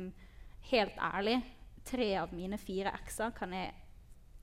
helt 0.71 0.99
ærlig, 1.03 1.39
tre 1.87 2.09
av 2.23 2.33
mine 2.35 2.59
fire 2.59 2.95
ekser 2.97 3.35
kan 3.37 3.53
jeg 3.55 3.75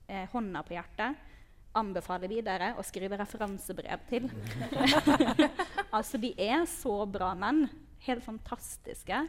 eh, 0.08 0.28
hånda 0.32 0.62
på 0.64 0.76
hjertet 0.76 1.32
anbefale 1.74 2.28
videre 2.30 2.72
å 2.78 2.84
skrive 2.86 3.18
referansebrev 3.18 4.04
til. 4.10 4.28
altså, 5.96 6.20
de 6.22 6.32
er 6.38 6.64
så 6.70 7.00
bra 7.10 7.32
menn. 7.38 7.66
Helt 8.06 8.24
fantastiske. 8.24 9.24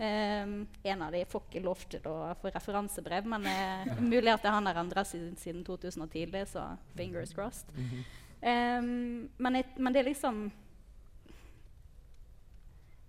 Um, 0.00 0.66
en 0.82 1.02
av 1.04 1.12
de 1.12 1.20
får 1.28 1.42
ikke 1.44 1.60
lov 1.60 1.82
til 1.92 2.06
å 2.08 2.30
få 2.40 2.48
referansebrev, 2.54 3.26
men 3.28 3.44
det 3.44 3.56
uh, 3.90 3.98
mulig 4.00 4.32
at 4.32 4.46
det 4.46 4.52
han 4.54 4.68
har 4.70 4.78
endra 4.80 5.02
siden, 5.04 5.34
siden 5.36 5.60
2010, 5.66 6.38
så 6.48 6.62
fingers 6.96 7.34
crossed. 7.36 7.74
Um, 8.40 9.28
men, 9.36 9.58
et, 9.60 9.74
men, 9.76 9.92
det 9.92 10.00
er 10.00 10.06
liksom 10.08 10.38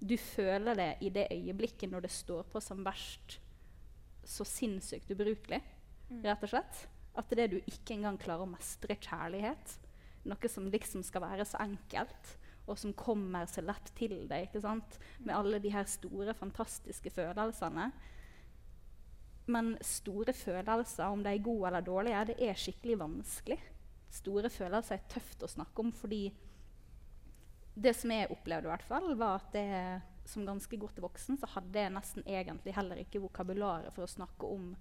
Du 0.04 0.18
føler 0.20 0.76
det 0.76 0.90
i 1.08 1.14
det 1.16 1.30
øyeblikket 1.32 1.94
når 1.94 2.04
det 2.10 2.12
står 2.12 2.44
på 2.52 2.60
som 2.60 2.84
verst, 2.84 3.38
så 4.28 4.44
sinnssykt 4.44 5.14
ubrukelig, 5.16 5.62
mm. 6.10 6.26
rett 6.26 6.44
og 6.44 6.52
slett. 6.58 6.84
At 7.16 7.32
det 7.32 7.38
er 7.38 7.42
det 7.46 7.56
du 7.56 7.72
ikke 7.72 7.96
engang 7.96 8.20
klarer 8.20 8.44
å 8.44 8.52
mestre 8.52 9.00
kjærlighet. 9.00 9.78
Noe 10.28 10.52
som 10.52 10.68
liksom 10.68 11.08
skal 11.08 11.24
være 11.24 11.48
så 11.48 11.64
enkelt, 11.64 12.36
og 12.72 12.80
som 12.80 12.94
kommer 12.98 13.50
så 13.50 13.64
lett 13.66 13.92
til 13.98 14.16
deg. 14.30 14.48
ikke 14.48 14.64
sant? 14.64 14.98
Med 15.20 15.36
alle 15.36 15.60
de 15.62 15.74
her 15.74 15.88
store, 15.90 16.36
fantastiske 16.38 17.12
følelsene. 17.14 17.90
Men 19.52 19.74
store 19.84 20.34
følelser, 20.38 21.08
om 21.10 21.24
de 21.24 21.34
er 21.34 21.44
gode 21.44 21.68
eller 21.68 21.84
dårlige, 21.86 22.26
det 22.32 22.38
er 22.46 22.60
skikkelig 22.60 23.00
vanskelig. 23.02 23.60
Store 24.12 24.52
følelser 24.52 24.98
er 24.98 25.12
tøft 25.12 25.44
å 25.44 25.52
snakke 25.52 25.84
om 25.84 25.92
fordi 25.96 26.26
det 27.82 27.94
som 27.96 28.12
jeg 28.12 28.32
opplevde, 28.32 28.68
i 28.68 28.72
hvert 28.74 28.88
fall, 28.88 29.14
var 29.20 29.40
at 29.40 29.54
det, 29.56 29.68
som 30.28 30.46
ganske 30.46 30.78
godt 30.78 31.00
voksen 31.02 31.40
så 31.40 31.50
hadde 31.56 31.86
jeg 31.86 31.94
nesten 31.96 32.26
egentlig 32.28 32.76
heller 32.76 33.00
ikke 33.02 33.24
vokabularet 33.24 33.94
for 33.96 34.06
å 34.06 34.12
snakke 34.12 34.50
om 34.52 34.74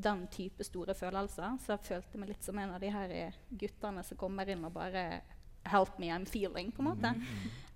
den 0.00 0.24
type 0.32 0.64
store 0.64 0.94
følelser. 0.96 1.58
Så 1.60 1.74
jeg 1.74 1.86
følte 1.90 2.20
meg 2.20 2.32
litt 2.32 2.46
som 2.46 2.58
en 2.58 2.74
av 2.74 2.80
de 2.82 2.90
her 2.92 3.36
guttene 3.50 4.04
som 4.06 4.18
kommer 4.20 4.48
inn 4.48 4.64
og 4.66 4.74
bare 4.74 5.04
Help 5.68 5.98
me, 5.98 6.10
I'm 6.12 6.26
feeling, 6.28 6.72
på 6.72 6.82
en 6.82 6.88
måte. 6.88 7.14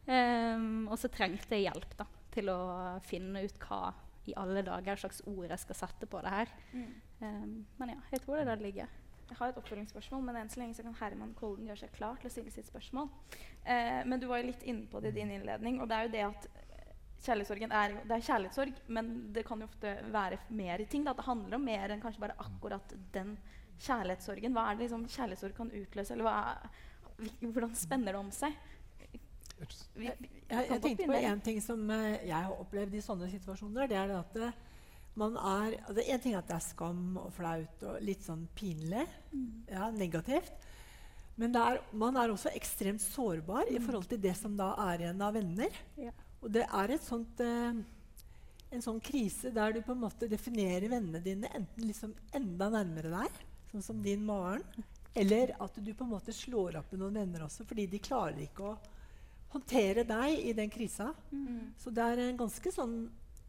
Um, 0.05 0.89
og 0.93 0.99
så 1.01 1.09
trengte 1.09 1.57
jeg 1.57 1.71
hjelp 1.71 1.95
da, 1.99 2.07
til 2.35 2.51
å 2.53 2.59
finne 3.07 3.45
ut 3.45 3.61
hva 3.65 3.95
i 4.29 4.35
alle 4.41 4.65
dager 4.65 5.01
slags 5.01 5.23
ord 5.29 5.49
jeg 5.51 5.61
skal 5.63 5.79
sette 5.79 6.09
på 6.09 6.21
det 6.25 6.33
her. 6.33 6.53
Mm. 6.73 6.93
Um, 7.21 7.55
men 7.81 7.95
ja, 7.95 8.03
jeg 8.13 8.25
tror 8.25 8.37
det 8.37 8.45
er 8.45 8.51
der 8.53 8.61
det 8.61 8.69
ligger. 8.69 9.01
Jeg 9.25 9.39
har 9.39 9.51
et 9.51 9.59
oppfølgingsspørsmål, 9.61 10.21
men 10.27 10.37
enn 10.37 10.51
så 10.53 10.61
lenge 10.61 10.77
så 10.77 10.85
kan 10.85 10.97
Herman 10.99 11.33
Kolden 11.39 11.69
gjøre 11.71 11.87
seg 11.87 11.95
klar 11.97 12.19
til 12.21 12.29
å 12.29 12.35
stille 12.35 12.53
sitt 12.53 12.69
spørsmål. 12.69 13.09
Uh, 13.65 14.03
men 14.05 14.21
du 14.21 14.29
var 14.29 14.43
jo 14.43 14.51
litt 14.51 14.65
inne 14.69 14.89
på 14.91 15.01
det 15.01 15.15
i 15.15 15.19
din 15.21 15.33
innledning, 15.33 15.81
og 15.81 15.89
det 15.89 15.97
er 15.97 16.09
jo 16.09 16.15
det 16.15 16.27
at 16.29 16.49
kjærlighetssorgen 17.25 17.73
er 17.73 17.95
det 18.05 18.17
er 18.17 18.25
kjærlighetssorg, 18.27 18.81
men 18.93 19.13
det 19.33 19.45
kan 19.49 19.61
jo 19.63 19.69
ofte 19.69 19.95
være 20.13 20.41
mer 20.53 20.85
ting. 20.91 21.05
Da. 21.07 21.15
Det 21.17 21.27
handler 21.29 21.57
om 21.57 21.65
mer 21.65 21.93
enn 21.93 22.03
kanskje 22.03 22.25
bare 22.25 22.37
akkurat 22.43 22.97
den 23.15 23.37
kjærlighetssorgen. 23.81 24.53
Hva 24.57 24.67
er 24.69 24.77
det 24.77 24.87
liksom 24.87 25.07
kjærlighetssorg 25.09 25.57
kan 25.57 25.73
utløse, 25.73 26.15
eller 26.17 26.31
er, 26.31 26.83
hvordan 27.41 27.75
spenner 27.79 28.17
det 28.17 28.21
om 28.21 28.31
seg? 28.35 28.55
Vi, 29.95 30.09
jeg, 30.09 30.29
jeg 30.51 30.81
tenkte 30.83 31.07
på 31.09 31.19
en 31.19 31.43
ting 31.45 31.61
som 31.63 31.83
uh, 31.89 32.15
jeg 32.19 32.35
har 32.35 32.53
opplevd 32.59 32.97
i 32.99 33.03
sånne 33.05 33.31
situasjoner. 33.33 33.89
Det 33.91 33.99
er 33.99 34.11
det 34.11 34.19
at 34.19 34.39
uh, 34.43 34.63
man 35.19 35.37
er 35.39 35.77
altså 35.85 36.03
En 36.03 36.23
ting 36.23 36.35
er 36.35 36.41
at 36.43 36.51
det 36.51 36.57
er 36.57 36.65
skam 36.65 37.03
og 37.23 37.31
flaut 37.37 37.85
og 37.87 38.01
litt 38.03 38.25
sånn 38.27 38.49
pinlig. 38.59 39.07
Mm. 39.31 39.51
Ja, 39.71 39.91
negativt. 39.95 40.53
Men 41.41 41.55
er, 41.59 41.81
man 41.95 42.19
er 42.19 42.31
også 42.31 42.53
ekstremt 42.55 43.03
sårbar 43.03 43.67
mm. 43.69 43.75
i 43.77 43.83
forhold 43.83 44.07
til 44.11 44.21
det 44.23 44.35
som 44.39 44.55
da 44.59 44.73
er 44.91 45.07
igjen 45.07 45.23
av 45.25 45.35
venner. 45.35 45.81
Ja. 45.99 46.13
Og 46.45 46.53
det 46.55 46.67
er 46.67 46.95
sånt, 47.03 47.41
eh, 47.43 47.79
en 48.75 48.85
sånn 48.85 49.01
krise 49.03 49.51
der 49.55 49.75
du 49.75 49.81
på 49.83 49.95
en 49.95 50.03
måte 50.03 50.29
definerer 50.31 50.91
vennene 50.93 51.23
dine 51.25 51.51
enten 51.57 51.89
liksom 51.89 52.13
enda 52.37 52.69
nærmere 52.75 53.11
deg, 53.15 53.41
sånn 53.73 53.87
som 53.87 54.03
din 54.05 54.23
Maren, 54.29 54.63
eller 55.15 55.55
at 55.63 55.77
du 55.79 55.93
på 55.95 56.07
en 56.07 56.15
måte 56.17 56.35
slår 56.35 56.81
opp 56.81 56.93
med 56.93 57.05
noen 57.05 57.21
venner 57.21 57.45
også, 57.47 57.67
fordi 57.69 57.87
de 57.91 58.03
klarer 58.03 58.41
ikke 58.45 58.67
å 58.67 58.79
håndtere 59.55 60.03
deg 60.09 60.41
i 60.51 60.55
den 60.57 60.73
krisa. 60.73 61.13
Mm. 61.31 61.75
Så 61.79 61.93
det 61.95 62.03
er 62.03 62.25
en 62.25 62.41
ganske 62.41 62.73
sånn 62.75 62.97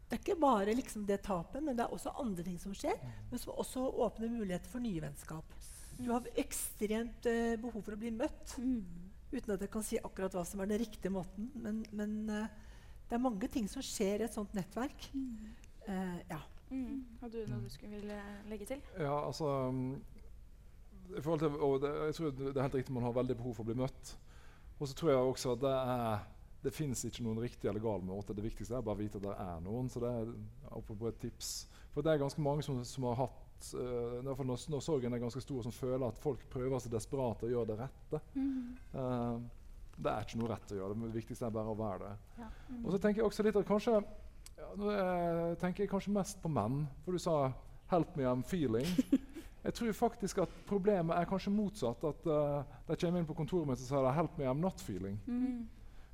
det 0.06 0.14
er 0.14 0.20
ikke 0.22 0.38
bare 0.38 0.74
liksom 0.78 1.02
det 1.02 1.16
tapet, 1.26 1.58
men 1.66 1.74
det 1.74 1.82
er 1.82 1.94
også 1.94 2.12
andre 2.22 2.44
ting 2.46 2.60
som 2.62 2.74
skjer. 2.78 2.94
Men 3.26 3.40
som 3.42 3.56
også 3.58 3.88
åpner 4.04 4.30
muligheter 4.30 4.70
for 4.70 4.78
nye 4.84 5.02
vennskap. 5.02 5.56
Du 5.98 6.12
har 6.12 6.28
ekstremt 6.38 7.26
uh, 7.26 7.56
behov 7.58 7.82
for 7.82 7.96
å 7.96 7.98
bli 7.98 8.12
møtt. 8.14 8.54
Mm. 8.62 8.84
Uten 9.32 9.56
at 9.56 9.64
jeg 9.64 9.72
kan 9.72 9.82
si 9.82 9.98
akkurat 9.98 10.36
hva 10.36 10.44
som 10.46 10.62
er 10.62 10.70
den 10.70 10.78
riktige 10.84 11.10
måten. 11.10 11.48
Men, 11.58 11.82
men 11.90 12.14
uh, 12.30 12.46
det 13.08 13.18
er 13.18 13.24
mange 13.24 13.50
ting 13.50 13.66
som 13.70 13.82
skjer 13.82 14.22
i 14.22 14.28
et 14.28 14.36
sånt 14.36 14.54
nettverk. 14.54 15.08
Mm. 15.16 15.56
Uh, 15.88 16.20
ja. 16.30 16.38
Mm. 16.70 17.02
Har 17.20 17.34
du 17.34 17.40
noe 17.50 17.64
du 17.66 17.74
skulle 17.74 17.98
ville 17.98 18.20
legge 18.50 18.70
til? 18.70 18.86
Ja, 18.98 19.16
altså 19.26 19.50
um, 19.72 19.96
i 21.16 21.22
forhold 21.22 21.42
til, 21.42 21.58
det, 21.82 21.92
Jeg 22.06 22.16
tror 22.18 22.32
det 22.38 22.54
er 22.54 22.66
helt 22.66 22.78
riktig 22.80 22.94
man 22.94 23.06
har 23.06 23.14
veldig 23.16 23.36
behov 23.38 23.56
for 23.56 23.66
å 23.66 23.70
bli 23.70 23.78
møtt. 23.82 24.14
Og 24.76 24.88
så 24.88 24.96
tror 24.96 25.12
jeg 25.12 25.20
også 25.20 25.54
at 25.56 25.62
det 25.62 25.76
er 25.76 26.24
det 26.66 26.72
fins 26.74 27.04
ikke 27.06 27.22
noen 27.22 27.38
riktig 27.38 27.68
eller 27.70 27.82
gal 27.82 28.02
måte. 28.02 28.34
Det 28.34 28.44
viktigste 28.44 28.74
er 28.74 28.84
bare 28.84 28.98
å 28.98 29.02
vite 29.04 29.20
at 29.20 29.26
det 29.26 29.34
er 29.38 29.58
noen. 29.62 29.90
så 29.92 30.02
det 30.02 30.10
er 30.10 30.32
på 30.88 31.10
et 31.10 31.20
tips. 31.22 31.50
For 31.94 32.02
det 32.02 32.12
er 32.12 32.22
ganske 32.24 32.42
mange 32.42 32.64
som, 32.66 32.80
som 32.84 33.06
har 33.06 33.20
hatt 33.20 33.68
uh, 33.76 34.16
når, 34.26 34.42
når, 34.44 34.82
sorgen 34.84 35.14
er 35.14 35.22
ganske 35.22 35.42
stor, 35.44 35.62
som 35.62 35.74
føler 35.74 36.08
at 36.08 36.18
folk 36.20 36.42
prøver 36.52 36.82
seg 36.82 36.96
desperat 36.96 37.44
å 37.46 37.52
gjøre 37.52 37.70
det 37.70 37.78
rette. 37.84 38.22
Mm. 38.34 38.74
Uh, 38.96 39.38
Det 39.96 40.12
er 40.12 40.26
ikke 40.26 40.40
noe 40.42 40.50
rett 40.50 40.72
å 40.74 40.80
gjøre. 40.80 40.96
Det 41.06 41.14
viktigste 41.14 41.46
er 41.46 41.54
bare 41.54 41.72
å 41.72 41.78
være 41.78 42.02
det. 42.02 42.40
Ja. 42.42 42.50
Mm. 42.68 42.82
Og 42.82 42.90
så 42.92 42.98
tenker 43.00 43.22
jeg 43.22 43.30
også 43.30 43.46
litt 43.46 43.56
at 43.56 43.68
kanskje 43.68 44.00
ja, 44.56 44.66
Nå 44.76 44.90
eh, 44.92 45.54
tenker 45.60 45.84
jeg 45.84 45.90
kanskje 45.90 46.12
mest 46.12 46.38
på 46.40 46.48
menn, 46.52 46.86
for 47.04 47.16
du 47.16 47.20
sa 47.20 47.52
'help 47.90 48.16
me, 48.16 48.24
I'm 48.24 48.42
feeling'. 48.44 48.88
Jeg 49.66 49.74
tror 49.74 49.96
faktisk 49.98 50.38
at 50.44 50.52
problemet 50.66 51.16
er 51.16 51.26
kanskje 51.26 51.50
motsatt. 51.50 52.04
At 52.06 52.28
uh, 52.30 52.76
de 52.86 52.96
kommer 53.00 53.20
inn 53.20 53.26
på 53.26 53.34
kontoret 53.34 53.66
mitt 53.66 53.82
og 53.82 53.88
sier 53.88 54.12
'help 54.14 54.38
me, 54.38 54.46
I'm 54.46 54.62
not 54.62 54.80
feeling'. 54.80 55.18
Mm. 55.26 55.66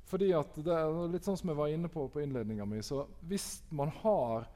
Fordi 0.09 0.31
at 0.31 0.55
det 0.55 0.73
er 0.73 1.07
litt 1.13 1.25
sånn 1.25 1.37
som 1.37 1.49
jeg 1.49 1.57
var 1.57 1.71
inne 1.71 1.89
på 1.89 2.07
på 2.11 2.21
innledninga 2.21 2.65
mi, 2.65 2.81
så 2.81 3.05
hvis 3.21 3.63
man 3.71 3.89
har 4.03 4.49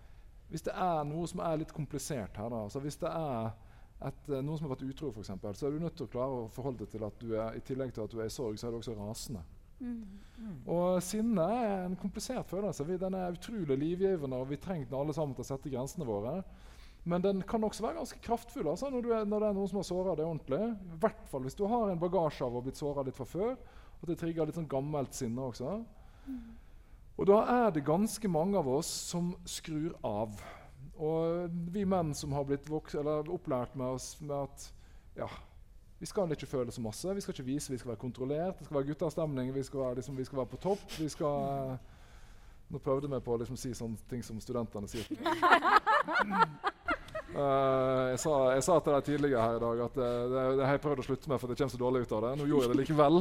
Hvis 0.48 0.62
det 0.64 0.72
er 0.80 1.04
noe 1.04 1.28
som 1.28 1.42
er 1.44 1.58
litt 1.60 1.74
komplisert 1.76 2.38
her, 2.40 2.48
da, 2.50 2.62
altså 2.64 2.80
hvis 2.80 2.96
det 2.96 3.10
er 3.12 3.50
et, 4.00 4.30
eh, 4.30 4.40
noen 4.40 4.56
som 4.56 4.70
har 4.70 4.78
vært 4.78 4.86
utro, 4.88 5.10
eksempel, 5.20 5.56
så 5.56 5.68
er 5.68 5.72
du 5.72 5.82
nødt 5.84 5.98
til 6.00 6.06
å 6.06 6.12
klare 6.14 6.38
å 6.38 6.46
forholde 6.48 6.86
deg 6.86 6.94
til 6.94 7.04
at 7.04 7.18
du 7.20 7.34
er, 7.34 7.58
i 7.58 7.60
tillegg 7.60 7.92
til 7.92 8.06
at 8.06 8.14
du 8.14 8.22
er 8.22 8.30
i 8.30 8.32
sorg, 8.32 8.56
så 8.56 8.70
er 8.70 8.72
du 8.72 8.78
også 8.78 8.96
rasende. 8.96 9.42
Mm. 9.80 10.06
Og 10.72 11.02
sinne 11.04 11.50
er 11.52 11.84
en 11.86 11.98
komplisert 12.00 12.48
følelse. 12.48 12.86
Vi, 12.88 12.98
den 13.02 13.18
er 13.20 13.36
utrolig 13.36 13.78
livgivende, 13.78 14.40
og 14.40 14.50
vi 14.50 14.62
trenger 14.62 14.88
den 14.88 15.00
alle 15.02 15.18
sammen 15.18 15.36
til 15.36 15.44
å 15.44 15.50
sette 15.52 15.74
grensene 15.74 16.08
våre. 16.08 16.38
Men 17.08 17.24
den 17.24 17.42
kan 17.48 17.64
også 17.64 17.86
være 17.86 18.02
ganske 18.02 18.20
kraftfull 18.24 18.68
altså, 18.68 18.90
når, 18.92 19.06
er, 19.16 19.26
når, 19.30 19.40
det 19.40 19.50
er 19.50 19.56
noen 19.56 19.70
som 19.72 19.80
har 19.80 19.88
såra 19.88 20.16
deg 20.18 20.28
ordentlig. 20.28 20.60
I 20.76 21.02
hvert 21.04 21.28
fall 21.32 21.46
hvis 21.46 21.56
du 21.56 21.64
har 21.72 21.92
en 21.92 22.02
bagasje 22.02 22.44
av 22.44 22.52
å 22.52 22.60
ha 22.60 22.66
blitt 22.66 22.80
såra 22.80 23.06
litt 23.08 23.16
fra 23.16 23.28
før. 23.28 23.56
At 23.98 24.12
det 24.12 24.18
trigger 24.20 24.50
litt 24.50 24.58
sånn 24.60 24.70
gammelt 24.70 25.16
sinne 25.16 25.48
også. 25.48 25.80
Mm. 26.28 26.42
Og 27.18 27.30
da 27.30 27.40
er 27.50 27.72
det 27.74 27.86
ganske 27.88 28.30
mange 28.30 28.60
av 28.60 28.68
oss 28.70 28.90
som 29.10 29.32
skrur 29.48 29.96
av. 30.06 30.36
Og 31.02 31.54
vi 31.74 31.86
menn 31.88 32.14
som 32.18 32.34
har 32.36 32.46
blitt 32.46 32.70
opplært 32.70 33.74
med, 33.78 33.88
oss, 33.88 34.12
med 34.22 34.36
at 34.38 34.68
ja, 35.18 35.30
vi 36.00 36.06
skal 36.06 36.32
ikke 36.32 36.50
føle 36.50 36.72
så 36.72 36.82
masse. 36.82 37.16
Vi 37.16 37.22
skal 37.22 37.34
ikke 37.34 37.48
vise 37.48 37.74
vi 37.74 37.80
skal 37.82 37.96
være 37.96 38.04
kontrollert. 38.04 38.60
Det 38.60 38.66
skal 38.68 38.82
være 38.82 38.92
guttastemning. 38.92 39.54
Vi 39.54 39.64
liksom, 39.64 40.18
vi 40.18 40.26
skal 40.26 40.44
være 40.44 40.54
på 40.54 40.58
topp. 40.58 41.00
Vi 41.00 41.10
skal 41.10 41.72
uh, 41.72 41.78
Nå 42.70 42.82
prøvde 42.84 43.08
vi 43.08 43.20
på 43.24 43.32
å 43.32 43.38
liksom, 43.40 43.56
si 43.56 43.72
sånne 43.72 43.96
ting 44.10 44.24
som 44.24 44.42
studentene 44.44 44.90
sier. 44.92 45.08
Uh, 47.36 48.14
jeg, 48.14 48.20
sa, 48.24 48.36
jeg, 48.56 48.64
sa, 48.64 48.78
til 48.80 48.94
deg 48.96 49.08
tidligere 49.08 49.44
her 49.44 49.58
i 49.58 49.64
dag 49.64 49.82
at 49.84 49.98
det, 50.00 50.12
det, 50.32 50.44
det, 50.58 50.64
har 50.64 50.78
jeg 50.78 50.84
prøvd 50.86 51.02
å 51.02 51.08
slutte 51.08 51.32
med, 51.32 51.42
for 51.42 51.52
det 51.52 51.58
kommer 51.60 51.74
så 51.74 51.82
dårlig 51.82 52.04
ut 52.06 52.14
av 52.16 52.24
det. 52.24 52.32
Nå 52.40 52.48
gjorde 52.48 52.68
jeg 52.68 52.72
det 52.72 52.80
likevel. 52.82 53.20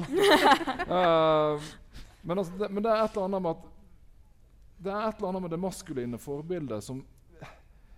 Uh, 0.87 1.67
men, 2.29 2.39
altså, 2.39 2.55
det, 2.61 2.71
men, 2.71 2.85
det, 2.87 2.93
er 2.93 3.03
et 3.03 3.17
eller 3.17 3.27
annet 3.27 3.47
med 3.47 3.51
at 3.57 3.73
det 4.77 4.93
er 4.93 5.09
et 5.09 5.19
eller 5.19 5.33
annet 5.33 5.47
med 5.47 5.55
det 5.57 5.61
maskuline 5.61 6.21
forbildet 6.21 6.85
som 6.85 7.01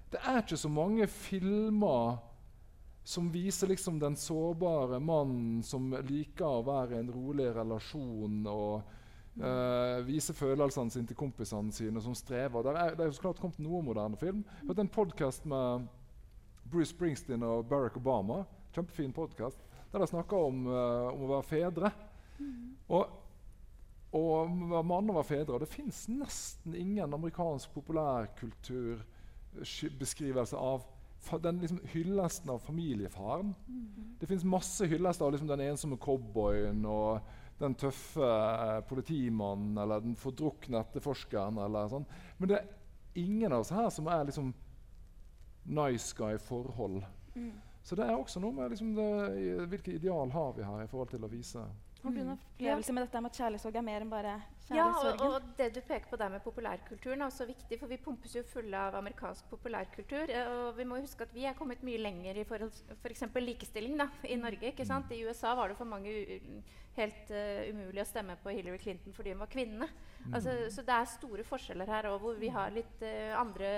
Det 0.09 0.20
er 0.22 0.38
ikke 0.40 0.56
så 0.56 0.70
mange 0.72 1.09
filmer 1.11 2.20
som 3.09 3.28
viser 3.32 3.70
liksom 3.72 3.98
den 4.00 4.16
sårbare 4.16 5.00
mannen 5.00 5.62
som 5.64 5.90
liker 6.09 6.46
å 6.48 6.64
være 6.64 6.96
i 6.96 7.02
en 7.02 7.12
rolig 7.12 7.50
relasjon 7.56 8.46
og 8.52 8.94
Uh, 9.38 10.00
vise 10.02 10.34
følelsene 10.34 10.90
sine 10.90 11.06
til 11.06 11.14
kompisene 11.14 11.70
sine 11.70 12.00
som 12.02 12.14
strever. 12.18 12.64
Det 12.66 12.72
er, 12.72 12.96
det 12.98 13.04
er 13.04 13.11
jo 13.12 13.14
så 13.14 13.22
klart 13.22 13.38
kommet 13.38 13.61
noe 13.62 13.84
moderne 13.86 14.18
film. 14.18 14.40
Jeg 14.42 14.64
har 14.64 14.72
hatt 14.72 14.80
en 14.82 14.90
podkast 14.96 15.46
med 15.46 15.84
Bruce 16.70 16.92
Springsteen 16.92 17.42
og 17.46 17.68
Barack 17.68 17.96
Obama. 17.96 18.44
Kjempefin 18.74 19.12
podkast. 19.12 19.58
Der 19.92 19.98
de 20.02 20.06
snakker 20.06 20.36
om, 20.36 20.66
uh, 20.68 21.12
om, 21.12 21.22
å 21.24 21.28
være 21.32 21.42
fedre. 21.48 21.90
Mm. 22.38 22.76
Og, 22.92 23.04
og 24.18 24.50
mann 24.84 25.10
og 25.10 25.16
være 25.20 25.30
fedre. 25.30 25.54
Og 25.56 25.60
det 25.64 25.72
fins 25.72 25.98
nesten 26.12 26.72
ingen 26.76 27.14
amerikansk 27.16 27.66
populærkulturbeskrivelse 27.76 30.56
av 30.56 30.80
den 31.42 31.60
liksom 31.64 31.80
hyllesten 31.92 32.50
av 32.52 32.58
familiefaren. 32.62 33.54
Mm. 33.66 33.86
Det 34.20 34.26
fins 34.30 34.44
masse 34.44 34.86
hyllester 34.86 35.24
av 35.26 35.32
liksom 35.34 35.50
den 35.50 35.66
ensomme 35.70 35.96
cowboyen 36.00 36.80
og 36.86 37.20
den 37.58 37.74
tøffe 37.74 38.22
eh, 38.22 38.80
politimannen 38.86 39.78
eller 39.82 40.00
den 40.04 40.16
fordrukne 40.16 40.78
etterforskeren. 40.84 41.58
Eller 41.64 41.88
sånn. 41.90 42.06
Men 42.38 42.48
det 42.52 42.56
er 42.60 42.66
ingen 43.18 43.52
av 43.52 43.60
oss 43.64 43.74
her 43.74 43.90
som 43.90 44.06
er 44.12 44.24
liksom 44.28 44.54
nice 45.68 46.14
guy-forhold. 46.16 47.02
Mm. 47.34 47.52
Så 47.82 47.96
det 47.96 48.04
er 48.04 48.16
også 48.16 48.40
noe 48.40 48.52
med 48.52 48.72
liksom 48.74 48.94
det, 48.96 49.10
hvilke 49.70 49.94
ideal 49.96 50.32
har 50.34 50.56
vi 50.56 50.66
her 50.66 50.82
i 50.84 50.90
forhold 50.90 51.12
til 51.14 51.24
å 51.24 51.30
vise 51.32 51.62
har 52.02 52.12
du 52.14 52.20
en 52.20 52.30
opplevelse 52.30 52.94
med 52.94 53.02
dette 53.02 53.20
med 53.20 53.32
at 53.32 53.38
kjærlighetssorg 53.40 53.76
er 53.78 53.84
mer 53.84 54.04
enn 54.04 54.10
bare 54.10 54.34
kjærlighetssorgen? 54.68 55.18
Ja, 55.18 55.28
og, 55.28 55.32
og, 55.34 55.46
det 55.58 55.68
du 55.74 55.80
peker 55.82 56.10
på 56.10 56.18
der 56.20 56.30
med 56.30 56.44
populærkulturen 56.44 57.24
er 57.24 57.26
også 57.26 57.46
viktig, 57.48 57.78
for 57.80 57.90
vi 57.90 57.98
pumpes 58.04 58.36
jo 58.36 58.44
fulle 58.46 58.82
av 58.88 58.98
amerikansk 59.00 59.48
populærkultur. 59.50 60.30
Eh, 60.30 60.50
og 60.52 60.78
vi 60.78 60.86
må 60.86 61.00
huske 61.02 61.26
at 61.26 61.34
vi 61.34 61.48
er 61.48 61.56
kommet 61.58 61.82
mye 61.86 61.98
lenger 62.00 62.38
i 62.38 62.44
forhold 62.46 62.70
f.eks. 63.00 63.24
For 63.26 63.42
likestilling 63.42 63.98
da, 63.98 64.06
i 64.30 64.38
Norge. 64.38 64.70
ikke 64.70 64.86
sant? 64.86 65.10
I 65.10 65.24
USA 65.26 65.56
var 65.58 65.72
det 65.72 65.78
for 65.80 65.90
mange 65.90 66.14
helt 66.98 67.32
uh, 67.34 67.66
umulig 67.70 68.02
å 68.02 68.06
stemme 68.08 68.38
på 68.42 68.50
Hillary 68.54 68.78
Clinton 68.82 69.14
fordi 69.14 69.34
hun 69.34 69.42
var 69.42 69.50
kvinne. 69.50 69.90
Mm. 70.24 70.32
Altså, 70.34 70.54
så 70.74 70.86
det 70.86 70.94
er 70.94 71.10
store 71.16 71.46
forskjeller 71.46 71.90
her 71.90 72.10
òg, 72.12 72.22
hvor 72.22 72.38
vi 72.38 72.50
har 72.54 72.74
litt 72.74 73.02
uh, 73.02 73.34
andre 73.38 73.72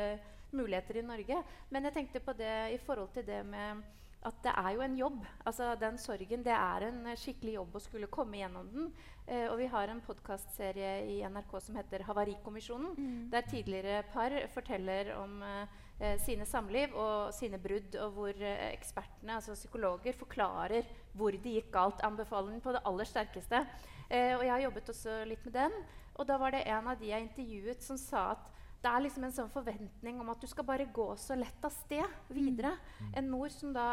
muligheter 0.56 1.00
i 1.00 1.06
Norge. 1.06 1.42
Men 1.70 1.88
jeg 1.88 1.96
tenkte 1.96 2.22
på 2.24 2.34
det 2.38 2.54
i 2.74 2.78
forhold 2.82 3.12
til 3.14 3.26
det 3.26 3.40
med 3.46 3.82
at 4.28 4.40
det 4.44 4.52
er 4.52 4.74
jo 4.76 4.82
en 4.84 4.96
jobb. 4.98 5.20
Altså 5.48 5.74
Den 5.80 5.98
sorgen 5.98 6.42
det 6.44 6.52
er 6.52 6.84
en 6.90 7.06
skikkelig 7.16 7.54
jobb 7.54 7.76
å 7.76 7.80
skulle 7.80 8.10
komme 8.12 8.40
gjennom 8.40 8.66
den. 8.72 8.90
Eh, 9.26 9.46
og 9.48 9.56
vi 9.60 9.68
har 9.72 9.88
en 9.88 10.02
podkastserie 10.04 10.90
i 11.08 11.20
NRK 11.24 11.54
som 11.64 11.78
heter 11.80 12.04
Havarikommisjonen. 12.04 12.90
Mm. 12.98 13.22
Der 13.32 13.48
tidligere 13.48 14.02
par 14.12 14.34
forteller 14.52 15.14
om 15.16 15.40
eh, 15.46 16.18
sine 16.20 16.44
samliv 16.44 16.92
og 16.92 17.32
sine 17.32 17.60
brudd. 17.62 17.96
Og 17.96 18.12
hvor 18.18 18.44
eh, 18.44 18.66
ekspertene, 18.74 19.38
altså 19.38 19.56
psykologer, 19.56 20.18
forklarer 20.20 20.92
hvor 21.16 21.32
det 21.32 21.56
gikk 21.56 21.72
galt. 21.72 22.04
Anbefaler 22.04 22.52
den 22.52 22.64
på 22.64 22.76
det 22.76 22.84
aller 22.84 23.08
sterkeste. 23.08 23.64
Eh, 24.10 24.36
og 24.36 24.44
jeg 24.44 24.52
har 24.52 24.66
jobbet 24.66 24.92
også 24.92 25.20
litt 25.32 25.48
med 25.48 25.56
den. 25.62 25.80
Og 26.20 26.28
da 26.28 26.36
var 26.36 26.52
det 26.52 26.66
en 26.68 26.92
av 26.92 27.00
de 27.00 27.08
jeg 27.08 27.24
intervjuet, 27.24 27.80
som 27.80 27.96
sa 27.96 28.32
at 28.34 28.48
det 28.80 28.88
er 28.88 29.02
liksom 29.04 29.26
en 29.26 29.34
sånn 29.36 29.52
forventning 29.52 30.20
om 30.22 30.30
at 30.32 30.40
du 30.40 30.48
skal 30.48 30.64
bare 30.64 30.88
gå 30.88 31.06
så 31.20 31.36
lett 31.36 31.64
av 31.66 31.72
sted 31.74 32.32
videre. 32.32 32.72
Mm. 33.00 33.12
En 33.20 33.30
mor 33.30 33.52
som 33.52 33.74
da 33.76 33.88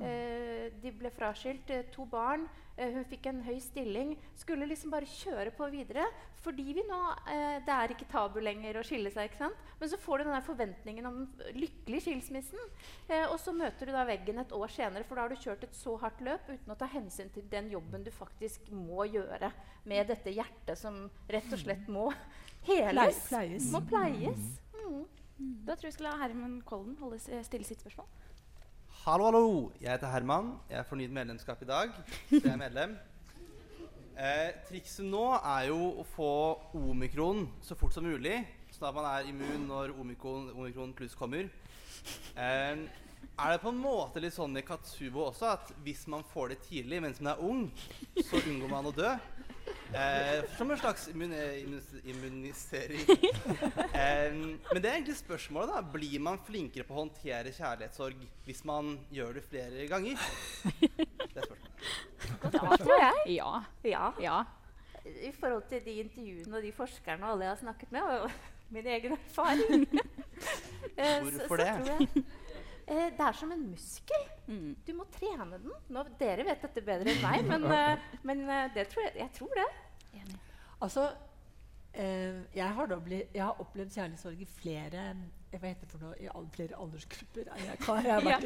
eh, 0.00 0.72
De 0.80 0.92
ble 0.96 1.10
fraskilt, 1.12 1.68
eh, 1.70 1.84
to 1.92 2.06
barn. 2.08 2.46
Eh, 2.76 2.94
hun 2.94 3.04
fikk 3.04 3.26
en 3.28 3.42
høy 3.44 3.58
stilling. 3.60 4.14
Skulle 4.40 4.68
liksom 4.70 4.92
bare 4.94 5.08
kjøre 5.08 5.52
på 5.52 5.68
videre. 5.74 6.06
Fordi 6.42 6.64
vi 6.78 6.84
nå 6.88 7.00
eh, 7.30 7.58
Det 7.66 7.74
er 7.74 7.92
ikke 7.92 8.08
tabu 8.10 8.40
lenger 8.40 8.80
å 8.80 8.84
skille 8.86 9.12
seg. 9.12 9.28
ikke 9.28 9.42
sant? 9.42 9.66
Men 9.80 9.92
så 9.92 10.00
får 10.00 10.22
du 10.22 10.30
den 10.30 10.46
forventningen 10.46 11.10
om 11.10 11.18
den 11.36 11.58
lykkelige 11.60 12.06
skilsmissen. 12.06 12.64
Eh, 13.08 13.26
og 13.26 13.36
så 13.42 13.52
møter 13.52 13.90
du 13.90 13.92
da 13.92 14.06
veggen 14.08 14.40
et 14.40 14.56
år 14.56 14.72
senere, 14.72 15.04
for 15.04 15.20
da 15.20 15.26
har 15.26 15.34
du 15.34 15.42
kjørt 15.44 15.68
et 15.68 15.76
så 15.76 15.98
hardt 16.00 16.24
løp 16.24 16.48
uten 16.48 16.72
å 16.72 16.78
ta 16.78 16.88
hensyn 16.88 17.28
til 17.34 17.44
den 17.52 17.68
jobben 17.74 18.06
du 18.06 18.10
faktisk 18.14 18.72
må 18.72 19.04
gjøre 19.12 19.52
med 19.84 20.08
dette 20.08 20.32
hjertet 20.32 20.78
som 20.78 21.04
rett 21.28 21.52
og 21.52 21.60
slett 21.60 21.88
må 21.90 22.08
Heles. 22.66 23.22
Pleies. 23.28 23.70
Må 23.72 23.80
pleies. 23.90 24.42
Mm. 24.74 25.04
Da 25.66 25.74
tror 25.74 25.88
jeg 25.88 25.92
vi 25.92 25.96
skal 25.96 26.10
la 26.10 26.16
Herman 26.20 26.60
Kolden 26.66 26.96
holde, 27.00 27.18
stille 27.18 27.66
sitt 27.66 27.80
spørsmål. 27.82 28.06
Hallo, 29.02 29.24
hallo. 29.24 29.70
Jeg 29.80 29.90
heter 29.90 30.10
Herman. 30.12 30.52
Jeg 30.70 30.78
er 30.78 30.86
fornyet 30.86 31.10
medlemskap 31.10 31.62
i 31.62 31.66
dag. 31.66 31.96
Så 32.28 32.38
jeg 32.44 32.52
er 32.52 32.60
medlem. 32.60 32.98
Eh, 34.12 34.50
trikset 34.68 35.06
nå 35.08 35.22
er 35.40 35.70
jo 35.70 35.78
å 35.98 36.02
få 36.04 36.32
omikron 36.76 37.46
så 37.64 37.72
fort 37.80 37.94
som 37.96 38.04
mulig, 38.04 38.34
sånn 38.68 38.90
at 38.90 38.94
man 38.98 39.06
er 39.08 39.30
immun 39.30 39.64
når 39.70 39.94
omikron, 39.96 40.50
omikron 40.52 40.92
pluss 40.94 41.14
kommer. 41.16 41.48
Eh, 42.36 42.82
er 43.32 43.54
det 43.54 43.62
på 43.62 43.72
en 43.72 43.80
måte 43.80 44.20
litt 44.22 44.34
sånn 44.34 44.56
i 44.60 44.64
Katsubo 44.66 45.26
også 45.28 45.48
at 45.54 45.72
hvis 45.84 46.04
man 46.12 46.24
får 46.32 46.52
det 46.52 46.58
tidlig 46.66 47.00
mens 47.02 47.20
man 47.22 47.32
er 47.32 47.42
ung, 47.42 47.64
så 48.20 48.40
unngår 48.42 48.70
man 48.70 48.90
å 48.90 48.94
dø? 48.96 49.10
Eh, 49.92 50.44
som 50.56 50.70
en 50.70 50.78
slags 50.78 51.08
immun 51.08 51.32
immunisering. 52.04 53.02
eh, 53.92 54.32
men 54.32 54.80
det 54.80 54.88
er 54.88 54.94
egentlig 54.94 55.16
spørsmålet. 55.18 55.74
da 55.74 55.82
Blir 55.94 56.20
man 56.24 56.40
flinkere 56.46 56.86
på 56.88 56.96
å 56.96 57.02
håndtere 57.02 57.52
kjærlighetssorg 57.52 58.24
hvis 58.46 58.64
man 58.68 58.94
gjør 59.12 59.36
det 59.38 59.44
flere 59.50 59.86
ganger? 59.90 60.24
Det 60.72 61.36
er 61.36 61.46
spørsmålet. 61.46 61.68
Ja, 62.52 62.76
tror 62.80 62.98
jeg. 63.02 63.36
Ja. 63.36 63.52
ja. 63.84 64.08
ja. 64.22 64.40
I 65.04 65.32
forhold 65.36 65.68
til 65.68 65.84
de 65.84 65.98
intervjuene 66.04 66.56
og 66.56 66.64
de 66.64 66.72
forskerne 66.76 67.26
og 67.26 67.34
alle 67.34 67.48
jeg 67.48 67.54
har 67.54 67.62
snakket 67.62 67.92
med, 67.92 68.02
og 68.02 68.30
min 68.72 68.86
egen 68.86 69.16
erfaring 69.18 69.86
eh, 70.96 71.18
Hvorfor 71.20 71.60
så, 71.60 71.66
så 71.66 71.96
det? 71.98 72.24
Eh, 72.92 73.08
det 73.16 73.24
er 73.24 73.36
som 73.36 73.52
en 73.52 73.66
muskel. 73.70 74.24
Mm. 74.46 74.72
Du 74.86 74.92
må 74.98 75.06
trene 75.14 75.46
den. 75.56 75.76
Nå, 75.94 76.04
dere 76.20 76.44
vet 76.44 76.64
dette 76.66 76.84
bedre 76.84 77.12
enn 77.14 77.22
meg, 77.24 77.44
men, 77.48 77.64
uh, 77.64 78.16
men 78.28 78.42
uh, 78.48 78.64
det 78.74 78.88
tror 78.92 79.06
jeg, 79.06 79.14
jeg 79.22 79.32
tror 79.38 79.52
det. 79.56 79.68
Enig. 80.20 80.40
Altså, 80.82 81.06
eh, 81.94 82.42
jeg, 82.56 82.66
har 82.76 82.92
blitt, 83.06 83.30
jeg, 83.32 83.44
har 83.44 83.62
opplevd 83.62 83.94
kjærlighetssorg 83.94 84.42
i 84.42 84.48
flere 84.58 85.06
hva 85.52 85.68
heter 85.68 85.84
det 85.84 85.90
for 85.92 86.00
noe, 86.00 86.14
i 86.16 86.28
all, 86.32 86.46
flere 86.52 86.78
aldersgrupper. 86.80 87.48
Jeg, 87.52 87.64
jeg, 87.68 88.04
jeg 88.06 88.22
ja. 88.24 88.36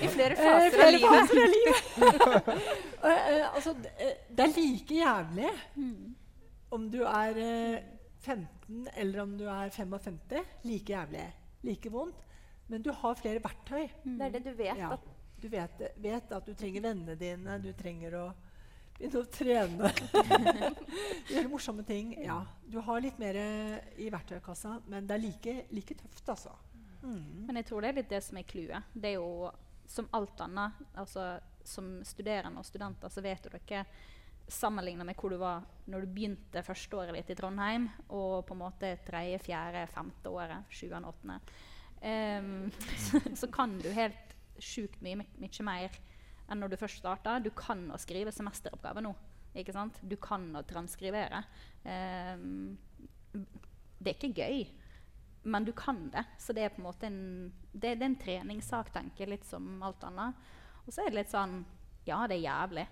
I 0.00 0.08
flere 0.14 0.36
faser 0.38 0.84
av 0.86 0.94
livet. 0.94 1.10
Faser 1.12 1.42
av 1.44 1.50
livet. 1.52 1.90
altså, 3.56 3.74
det 3.76 4.46
er 4.46 4.54
like 4.56 4.96
jævlig 4.96 5.50
mm. 5.76 6.14
om 6.72 6.86
du 6.94 7.02
er 7.04 7.42
15 8.24 8.88
eller 8.96 9.22
om 9.26 9.36
du 9.36 9.44
er 9.44 9.68
55. 9.76 10.40
Like 10.64 10.96
jævlig. 10.96 11.26
Like 11.68 11.92
vondt. 11.92 12.25
Men 12.66 12.82
du 12.82 12.90
har 12.90 13.18
flere 13.18 13.42
verktøy. 13.44 13.86
Mm. 14.04 14.18
Det 14.18 14.26
er 14.26 14.34
det 14.34 14.42
du 14.44 14.52
vet. 14.58 14.78
Ja. 14.80 14.96
du 15.42 15.48
vet, 15.52 15.82
vet, 16.02 16.32
at 16.32 16.46
du 16.46 16.54
trenger 16.54 16.88
vennene 16.88 17.14
dine, 17.20 17.58
du 17.62 17.72
trenger 17.76 18.20
å 18.22 18.26
Begynne 18.96 19.20
å 19.20 19.26
trene. 19.28 19.88
Gjøre 21.34 21.50
morsomme 21.52 21.82
ting. 21.84 22.14
Ja, 22.24 22.38
du 22.64 22.78
har 22.80 23.02
litt 23.04 23.18
mer 23.20 23.36
i 24.00 24.06
verktøykassa, 24.08 24.78
men 24.88 25.04
det 25.04 25.18
er 25.18 25.20
like, 25.20 25.54
like 25.68 25.96
tøft, 26.00 26.22
altså. 26.32 26.54
Mm. 27.02 27.44
Men 27.44 27.60
jeg 27.60 27.68
tror 27.68 27.84
det 27.84 27.90
er 27.90 27.98
litt 27.98 28.14
det 28.14 28.22
som 28.24 28.40
er 28.40 28.46
clouet. 28.48 28.88
Det 28.94 29.10
er 29.10 29.18
jo 29.18 29.50
som 29.86 30.08
alt 30.16 30.40
annet. 30.40 30.80
Altså, 30.96 31.28
som 31.66 31.98
studerende 32.08 32.62
og 32.62 32.66
studenter 32.66 33.12
så 33.12 33.20
vet 33.20 33.46
jo 33.46 33.52
dere 33.52 33.84
sammenligna 34.48 35.04
med 35.04 35.18
hvor 35.18 35.32
du 35.34 35.40
var 35.40 35.64
når 35.90 36.04
du 36.04 36.12
begynte 36.14 36.62
førsteåret 36.62 37.16
ditt 37.18 37.32
i 37.34 37.38
Trondheim, 37.38 37.88
og 38.08 38.44
på 38.46 38.54
en 38.54 38.62
måte 38.62 38.92
tredje, 39.06 39.40
fjerde, 39.42 39.86
femte 39.90 40.30
året, 40.30 40.70
sjuende, 40.70 41.10
åttende, 41.10 41.40
um, 42.02 42.70
så, 42.98 43.20
så, 43.40 43.48
kan 43.52 43.78
du 43.82 43.88
helt 43.94 44.36
sjukt 44.62 45.02
mye, 45.04 45.20
mye 45.40 45.66
mer 45.66 45.98
enn 46.46 46.62
når 46.62 46.72
du 46.72 46.80
først 46.80 47.02
starta. 47.02 47.38
Du 47.42 47.50
kan 47.56 47.86
å 47.92 48.00
skrive 48.00 48.34
semesteroppgave 48.34 49.02
nå. 49.04 49.14
ikke 49.56 49.74
sant? 49.74 49.98
Du 50.02 50.16
kan 50.20 50.48
å 50.56 50.64
transkrivere. 50.66 51.42
Um, 51.84 52.76
det 53.98 54.12
er 54.12 54.18
ikke 54.18 54.44
gøy, 54.44 54.66
men 55.46 55.66
du 55.66 55.72
kan 55.76 56.06
det. 56.12 56.24
Så 56.42 56.54
det 56.56 56.66
er 56.66 56.74
på 56.74 56.82
en 56.82 56.88
måte 56.88 57.08
en, 57.08 57.20
det, 57.72 57.96
det 57.96 58.04
er 58.04 58.10
en 58.10 58.20
treningssak, 58.20 58.92
tenker 58.94 59.24
jeg, 59.24 59.36
litt 59.36 59.48
som 59.48 59.82
alt 59.86 60.04
annet. 60.06 60.46
Og 60.86 60.94
så 60.94 61.02
er 61.02 61.10
det 61.10 61.22
litt 61.22 61.34
sånn 61.34 61.60
Ja, 62.06 62.22
det 62.30 62.38
er 62.38 62.46
jævlig, 62.46 62.86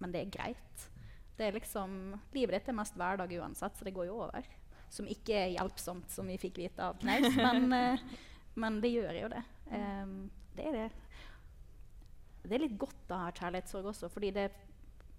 men 0.00 0.12
det 0.14 0.22
er 0.22 0.32
greit. 0.32 0.84
Det 1.36 1.48
er 1.48 1.56
liksom, 1.58 2.14
Livet 2.32 2.60
ditt 2.60 2.70
er 2.70 2.78
mest 2.78 2.96
hverdag 2.96 3.32
uansett, 3.40 3.76
så 3.76 3.86
det 3.86 3.94
går 3.96 4.08
jo 4.08 4.20
over. 4.24 4.46
Som 4.94 5.08
ikke 5.10 5.34
er 5.40 5.54
hjelpsomt, 5.56 6.10
som 6.14 6.28
vi 6.30 6.38
fikk 6.38 6.60
vite 6.62 6.84
av 6.86 7.00
Knaus, 7.02 7.34
men, 7.34 7.66
uh, 7.74 8.20
men, 8.62 8.78
det 8.84 8.92
gjør 8.94 9.24
jo 9.24 9.32
det. 9.32 9.42
Um, 9.72 10.14
det 10.54 10.68
er 10.70 10.78
det. 10.78 10.90
Det 12.44 12.54
er 12.54 12.62
litt 12.66 12.78
godt 12.78 13.10
å 13.10 13.24
ha 13.24 13.32
kjærlighetssorg 13.34 13.90
også, 13.90 14.12
fordi 14.12 14.30
det 14.36 14.50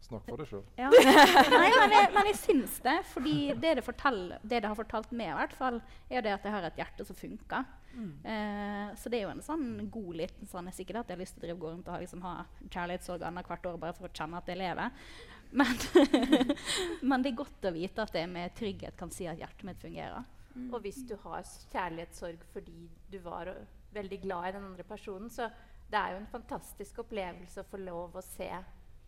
Snakk 0.06 0.28
for 0.28 0.38
deg 0.38 0.50
sjøl. 0.50 0.62
Ja. 0.78 0.90
Nei, 0.94 1.70
men 1.72 1.94
jeg, 1.96 2.10
men 2.14 2.28
jeg 2.30 2.38
syns 2.38 2.76
det. 2.86 3.00
fordi 3.10 3.38
det 3.58 3.72
det, 3.80 3.86
det 3.88 4.60
det, 4.60 4.68
har 4.68 4.78
fortalt 4.78 5.14
meg, 5.16 5.32
i 5.32 5.38
hvert 5.40 5.56
fall, 5.58 5.80
er 6.12 6.22
det 6.22 6.36
at 6.36 6.46
jeg 6.46 6.54
har 6.54 6.68
et 6.68 6.78
hjerte 6.78 7.08
som 7.08 7.18
funker. 7.18 7.66
Mm. 7.96 8.12
Uh, 8.22 8.92
så 9.00 9.10
det 9.10 9.18
er 9.18 9.24
jo 9.24 9.32
en 9.34 9.46
sånn 9.46 9.66
god 9.90 10.12
liten 10.20 10.52
sånn, 10.52 10.68
jeg 10.70 10.82
Sikkert 10.82 11.02
at 11.02 11.10
jeg 11.10 11.18
har 11.18 11.24
lyst 11.24 11.38
til 11.38 11.46
å 11.46 11.48
drive 11.48 11.62
gå 11.64 11.72
rundt 11.72 11.90
og 11.90 12.04
liksom, 12.04 12.22
ha 12.28 12.36
kjærlighetssorg 12.68 13.26
annethvert 13.26 13.70
år 13.72 13.80
bare 13.82 13.98
for 13.98 14.10
å 14.10 14.14
kjenne 14.14 14.42
at 14.42 14.52
jeg 14.52 14.62
lever. 14.62 15.10
Men, 15.56 15.72
men, 17.10 17.24
det 17.24 17.32
er 17.32 17.38
godt 17.40 17.68
å 17.70 17.74
vite 17.76 18.04
at 18.04 18.18
jeg 18.18 18.28
med 18.32 18.56
trygghet 18.58 18.98
kan 19.00 19.12
si 19.14 19.28
at 19.30 19.40
hjertet 19.40 19.64
mitt 19.68 19.80
fungerer. 19.82 20.26
Mm. 20.56 20.70
Og 20.70 20.82
hvis 20.84 21.02
du 21.08 21.16
har 21.24 21.46
kjærlighetssorg 21.72 22.44
fordi 22.54 22.90
du 23.12 23.18
var 23.24 23.52
veldig 23.96 24.20
glad 24.24 24.50
i 24.50 24.56
den 24.58 24.68
andre 24.72 24.86
personen, 24.88 25.32
så 25.32 25.48
det 25.92 26.00
er 26.00 26.16
jo 26.16 26.22
en 26.24 26.32
fantastisk 26.32 27.04
opplevelse 27.06 27.62
å 27.62 27.70
få 27.70 27.80
lov 27.84 28.18
å 28.18 28.24
se 28.26 28.50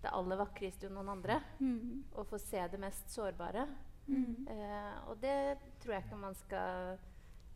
det 0.02 0.14
aller 0.14 0.40
vakreste 0.40 0.88
i 0.88 0.94
noen 0.94 1.12
andre. 1.16 1.40
Mm. 1.60 2.04
Og 2.16 2.28
få 2.30 2.40
se 2.42 2.62
det 2.72 2.80
mest 2.82 3.10
sårbare. 3.12 3.66
Mm. 4.08 4.48
Eh, 4.48 4.94
og 5.10 5.18
det 5.24 5.58
tror 5.82 5.98
jeg 5.98 6.06
ikke 6.06 6.20
man 6.22 6.38
skal 6.38 7.00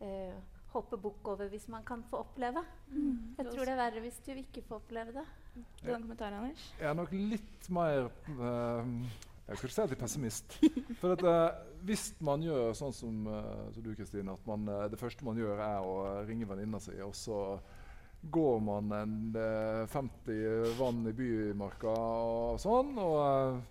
eh, 0.04 0.34
hoppe 0.72 0.98
bukk 1.00 1.32
over 1.32 1.48
hvis 1.52 1.68
man 1.72 1.84
kan 1.86 2.02
få 2.10 2.24
oppleve. 2.26 2.64
Mm. 2.90 3.38
Jeg 3.38 3.48
tror 3.48 3.64
det 3.64 3.74
er 3.74 3.80
verre 3.84 4.04
hvis 4.04 4.20
du 4.26 4.32
ikke 4.34 4.64
får 4.68 4.82
oppleve 4.82 5.16
det. 5.20 5.26
Du 5.54 5.90
har 5.90 5.98
en 5.98 6.34
Anders? 6.34 6.64
Jeg 6.78 6.88
er 6.88 6.96
nok 6.96 7.12
litt 7.12 7.68
mer 7.74 8.08
uh, 8.08 8.88
Jeg 9.48 9.58
kan 9.58 9.58
ikke 9.58 9.74
si 9.74 9.82
at 9.82 9.92
jeg 9.92 9.98
er 9.98 10.00
pessimist. 10.00 10.56
For 11.00 11.16
at, 11.16 11.24
uh, 11.26 11.76
hvis 11.84 12.12
man 12.24 12.44
gjør 12.46 12.72
sånn 12.78 12.94
som, 12.96 13.22
uh, 13.28 13.68
som 13.74 13.84
du, 13.84 13.92
Kristine, 13.98 14.32
at 14.32 14.48
man, 14.48 14.66
det 14.92 15.00
første 15.00 15.26
man 15.26 15.40
gjør, 15.40 15.60
er 15.60 15.86
å 15.86 15.96
ringe 16.28 16.48
venninna 16.48 16.80
si, 16.80 16.94
og 17.04 17.16
så 17.18 17.42
går 18.22 18.60
man 18.60 18.92
en 18.92 19.36
50 19.88 20.30
eh, 20.30 20.78
vann 20.78 21.06
i 21.06 21.12
bymarka 21.12 21.92
og 21.92 22.60
sånn, 22.62 22.94
og 23.02 23.62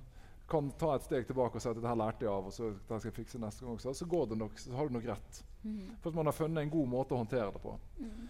kan 0.52 0.68
ta 0.76 0.98
et 0.98 1.06
steg 1.08 1.30
tilbake 1.30 1.56
og 1.56 1.64
si 1.64 1.70
at 1.72 1.78
dette 1.80 1.96
lærte 1.96 2.28
jeg 2.28 2.34
av, 2.34 2.50
og 2.50 2.56
så 2.56 2.74
skal 2.76 3.08
jeg 3.08 3.16
fikse 3.22 3.40
neste 3.40 3.64
gang 3.64 3.78
også, 3.78 3.94
så, 3.96 4.08
går 4.12 4.34
det 4.34 4.42
nok, 4.42 4.60
så 4.60 4.76
har 4.76 4.90
du 4.90 4.98
nok 4.98 5.08
rett. 5.08 5.42
Mm. 5.64 5.96
For 6.02 6.12
at 6.12 6.18
man 6.20 6.28
har 6.28 6.36
funnet 6.36 6.66
en 6.66 6.74
god 6.74 6.92
måte 6.92 7.16
å 7.16 7.22
håndtere 7.22 7.54
det 7.56 7.62
på. 7.64 7.78
Mm. 8.02 8.26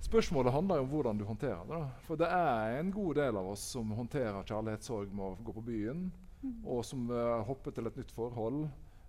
Spørsmålet 0.00 0.52
handler 0.54 0.78
jo 0.78 0.82
om 0.82 0.90
hvordan 0.92 1.18
du 1.18 1.24
håndterer 1.26 1.64
det. 1.66 1.74
Da. 1.74 1.86
For 2.06 2.18
det 2.20 2.28
er 2.30 2.78
en 2.78 2.92
god 2.94 3.14
del 3.18 3.36
av 3.36 3.48
oss 3.50 3.64
som 3.74 3.90
håndterer 3.98 4.46
kjærlighetssorg 4.46 5.10
med 5.10 5.24
å 5.26 5.46
gå 5.48 5.54
på 5.56 5.64
byen, 5.66 6.04
mm. 6.42 6.60
og 6.64 6.84
som 6.86 7.08
uh, 7.10 7.40
hopper 7.48 7.74
til 7.74 7.90
et 7.90 7.98
nytt 7.98 8.12
forhold, 8.14 8.68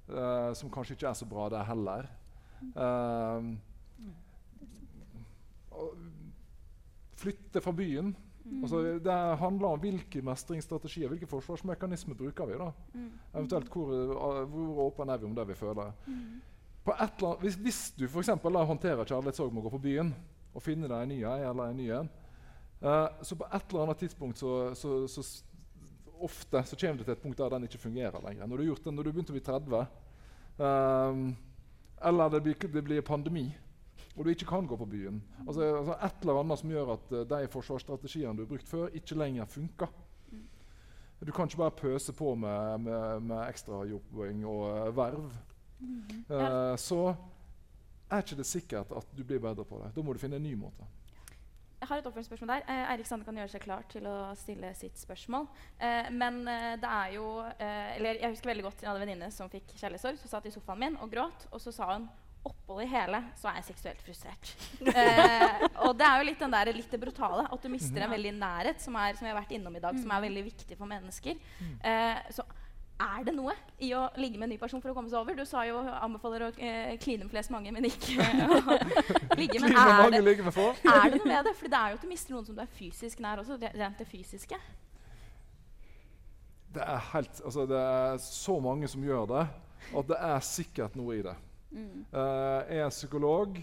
uh, 0.10 0.50
som 0.58 0.72
kanskje 0.74 0.98
ikke 0.98 1.12
er 1.12 1.20
så 1.20 1.28
bra, 1.30 1.46
det 1.54 1.62
heller. 1.68 2.10
Uh, 2.74 3.54
flytte 7.20 7.62
fra 7.62 7.74
byen. 7.76 8.16
Mm. 8.50 8.64
Altså, 8.64 8.82
det 9.06 9.20
handler 9.44 9.76
om 9.76 9.84
hvilke 9.84 10.24
mestringsstrategier, 10.26 11.12
hvilke 11.12 11.30
forsvarsmekanismer 11.30 12.18
bruker 12.18 12.50
vi. 12.50 12.58
da. 12.58 12.72
Mm. 12.96 13.12
Eventuelt 13.36 13.70
hvor, 13.70 13.94
hvor 14.50 14.82
åpne 14.88 15.14
er 15.14 15.22
vi 15.22 15.30
om 15.30 15.38
det 15.38 15.48
vi 15.52 15.60
føler. 15.60 15.94
Mm. 16.08 16.42
Annet, 16.90 17.24
hvis, 17.44 17.56
hvis, 17.62 17.80
du 17.94 18.08
for 18.10 18.26
da, 18.26 18.66
håndterer 18.66 19.06
kjærlighetssorg 19.06 19.54
med 19.54 19.62
å 19.62 19.68
gå 19.68 19.76
på 19.78 19.84
byen 19.86 20.14
og 20.54 20.64
finne 20.66 20.90
deg 20.90 21.04
en 21.04 21.14
ny 21.14 21.20
ei 21.22 21.44
eller 21.46 21.70
en 21.70 21.80
ny 21.80 21.88
en, 21.96 22.10
uh, 22.84 23.08
så 23.22 23.38
på 23.38 23.48
et 23.48 23.70
eller 23.70 23.86
annet 23.86 24.04
tidspunkt 24.04 24.42
så, 24.42 24.74
så, 24.76 25.02
så, 25.12 25.26
ofte 26.20 26.64
så 26.68 26.76
kommer 26.76 27.00
du 27.00 27.06
til 27.06 27.16
et 27.16 27.22
punkt 27.24 27.40
der 27.40 27.54
den 27.54 27.68
ikke 27.70 27.80
fungerer 27.80 28.24
lenger. 28.26 28.48
Når 28.48 28.58
du 28.58 28.64
har 28.64 28.72
gjort 28.74 28.86
det, 28.86 28.94
når 28.94 29.08
du 29.08 29.12
begynte 29.14 29.32
å 29.32 29.38
bli 29.38 29.46
30, 29.46 29.80
uh, 30.60 30.66
um, 30.66 31.26
eller 32.10 32.34
det 32.34 32.44
blir, 32.44 32.70
det 32.74 32.84
blir 32.84 33.06
pandemi 33.08 33.48
og 34.20 34.26
du 34.26 34.34
ikke 34.34 34.50
kan 34.50 34.68
gå 34.68 34.76
på 34.76 34.88
byen. 34.90 35.22
Altså, 35.48 35.64
altså 35.78 35.96
Et 36.04 36.22
eller 36.22 36.40
annet 36.42 36.60
som 36.60 36.72
gjør 36.72 36.94
at 36.98 37.12
uh, 37.16 37.24
de 37.30 37.48
forsvarsstrategiene 37.48 38.36
du 38.36 38.44
har 38.44 38.50
brukt 38.50 38.68
før, 38.68 38.90
ikke 38.94 39.16
lenger 39.16 39.46
funker. 39.46 39.94
Du 41.20 41.32
kan 41.36 41.48
ikke 41.48 41.58
bare 41.58 41.76
pøse 41.76 42.14
på 42.14 42.36
med, 42.36 42.78
med, 42.80 43.20
med 43.28 43.50
ekstrajobbing 43.50 44.46
og 44.48 44.64
uh, 44.68 44.98
verv. 44.98 45.32
Mm. 45.80 46.02
Uh, 46.30 46.76
så 46.80 47.16
er 48.12 48.24
ikke 48.24 48.40
det 48.40 48.48
sikkert 48.50 48.96
at 48.98 49.12
du 49.16 49.24
blir 49.24 49.42
bedre 49.44 49.66
på 49.66 49.82
det. 49.84 49.92
Da 49.96 50.06
må 50.06 50.14
du 50.16 50.22
finne 50.22 50.40
en 50.40 50.46
ny 50.46 50.56
måte. 50.60 50.88
Jeg 51.80 51.88
har 51.88 52.02
et 52.02 52.08
oppfølgingsspørsmål 52.10 52.50
der. 52.52 52.64
Eh, 52.68 52.92
Eirik 52.92 53.08
Sande 53.08 53.24
kan 53.24 53.38
gjøre 53.40 53.52
seg 53.54 53.62
klar 53.64 53.86
til 53.92 54.08
å 54.10 54.16
stille 54.36 54.74
sitt 54.76 55.00
spørsmål. 55.00 55.46
Eh, 55.80 56.10
men 56.12 56.42
eh, 56.52 56.74
det 56.82 56.90
er 56.92 57.14
jo 57.16 57.28
eller 57.60 58.20
Jeg 58.20 58.34
husker 58.34 58.52
veldig 58.52 58.66
godt 58.66 58.82
jeg 58.84 58.90
hadde 58.90 59.00
en 59.00 59.08
venninne 59.08 59.30
som 59.32 59.52
fikk 59.52 59.72
kjærlighetssorg. 59.78 60.20
Som 60.20 60.34
satt 60.34 60.50
i 60.50 60.52
sofaen 60.52 60.84
min 60.84 61.00
og 61.00 61.14
gråt, 61.14 61.48
og 61.54 61.64
så 61.64 61.72
sa 61.76 61.94
hun 61.94 62.10
oppholdet 62.48 62.88
i 62.88 62.92
hele 62.94 63.20
så 63.40 63.50
er 63.50 63.60
jeg 63.60 63.70
seksuelt 63.74 64.04
frustrert. 64.04 64.52
eh, 64.92 65.66
og 65.86 65.96
det 66.00 66.08
er 66.08 66.22
jo 66.22 66.28
litt 66.30 66.44
den 66.44 66.54
der 66.56 66.72
litt 66.76 66.92
det 66.92 67.00
brutale. 67.02 67.48
At 67.48 67.64
du 67.64 67.72
mister 67.72 68.06
en 68.06 68.14
veldig 68.14 68.34
nærhet, 68.38 68.84
som, 68.84 68.96
er, 69.00 69.16
som 69.20 69.28
jeg 69.28 69.36
har 69.36 69.42
vært 69.42 69.56
innom 69.56 69.76
i 69.76 69.84
dag, 69.84 70.00
som 70.00 70.14
er 70.16 70.26
veldig 70.28 70.46
viktig 70.52 70.78
for 70.80 70.90
mennesker. 70.90 71.40
Eh, 71.80 72.22
så 72.36 72.46
er 73.00 73.24
det 73.24 73.34
noe 73.36 73.54
i 73.80 73.94
å 73.96 74.02
ligge 74.20 74.40
med 74.40 74.50
en 74.50 74.54
ny 74.54 74.58
person 74.60 74.82
for 74.84 74.92
å 74.92 74.96
komme 74.98 75.12
seg 75.12 75.22
over? 75.22 75.38
Du 75.38 75.48
sa 75.48 75.64
jo 75.68 75.80
anbefaler 75.80 76.48
å 76.48 76.50
eh, 76.58 76.98
kline 77.00 77.24
med 77.24 77.32
flest 77.32 77.54
mange, 77.54 77.72
men 77.72 77.88
ikke 77.88 78.20
å 78.20 79.38
ligge. 79.40 79.62
Men 79.64 79.72
er 79.72 80.12
det, 80.12 80.20
er 80.20 81.08
det 81.08 81.22
noe 81.22 81.32
med 81.32 81.48
det? 81.48 81.56
For 81.56 81.72
det 81.72 81.80
er 81.80 81.94
jo 81.94 82.00
at 82.00 82.04
du 82.04 82.12
mister 82.12 82.36
noen 82.36 82.48
som 82.50 82.58
du 82.58 82.64
er 82.64 82.72
fysisk 82.80 83.24
nær 83.24 83.42
også, 83.44 83.60
rent 83.64 84.04
det 84.04 84.08
fysiske. 84.10 84.60
Det 86.70 86.84
er, 86.86 87.02
helt, 87.14 87.42
altså 87.42 87.66
det 87.70 87.80
er 87.82 88.20
så 88.22 88.60
mange 88.62 88.88
som 88.92 89.04
gjør 89.04 89.26
det, 89.32 89.46
at 89.98 90.10
det 90.12 90.20
er 90.28 90.44
sikkert 90.46 90.98
noe 91.00 91.16
i 91.18 91.24
det. 91.26 91.36
Mm. 91.72 92.04
Uh, 92.12 92.60
jeg 92.68 92.84
er 92.84 92.94
psykolog. 92.94 93.58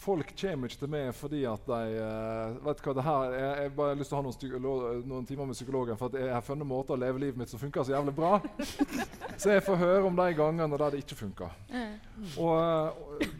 Folk 0.00 0.32
kommer 0.32 0.70
ikke 0.70 0.80
til 0.80 0.92
meg 0.92 1.10
fordi 1.12 1.42
at 1.44 1.66
de 1.68 1.80
uh, 2.00 2.54
vet 2.64 2.78
hva, 2.84 2.94
det 2.96 3.04
her, 3.04 3.34
jeg, 3.36 3.50
jeg 3.64 3.72
bare 3.76 3.92
har 3.92 4.00
lyst 4.00 4.12
til 4.12 4.16
å 4.16 4.20
ha 4.22 4.60
noen, 4.64 5.02
noen, 5.10 5.26
timer 5.28 5.50
med 5.50 5.58
psykologen 5.58 6.00
for 6.00 6.08
at 6.08 6.22
jeg 6.22 6.32
har 6.32 6.46
funnet 6.46 6.68
måter 6.70 6.96
å 6.96 7.02
leve 7.02 7.20
livet 7.20 7.40
mitt 7.40 7.52
som 7.52 7.60
funker 7.60 7.84
så 7.84 7.92
jævlig 7.98 8.14
bra. 8.16 8.38
så 9.36 9.52
jeg 9.52 9.66
får 9.66 9.80
høre 9.82 10.08
om 10.08 10.16
de 10.16 10.28
gangene 10.38 10.80
der 10.80 10.94
det 10.94 11.02
ikke 11.04 11.20
funker. 11.20 11.52
Mm. 11.68 11.94
Og, 12.40 12.56
uh, 13.20 13.36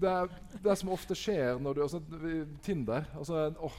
det, 0.00 0.14
det, 0.62 0.76
som 0.80 0.92
ofte 0.94 1.16
skjer 1.18 1.60
når 1.62 1.76
du 1.76 1.82
altså, 1.84 2.00
Tinder 2.64 3.04
altså, 3.18 3.46
oh, 3.62 3.76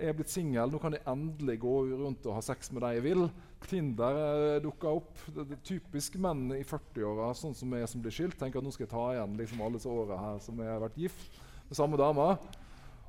jeg 0.00 0.10
er 0.10 0.16
blitt 0.16 0.32
singel, 0.32 0.72
nå 0.72 0.80
kan 0.80 0.94
jeg 0.96 1.04
endelig 1.08 1.58
gå 1.60 1.74
rundt 1.90 2.26
og 2.28 2.36
ha 2.38 2.42
sex 2.44 2.70
med 2.72 2.82
de 2.84 2.92
jeg 2.96 3.04
vil. 3.04 3.26
Tinder 3.68 4.18
eh, 4.20 4.60
dukka 4.64 4.94
opp. 5.00 5.12
Det, 5.28 5.44
det, 5.50 5.58
typisk 5.66 6.16
menn 6.22 6.46
i 6.56 6.62
40-åra 6.66 7.30
sånn 7.36 7.56
som 7.56 7.76
jeg 7.76 7.90
som 7.92 8.04
blir 8.04 8.14
skilt, 8.14 8.38
tenker 8.40 8.60
at 8.60 8.66
nå 8.66 8.72
skal 8.74 8.86
jeg 8.86 8.94
ta 8.94 9.04
igjen 9.14 9.36
liksom, 9.40 9.60
alle 9.64 9.80
disse 9.80 9.92
åra 9.92 10.18
her 10.22 10.40
som 10.44 10.62
jeg 10.64 10.72
har 10.72 10.82
vært 10.82 10.98
gift 11.00 11.38
med 11.68 11.78
samme 11.78 12.00
dame. 12.00 12.28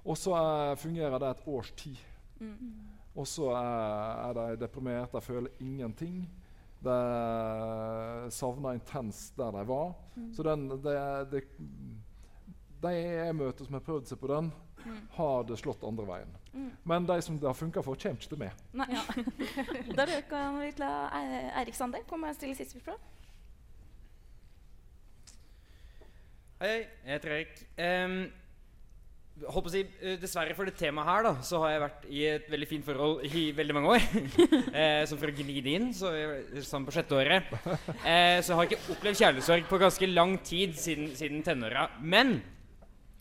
Og 0.02 0.20
så 0.20 0.36
eh, 0.36 0.74
fungerer 0.82 1.24
det 1.24 1.32
et 1.32 1.48
års 1.56 1.72
tid. 1.80 2.04
Mm. 2.42 2.76
Og 3.22 3.28
så 3.28 3.50
er, 3.56 4.28
er 4.28 4.38
de 4.40 4.62
deprimert, 4.66 5.16
de 5.16 5.24
føler 5.24 5.64
ingenting. 5.64 6.26
De 6.82 7.00
savner 8.34 8.80
intenst 8.80 9.36
der 9.38 9.54
de 9.54 9.66
var. 9.70 9.94
Mm. 10.16 10.30
Så 10.36 10.46
den, 10.48 10.68
det, 10.84 11.00
det, 11.32 11.44
de 12.82 12.94
jeg 12.98 13.36
møter 13.38 13.68
som 13.68 13.78
har 13.78 13.86
prøvd 13.86 14.10
seg 14.10 14.20
på 14.20 14.32
den, 14.32 14.50
mm. 14.82 15.02
har 15.20 15.44
det 15.48 15.60
slått 15.62 15.86
andre 15.88 16.08
veien. 16.10 16.41
Mm. 16.54 16.72
Men 16.84 17.08
de 17.08 17.22
som 17.24 17.38
det 17.40 17.48
har 17.48 17.56
funka 17.56 17.84
for, 17.86 17.96
kommer 17.96 18.20
ikke 18.20 18.34
til 18.34 18.42
meg. 18.42 18.52
Nei, 18.76 18.88
ja. 18.92 19.04
da 19.98 20.06
kan 20.30 20.60
vi 20.60 20.74
la 20.82 20.92
Eirik 21.62 21.78
Sande 21.78 22.04
komme 22.10 22.32
og 22.32 22.36
stille 22.36 22.58
siste 22.58 22.80
spørsmål. 22.80 23.00
Hei, 26.62 26.76
jeg 27.08 27.16
heter 27.16 27.32
Erik. 27.34 27.62
Um, 27.82 28.18
holdt 29.48 29.66
på 29.66 29.72
å 29.72 29.74
si, 29.74 29.80
eh, 30.04 30.18
Dessverre 30.22 30.54
for 30.54 30.70
det 30.70 30.76
temaet 30.78 31.08
her, 31.08 31.24
da, 31.26 31.32
så 31.42 31.62
har 31.64 31.72
jeg 31.72 31.82
vært 31.82 32.04
i 32.06 32.20
et 32.30 32.52
veldig 32.52 32.68
fint 32.70 32.86
forhold 32.86 33.24
i 33.26 33.46
veldig 33.58 33.76
mange 33.78 33.96
år. 33.96 34.06
eh, 34.84 35.02
som 35.10 35.18
for 35.18 35.32
å 35.32 35.36
gni 35.40 35.64
det 35.66 35.74
inn, 35.80 35.90
så 35.98 36.12
jeg, 36.14 36.62
sammen 36.68 36.86
på 36.86 36.94
sjette 36.94 37.18
året. 37.18 37.50
Eh, 38.06 38.38
så 38.44 38.52
jeg 38.52 38.60
har 38.60 38.70
ikke 38.70 38.94
opplevd 38.94 39.22
kjærlighetssorg 39.24 39.68
på 39.72 39.82
ganske 39.82 40.12
lang 40.12 40.36
tid 40.46 40.78
siden, 40.78 41.10
siden 41.18 41.42
tenåra. 41.48 41.88
Men 42.04 42.38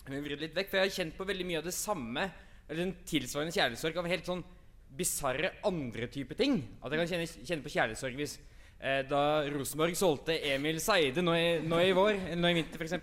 jeg 0.05 0.25
vil 0.27 0.37
litt 0.43 0.57
vekk, 0.57 0.69
for 0.69 0.81
jeg 0.81 0.91
har 0.91 0.97
kjent 0.99 1.17
på 1.17 1.29
veldig 1.33 1.49
mye 1.49 1.63
av 1.63 1.69
det 1.71 1.77
samme, 1.77 2.29
eller 2.71 2.87
en 2.87 2.97
tilsvarende 3.09 3.55
kjærlighetssorg 3.55 4.01
av 4.01 4.09
helt 4.11 4.31
sånn 4.31 4.45
bisarre 4.97 5.53
andre 5.67 6.09
type 6.11 6.37
ting. 6.39 6.61
At 6.83 6.95
jeg 6.95 7.03
kan 7.03 7.11
kjenne, 7.13 7.47
kjenne 7.51 7.67
på 7.67 7.73
kjærlighetssorg 7.75 8.19
hvis 8.19 8.37
eh, 8.79 9.03
da 9.11 9.23
Rosenborg 9.51 9.99
solgte 9.99 10.39
Emil 10.53 10.81
Seide 10.83 11.25
nå 11.25 11.35
i, 11.39 11.51
nå 11.67 11.83
i 11.83 11.93
vår, 11.97 12.15
eller 12.15 12.43
nå 12.43 12.53
i 12.53 12.59
vinter 12.61 12.81
f.eks. 12.81 12.97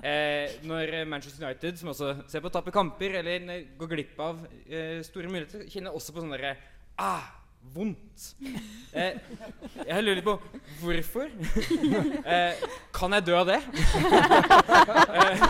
Eh, 0.00 0.60
når 0.64 0.94
Manchester 1.08 1.44
United, 1.44 1.80
som 1.80 1.92
også 1.92 2.14
ser 2.30 2.44
på 2.44 2.48
å 2.48 2.54
tape 2.54 2.72
kamper 2.72 3.18
eller 3.20 3.66
går 3.80 3.92
glipp 3.96 4.22
av 4.24 4.46
eh, 4.68 5.00
store 5.06 5.32
muligheter, 5.32 5.66
kjenner 5.68 5.96
også 5.96 6.16
på 6.16 6.24
sånn 6.24 6.36
derre 6.36 6.54
ah, 7.00 7.28
vondt. 7.74 8.24
Eh, 8.90 9.18
jeg 9.86 10.02
lurer 10.02 10.18
litt 10.18 10.26
på 10.26 10.34
hvorfor. 10.80 11.30
eh, 12.24 12.62
kan 12.96 13.14
jeg 13.14 13.26
dø 13.28 13.36
av 13.38 13.46
det? 13.46 13.60
eh, 15.20 15.44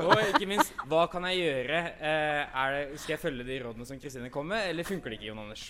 og 0.00 0.22
ikke 0.30 0.48
minst, 0.48 0.72
hva 0.88 1.04
kan 1.12 1.26
jeg 1.28 1.42
gjøre? 1.42 1.80
Eh, 2.00 2.56
det, 2.78 3.00
skal 3.02 3.16
jeg 3.16 3.22
følge 3.26 3.46
de 3.48 3.60
rådene 3.66 3.88
som 3.88 4.00
Kristine 4.00 4.32
kom 4.32 4.48
med, 4.54 4.70
eller 4.70 4.88
funker 4.88 5.12
det 5.12 5.20
ikke, 5.20 5.30
Jon 5.32 5.42
Anders? 5.44 5.66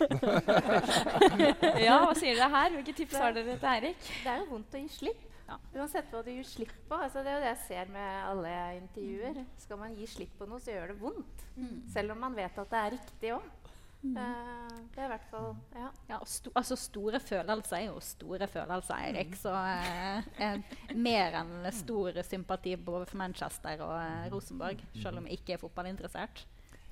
ja, 1.88 1.98
hva 2.04 2.14
sier 2.18 2.38
dere 2.38 2.50
her? 2.54 2.74
Hvilke 2.76 2.96
tips 3.00 3.18
har 3.18 3.34
dere 3.36 3.58
til 3.58 3.72
Eirik? 3.74 4.10
Det 4.22 4.30
er 4.30 4.44
jo 4.44 4.50
vondt 4.54 4.78
å 4.78 4.84
gi 4.84 4.92
slipp. 5.00 5.30
Ja. 5.44 5.58
Uansett 5.76 6.08
hva 6.12 6.22
du 6.24 6.30
gir 6.32 6.46
slipp 6.48 6.72
på. 6.88 6.96
Altså 6.96 7.20
det 7.24 7.32
er 7.32 7.36
jo 7.36 7.42
det 7.42 7.50
jeg 7.50 7.62
ser 7.66 7.90
med 7.92 8.22
alle 8.30 8.52
jeg 8.54 8.78
intervjuer. 8.80 9.42
Skal 9.60 9.80
man 9.82 9.98
gi 9.98 10.06
slipp 10.08 10.38
på 10.38 10.48
noe, 10.48 10.62
så 10.62 10.72
gjør 10.72 10.94
det 10.94 10.96
vondt. 11.02 11.44
Mm. 11.58 11.76
Selv 11.92 12.14
om 12.14 12.22
man 12.24 12.38
vet 12.38 12.62
at 12.62 12.72
det 12.72 12.80
er 12.80 12.96
riktig 12.96 13.34
òg. 13.36 13.50
Mm. 14.04 14.16
Uh, 14.20 14.80
det 14.92 15.00
er 15.00 15.06
i 15.06 15.12
hvert 15.14 15.28
fall 15.30 15.46
Ja. 15.72 15.86
ja 16.10 16.18
sto, 16.28 16.50
altså 16.54 16.76
store 16.76 17.20
følelser 17.24 17.76
er 17.78 17.86
jo 17.86 18.00
store 18.04 18.48
følelser, 18.52 18.98
Eirik. 19.00 19.32
Mm. 19.32 19.38
Så 19.40 19.54
uh, 19.54 20.98
mer 21.06 21.38
enn 21.40 21.70
stor 21.72 22.20
sympati 22.26 22.76
både 22.76 23.08
for 23.08 23.22
Manchester 23.22 23.80
og 23.86 23.94
uh, 23.96 24.26
Rosenborg, 24.34 24.84
selv 25.00 25.22
om 25.22 25.30
jeg 25.30 25.40
ikke 25.40 25.56
er 25.56 25.62
fotballinteressert. 25.62 26.44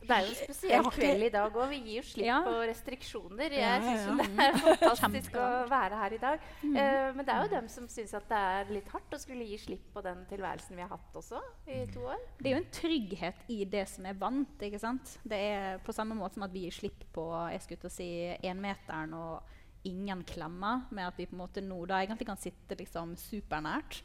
Det 0.02 0.16
er 0.16 0.24
jo 0.26 0.32
en 0.32 0.38
spesiell 0.38 0.88
kveld 0.94 1.26
i 1.26 1.30
dag 1.32 1.56
òg. 1.56 1.68
Vi 1.70 1.78
gir 1.84 1.98
jo 2.00 2.04
slipp 2.06 2.26
ja. 2.26 2.38
på 2.46 2.54
restriksjoner. 2.68 3.54
Jeg 3.56 3.84
syns 3.84 4.06
ja. 4.08 4.16
det 4.18 4.46
er 4.46 4.58
fantastisk 4.62 5.38
å 5.38 5.46
være 5.70 6.00
her 6.00 6.16
i 6.16 6.20
dag. 6.22 6.48
Mm. 6.62 6.76
Uh, 6.76 7.08
men 7.16 7.28
det 7.28 7.34
er 7.34 7.46
jo 7.46 7.52
dem 7.54 7.70
som 7.72 7.88
syns 7.92 8.14
at 8.18 8.26
det 8.30 8.42
er 8.56 8.74
litt 8.78 8.90
hardt 8.92 9.16
å 9.16 9.20
skulle 9.22 9.46
gi 9.48 9.60
slipp 9.62 9.88
på 9.94 10.04
den 10.04 10.24
tilværelsen 10.30 10.78
vi 10.78 10.84
har 10.84 10.92
hatt 10.92 11.18
også 11.22 11.40
i 11.70 11.82
to 11.92 12.04
år. 12.10 12.20
Det 12.40 12.50
er 12.50 12.56
jo 12.56 12.62
en 12.62 12.70
trygghet 12.78 13.46
i 13.54 13.60
det 13.76 13.86
som 13.92 14.08
er 14.10 14.18
vant. 14.18 14.66
ikke 14.68 14.82
sant? 14.82 15.16
Det 15.22 15.40
er 15.52 15.82
på 15.86 15.94
samme 15.96 16.18
måte 16.18 16.38
som 16.38 16.46
at 16.48 16.54
vi 16.54 16.66
gir 16.66 16.78
slipp 16.82 17.06
på 17.14 17.26
jeg 17.52 17.64
skulle 17.64 17.84
til 17.84 17.92
å 17.92 17.96
si, 17.96 18.10
énmeteren 18.42 19.14
og 19.18 19.58
ingen 19.88 20.22
klemmer, 20.26 20.84
med 20.94 21.08
at 21.08 21.16
vi 21.18 21.26
på 21.26 21.34
en 21.34 21.42
måte 21.42 21.62
nå 21.64 21.80
da 21.90 22.02
egentlig 22.02 22.28
kan 22.28 22.38
sitte 22.40 22.78
liksom 22.78 23.16
supernært. 23.18 24.02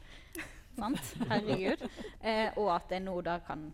sant? 0.78 1.12
Herregud. 1.30 1.84
Uh, 2.22 2.48
og 2.62 2.72
at 2.78 2.96
jeg 2.96 3.04
nå 3.06 3.18
da 3.26 3.38
kan 3.46 3.68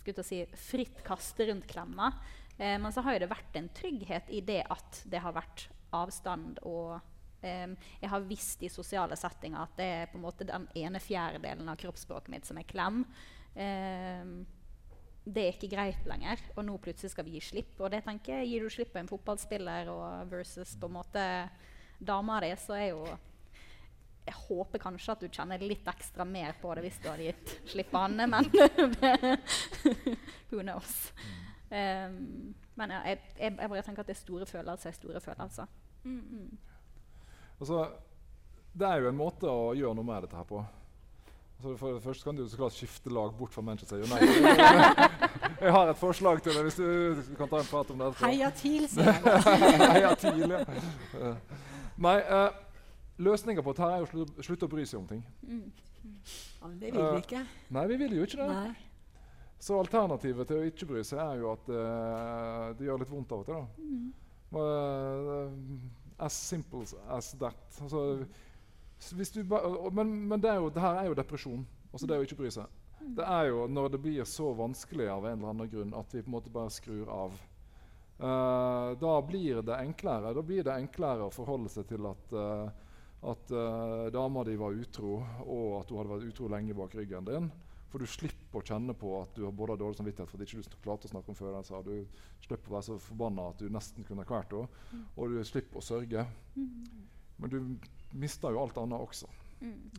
skulle 0.00 0.26
si, 0.26 0.42
fritt 0.58 1.02
kaste 1.06 1.46
rundt 1.50 1.68
klemma. 1.70 2.10
Eh, 2.56 2.76
men 2.80 2.92
så 2.92 3.04
har 3.04 3.16
jo 3.16 3.22
det 3.24 3.30
vært 3.30 3.60
en 3.60 3.70
trygghet 3.76 4.32
i 4.34 4.42
det 4.44 4.62
at 4.68 5.02
det 5.10 5.22
har 5.24 5.36
vært 5.36 5.68
avstand 5.96 6.60
og 6.68 7.00
um, 7.42 7.72
Jeg 8.00 8.10
har 8.12 8.28
visst 8.28 8.62
i 8.62 8.70
sosiale 8.70 9.16
settinger 9.18 9.64
at 9.64 9.72
det 9.78 9.88
er 9.96 10.10
på 10.12 10.20
en 10.20 10.26
måte 10.26 10.46
den 10.46 10.68
ene 10.78 11.00
fjerdedelen 11.02 11.68
av 11.72 11.78
kroppsspråket 11.80 12.30
mitt 12.30 12.46
som 12.46 12.60
er 12.60 12.68
klem. 12.68 13.02
Um, 13.56 14.34
det 15.24 15.42
er 15.42 15.56
ikke 15.56 15.72
greit 15.72 16.06
lenger, 16.08 16.40
og 16.56 16.64
nå 16.64 16.76
plutselig 16.80 17.12
skal 17.12 17.26
vi 17.26 17.36
gi 17.36 17.42
slipp. 17.44 17.74
Og 17.80 17.90
det 17.92 18.02
tenker 18.06 18.40
jeg, 18.40 18.50
Gir 18.50 18.64
du 18.64 18.72
slipp 18.72 18.92
på 18.94 19.00
en 19.02 19.10
fotballspiller 19.10 19.90
og 19.92 20.30
versus 20.32 20.76
på 20.80 20.88
en 20.88 20.96
måte 20.96 21.24
dama 22.00 22.38
di, 22.44 22.54
så 22.56 22.78
er 22.78 22.88
jo 22.94 23.04
jeg 24.30 24.38
håper 24.46 24.78
kanskje 24.82 25.14
at 25.14 25.22
du 25.24 25.28
kjenner 25.28 25.62
litt 25.62 25.86
ekstra 25.90 26.24
mer 26.28 26.54
på 26.62 26.72
det 26.76 26.84
hvis 26.86 26.98
du 27.02 27.08
hadde 27.10 27.28
gitt 27.30 27.54
slipp 27.72 27.90
på 27.90 27.98
Anne, 27.98 28.26
men 28.30 28.46
who 30.50 30.62
knows. 30.62 31.12
Um, 31.70 32.54
men 32.78 32.92
ja, 32.94 33.00
jeg, 33.10 33.18
jeg, 33.36 33.54
jeg, 33.58 33.70
bare 33.70 33.82
tenker 33.86 34.04
at 34.04 34.10
det 34.10 34.16
er 34.16 34.20
store 34.20 34.46
følelser 34.46 34.90
er 34.90 34.98
store 34.98 35.22
følelser. 35.24 35.72
Mm. 36.04 36.20
Mm. 36.30 36.58
Altså, 37.60 37.88
det 38.72 38.86
er 38.86 39.02
jo 39.02 39.10
en 39.10 39.18
måte 39.18 39.50
å 39.50 39.72
gjøre 39.76 39.98
noe 39.98 40.06
med 40.06 40.24
dette 40.24 40.38
her 40.38 40.46
på. 40.48 40.62
Altså, 41.58 41.74
for 41.76 41.92
det 41.92 42.04
første 42.06 42.24
kan 42.24 42.38
du 42.38 42.46
så 42.48 42.62
klart 42.62 42.78
skifte 42.78 43.12
lag 43.12 43.34
bort 43.36 43.52
fra 43.52 43.66
Manchester 43.66 44.00
United. 44.00 44.46
jeg 45.66 45.74
har 45.76 45.90
et 45.92 46.00
forslag 46.00 46.40
til 46.42 46.56
deg, 46.56 46.70
hvis 46.70 46.78
du 47.28 47.34
kan 47.36 47.50
ta 47.50 47.60
en 47.60 47.68
prat 47.68 47.90
om 47.92 48.00
det. 48.00 48.14
Heia 48.22 48.54
TIL, 48.56 48.86
sier 48.88 49.10
jeg. 49.10 49.44
Heia 49.98 50.14
TIL, 50.22 50.56
ja. 50.56 51.34
Nei, 52.00 52.16
uh, 52.30 52.69
Løsninga 53.20 53.62
på 53.64 53.74
dette 53.76 53.88
er 53.92 54.04
å 54.04 54.26
slutte 54.40 54.68
å 54.68 54.72
bry 54.72 54.84
seg 54.88 55.02
om 55.02 55.08
ting. 55.10 55.24
Mm. 55.44 55.66
Ja, 56.60 56.70
det 56.80 56.92
vil 56.94 57.00
vi 57.00 57.24
ikke. 57.24 57.42
Uh, 57.44 57.58
nei, 57.76 57.84
vi 57.90 57.98
vil 58.00 58.16
jo 58.16 58.28
ikke 58.28 58.40
det. 58.40 58.48
Nei. 58.48 58.70
Så 59.60 59.76
alternativet 59.76 60.48
til 60.48 60.62
å 60.62 60.68
ikke 60.70 60.88
bry 60.88 61.02
seg 61.04 61.20
er 61.20 61.42
jo 61.42 61.50
at 61.52 61.66
uh, 61.68 62.70
det 62.78 62.86
gjør 62.86 63.02
litt 63.02 63.12
vondt 63.12 63.34
av 63.36 63.42
og 63.42 63.50
til. 63.50 63.58
da. 63.60 63.66
Mm. 63.84 64.12
Uh, 64.50 66.24
as 66.24 66.32
simple 66.32 66.82
as 67.08 67.32
that. 67.32 67.80
Altså, 67.82 68.26
men, 69.92 70.28
men 70.28 70.40
det, 70.40 70.50
er 70.50 70.60
jo, 70.60 70.68
det, 70.72 70.80
her 70.80 71.02
er 71.02 71.10
jo 71.10 71.16
depresjon. 71.18 71.64
Altså 71.92 72.08
det 72.08 72.18
å 72.20 72.24
ikke 72.24 72.40
bry 72.40 72.50
seg. 72.52 72.80
Mm. 73.00 73.14
Det 73.16 73.26
er 73.26 73.46
jo 73.50 73.64
når 73.68 73.94
det 73.94 74.02
blir 74.04 74.28
så 74.28 74.50
vanskelig 74.56 75.08
av 75.12 75.26
en 75.26 75.38
eller 75.38 75.54
annen 75.54 75.70
grunn 75.72 75.96
at 75.96 76.12
vi 76.14 76.22
på 76.22 76.28
en 76.28 76.36
måte 76.36 76.52
bare 76.52 76.72
skrur 76.72 77.08
av. 77.12 77.36
Uh, 78.20 78.92
da 79.00 79.14
blir 79.24 79.62
det 79.64 79.78
enklere 79.80 80.34
Da 80.36 80.42
blir 80.44 80.66
det 80.66 80.74
enklere 80.76 81.24
å 81.24 81.32
forholde 81.32 81.70
seg 81.72 81.86
til 81.88 82.04
at 82.04 82.34
uh, 82.36 82.66
at 83.20 83.50
uh, 83.52 84.06
dama 84.12 84.44
di 84.44 84.56
var 84.56 84.72
utro, 84.72 85.18
og 85.44 85.80
at 85.80 85.90
hun 85.90 86.00
hadde 86.00 86.12
vært 86.14 86.30
utro 86.30 86.48
lenge 86.48 86.76
bak 86.76 86.94
ryggen 86.96 87.26
din. 87.28 87.50
For 87.90 88.00
du 88.00 88.06
slipper 88.06 88.60
å 88.60 88.66
kjenne 88.66 88.94
på 88.94 89.10
at 89.18 89.32
du 89.34 89.42
har 89.44 89.54
både 89.56 89.76
dårlig 89.80 89.98
samvittighet 89.98 90.30
for 90.30 90.38
at 90.38 90.46
du 90.46 90.60
ikke 90.60 90.82
klarte 90.84 91.08
å 91.08 91.10
snakke 91.10 91.32
om 91.32 91.38
følelser. 91.38 91.82
Du 91.82 92.44
slipper 92.44 92.70
å 92.70 92.76
være 92.76 92.86
så 92.86 92.98
forbanna 93.02 93.48
at 93.50 93.58
du 93.58 93.66
nesten 93.72 94.06
kunne 94.06 94.26
kvært 94.28 94.54
henne. 94.54 94.84
Mm. 94.92 95.02
Og 95.16 95.34
du 95.34 95.40
slipper 95.48 95.80
å 95.80 95.84
sørge. 95.84 96.24
Mm. 96.54 97.08
Men 97.42 97.52
du 97.52 97.58
mister 98.20 98.54
jo 98.54 98.62
alt 98.62 98.78
annet 98.78 99.02
også. 99.02 99.30
Mm. 99.60 99.90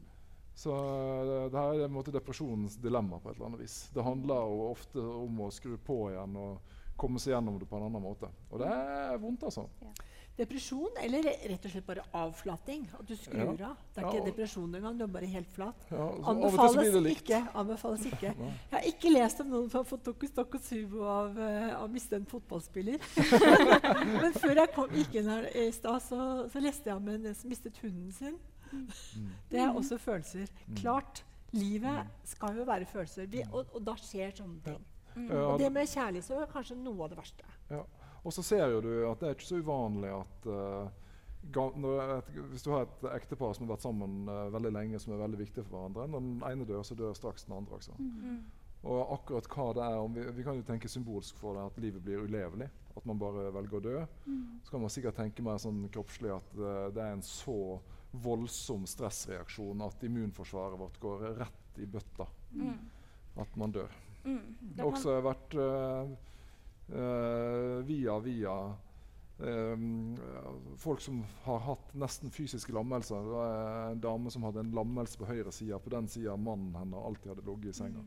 Så 0.62 0.72
uh, 0.72 1.50
det 1.52 1.60
her 1.60 1.82
er 1.82 1.86
en 1.90 1.98
måte 1.98 2.16
depresjonens 2.16 2.80
dilemma 2.80 3.20
på 3.20 3.32
et 3.32 3.36
eller 3.36 3.52
annet 3.52 3.66
vis. 3.66 3.82
Det 3.92 4.08
handler 4.08 4.48
jo 4.48 4.70
ofte 4.70 5.04
om 5.04 5.44
å 5.44 5.52
skru 5.54 5.76
på 5.84 6.00
igjen 6.14 6.40
og 6.40 6.80
komme 7.02 7.20
seg 7.20 7.36
gjennom 7.36 7.60
det 7.60 7.68
på 7.68 7.76
en 7.76 7.90
annen 7.90 8.04
måte. 8.04 8.32
Og 8.50 8.64
det 8.64 8.72
er 8.72 9.20
vondt, 9.20 9.46
altså. 9.50 9.68
Ja. 9.84 9.92
Depresjon 10.40 10.96
eller 11.04 11.26
rett 11.28 11.66
og 11.68 11.74
slett 11.74 11.86
bare 11.86 12.04
avflating? 12.16 12.86
At 12.98 13.08
du 13.08 13.14
skrur 13.20 13.52
ja. 13.60 13.72
av. 13.72 13.82
Det 13.92 14.00
er 14.02 14.08
ikke 14.08 14.22
ja. 14.22 14.26
depresjon 14.30 14.78
engang, 14.80 14.96
du 14.98 15.04
er 15.06 15.12
bare 15.12 15.30
helt 15.30 15.50
flat. 15.52 15.84
Ja, 15.92 16.06
anbefales, 16.32 16.96
ikke, 17.12 17.42
anbefales 17.62 18.06
ikke. 18.08 18.32
Jeg 18.72 18.76
har 18.78 18.88
ikke 18.88 19.12
lest 19.12 19.44
om 19.44 19.52
noen 19.52 19.68
som 19.70 19.82
har 19.82 19.90
fått 19.90 20.06
tokustokusubo 20.08 21.04
av 21.04 21.38
uh, 21.38 21.76
å 21.82 21.90
miste 21.92 22.18
en 22.18 22.28
fotballspiller. 22.32 23.04
Men 24.24 24.38
før 24.38 24.64
jeg 24.64 24.72
kom, 24.76 24.96
gikk 24.96 25.20
inn 25.20 25.30
her 25.30 25.50
i 25.52 25.68
stad, 25.76 26.00
så, 26.06 26.22
så, 26.52 26.64
leste 26.64 26.90
jeg 26.90 26.98
om 26.98 27.12
en 27.12 27.28
som 27.38 27.52
mistet 27.52 27.78
hunden 27.84 28.16
sin. 28.16 28.40
Mm. 28.72 29.30
Det 29.52 29.60
er 29.60 29.76
også 29.76 30.00
følelser. 30.02 30.48
Mm. 30.66 30.78
Klart, 30.80 31.26
livet 31.52 32.06
mm. 32.06 32.14
skal 32.34 32.58
jo 32.58 32.66
være 32.72 32.88
følelser. 32.90 33.28
Vi, 33.32 33.44
og, 33.52 33.66
og, 33.76 33.82
da 33.86 33.98
skjer 34.00 34.34
sånne 34.40 34.62
ting. 34.66 34.80
Mm. 35.16 35.32
Og 35.36 35.58
det 35.60 35.72
med 35.76 35.90
kjærlighet 35.92 36.38
er 36.38 36.54
kanskje 36.54 36.80
noe 36.80 37.04
av 37.04 37.12
det 37.12 37.20
verste. 37.20 37.58
Og 38.24 38.34
så 38.34 38.44
ser 38.46 38.68
jo 38.70 38.82
du 38.86 38.92
at 39.10 39.22
det 39.22 39.30
er 39.30 39.38
ikke 39.38 39.50
så 39.50 39.62
uvanlig 39.62 40.12
at 40.14 40.50
uh, 40.50 40.90
et, 41.42 42.34
hvis 42.52 42.64
du 42.64 42.70
har 42.70 42.86
et 42.86 43.06
ektepar 43.16 43.56
som 43.58 43.66
har 43.66 43.74
vært 43.74 43.86
sammen 43.88 44.30
uh, 44.30 44.52
veldig 44.54 44.72
lenge, 44.76 45.00
som 45.02 45.16
er 45.16 45.24
veldig 45.24 45.40
viktig 45.40 45.64
for 45.66 45.74
hverandre 45.74 46.06
Når 46.12 46.26
den 46.28 46.44
ene 46.52 46.68
dør, 46.70 46.84
så 46.86 46.98
dør 46.98 47.16
straks 47.18 47.48
den 47.48 47.58
andre 47.58 47.80
også. 47.80 47.96
Mm 47.98 48.12
-hmm. 48.22 48.42
Og 48.82 49.14
akkurat 49.14 49.48
hva 49.48 49.74
det 49.74 49.84
er 49.86 50.08
vi, 50.14 50.24
vi, 50.38 50.44
kan 50.44 50.56
jo 50.58 50.66
tenke 50.66 50.90
symbolsk 50.90 51.38
for 51.38 51.54
det 51.54 51.66
at 51.66 51.82
livet 51.84 52.04
blir 52.04 52.24
ulevelig. 52.24 52.70
At 52.98 53.06
man 53.06 53.20
bare 53.20 53.54
velger 53.54 53.78
å 53.78 53.80
dø. 53.80 54.06
Mm. 54.26 54.60
Så 54.64 54.72
kan 54.72 54.82
man 54.82 54.90
sikkert 54.90 55.16
tenke 55.16 55.44
mer 55.46 55.58
sånn 55.58 55.84
kroppslig 55.94 56.32
at 56.34 56.56
uh, 56.58 56.90
det 56.94 57.04
er 57.04 57.14
en 57.14 57.22
så 57.22 57.80
voldsom 58.12 58.88
stressreaksjon 58.90 59.82
at 59.86 60.04
immunforsvaret 60.04 60.80
vårt 60.80 61.00
går 61.00 61.20
rett 61.38 61.80
i 61.80 61.86
bøtta. 61.86 62.28
Mm. 62.52 62.90
At 63.36 63.56
man 63.56 63.72
dør. 63.72 63.94
Mm. 64.26 64.58
Det 64.62 64.84
har 64.84 64.92
også 64.92 65.22
vært 65.22 65.56
uh, 65.56 66.10
via 67.88 68.16
via 68.20 68.56
um, 69.42 70.18
folk 70.78 71.02
som 71.02 71.26
har 71.44 71.60
hatt 71.60 71.94
nesten 71.94 72.32
fysiske 72.32 72.74
lammelser. 72.74 73.16
Det 73.16 73.36
var 73.36 73.92
en 73.92 74.02
dame 74.02 74.32
som 74.32 74.44
hadde 74.44 74.60
en 74.60 74.74
lammelse 74.76 75.20
på 75.20 75.30
høyre 75.30 75.52
side. 75.52 75.80
På 75.80 75.94
den 75.94 76.08
sida 76.08 76.38
mannen 76.38 76.76
hennes 76.76 77.06
alltid 77.06 77.34
hadde 77.34 77.48
ligget 77.48 77.76
i 77.76 77.80
senga. 77.84 78.04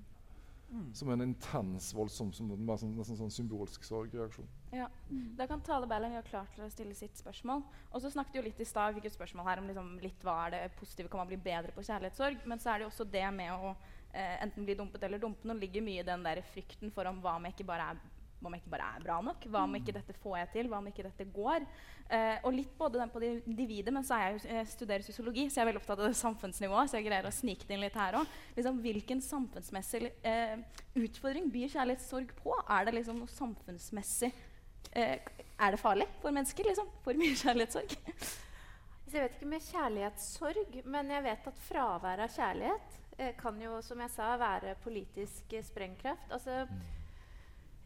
Mm. 0.75 0.95
Som 0.95 1.11
en 1.11 1.23
intens, 1.23 1.93
voldsom, 1.95 2.33
som, 2.35 2.49
sånn, 2.51 2.95
nesten 2.97 3.19
sånn 3.19 3.31
symbolsk 3.31 3.85
sorgreaksjon. 3.87 4.49
Ja. 4.75 4.89
Mm. 5.07 5.35
Da 5.39 5.47
kan 5.47 5.63
Tale 5.63 5.87
Berling 5.87 6.17
gjøre 6.17 6.27
klar 6.27 6.49
til 6.55 6.65
å 6.65 6.71
stille 6.73 6.97
sitt 6.99 7.21
spørsmål. 7.21 7.63
Og 7.93 8.03
så 8.03 8.11
snakket 8.11 8.41
jo 8.41 8.47
litt 8.49 8.63
i 8.63 8.67
stad, 8.67 8.97
fikk 8.97 9.07
et 9.11 9.15
spørsmål 9.15 9.47
her 9.47 9.63
om 9.63 9.69
liksom 9.71 9.93
litt 10.03 10.27
hva 10.27 10.39
er 10.47 10.57
det 10.57 10.63
positive, 10.81 11.13
kan 11.13 11.23
man 11.23 11.31
bli 11.31 11.39
bedre 11.45 11.75
på 11.77 11.85
kjærlighetssorg? 11.87 12.43
Men 12.51 12.63
så 12.63 12.73
er 12.73 12.81
det 12.81 12.89
jo 12.89 12.91
også 12.91 13.07
det 13.13 13.27
med 13.37 13.53
å 13.55 13.71
eh, 13.71 14.41
enten 14.43 14.67
bli 14.67 14.75
dumpet 14.81 15.07
eller 15.07 15.23
dumpe 15.23 15.47
Nå 15.47 15.55
ligger 15.61 15.85
mye 15.85 16.03
i 16.03 16.09
den 16.11 16.27
der 16.27 16.43
frykten 16.51 16.91
for 16.95 17.07
om 17.07 17.23
hva 17.23 17.37
om 17.39 17.47
jeg 17.47 17.55
ikke 17.55 17.71
bare 17.71 17.93
er 17.93 18.03
hva 18.39 18.51
om 18.51 18.55
jeg 18.57 18.65
ikke 18.65 18.73
bare 18.75 18.87
er 18.93 19.05
bra 19.05 19.19
nok? 19.25 19.45
Hva 19.49 19.65
om 19.65 19.77
ikke 19.79 19.95
dette 19.97 20.15
får 20.21 20.35
jeg 20.39 20.49
til? 20.53 20.71
Hva 20.71 20.81
om 20.83 20.89
ikke 20.91 21.07
dette 21.07 21.27
går? 21.33 21.67
Eh, 22.13 22.37
og 22.45 22.53
litt 22.53 22.75
både 22.77 23.01
den 23.01 23.13
på 23.13 23.23
det 23.23 23.31
individet, 23.49 23.95
men 23.95 24.05
så 24.05 24.19
er 24.19 24.35
jeg, 24.35 24.43
jeg 24.51 24.71
studerer 24.75 25.07
sosiologi, 25.07 25.47
så 25.49 25.61
jeg 25.61 25.65
er 25.65 25.71
veldig 25.71 25.81
opptatt 25.81 26.03
av 26.03 26.11
det 26.11 26.19
samfunnsnivået. 26.21 26.91
Så 26.91 26.99
jeg 27.01 27.07
greier 27.09 27.29
å 27.29 27.33
snike 27.33 27.69
det 27.69 27.79
inn 27.79 27.85
litt 27.87 27.97
her 27.99 28.19
også. 28.21 28.43
Liksom, 28.59 28.81
hvilken 28.85 29.23
samfunnsmessig 29.25 30.03
eh, 30.29 30.57
utfordring 31.01 31.49
byr 31.55 31.73
kjærlighetssorg 31.77 32.35
på? 32.43 32.57
Er 32.69 32.89
det 32.89 32.99
liksom 32.99 33.23
noe 33.23 33.33
samfunnsmessig 33.33 34.33
eh, 34.93 35.17
Er 35.55 35.77
det 35.77 35.81
farlig 35.81 36.11
for 36.21 36.35
mennesker? 36.35 36.69
liksom? 36.69 36.91
For 37.07 37.17
mye 37.17 37.39
kjærlighetssorg? 37.41 37.97
Jeg 39.15 39.23
vet 39.23 39.35
ikke 39.37 39.47
med 39.47 39.63
kjærlighetssorg, 39.63 40.77
men 40.91 41.11
jeg 41.13 41.23
vet 41.23 41.45
at 41.47 41.59
fravær 41.69 42.23
av 42.25 42.33
kjærlighet 42.35 42.97
eh, 43.19 43.31
kan 43.39 43.61
jo, 43.63 43.77
som 43.85 44.01
jeg 44.03 44.11
sa, 44.11 44.33
være 44.41 44.73
politisk 44.83 45.53
eh, 45.55 45.63
sprengkraft. 45.63 46.33
Altså, 46.35 46.65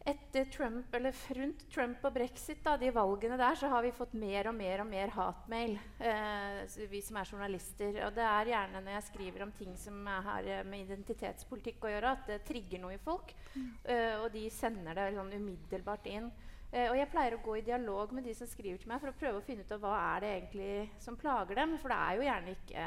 etter 0.09 0.49
Trump, 0.53 0.93
eller 0.95 1.15
rundt 1.37 1.63
Trump 1.73 2.03
og 2.07 2.13
brexit, 2.15 2.59
da, 2.65 2.75
de 2.79 2.91
valgene 2.95 3.37
der, 3.39 3.57
så 3.59 3.69
har 3.71 3.85
vi 3.85 3.93
fått 3.95 4.17
mer 4.19 4.49
og 4.51 4.57
mer 4.57 4.83
og 4.83 4.89
mer 4.89 5.13
hatmail, 5.15 5.77
eh, 5.99 6.77
vi 6.91 7.01
som 7.05 7.21
er 7.21 7.31
journalister. 7.31 8.01
Og 8.07 8.13
det 8.17 8.25
er 8.25 8.53
gjerne 8.53 8.83
når 8.83 8.97
jeg 8.97 9.07
skriver 9.11 9.45
om 9.45 9.55
ting 9.55 9.73
som 9.79 10.05
har 10.09 10.51
med 10.67 10.85
identitetspolitikk 10.85 11.87
å 11.87 11.95
gjøre, 11.95 12.13
at 12.17 12.29
det 12.33 12.43
trigger 12.49 12.83
noe 12.83 12.97
i 12.97 13.01
folk. 13.03 13.33
Mm. 13.55 13.71
Eh, 13.83 14.13
og 14.19 14.29
de 14.35 14.45
sender 14.53 14.97
det 14.97 15.11
sånn 15.17 15.35
umiddelbart 15.37 16.09
inn. 16.11 16.31
Eh, 16.69 16.85
og 16.91 16.97
jeg 16.99 17.09
pleier 17.09 17.33
å 17.33 17.41
gå 17.41 17.55
i 17.57 17.65
dialog 17.65 18.11
med 18.13 18.27
de 18.29 18.33
som 18.37 18.49
skriver 18.49 18.77
til 18.81 18.91
meg, 18.91 19.01
for 19.01 19.09
å 19.09 19.17
prøve 19.17 19.39
å 19.39 19.45
finne 19.45 19.65
ut 19.65 19.71
av 19.73 19.81
hva 19.81 19.93
er 20.11 20.21
det 20.23 20.33
egentlig 20.35 20.73
som 21.01 21.17
plager 21.17 21.57
dem. 21.57 21.77
For 21.81 21.89
det 21.89 22.01
er 22.01 22.17
jo 22.17 22.27
gjerne 22.27 22.57
ikke 22.57 22.83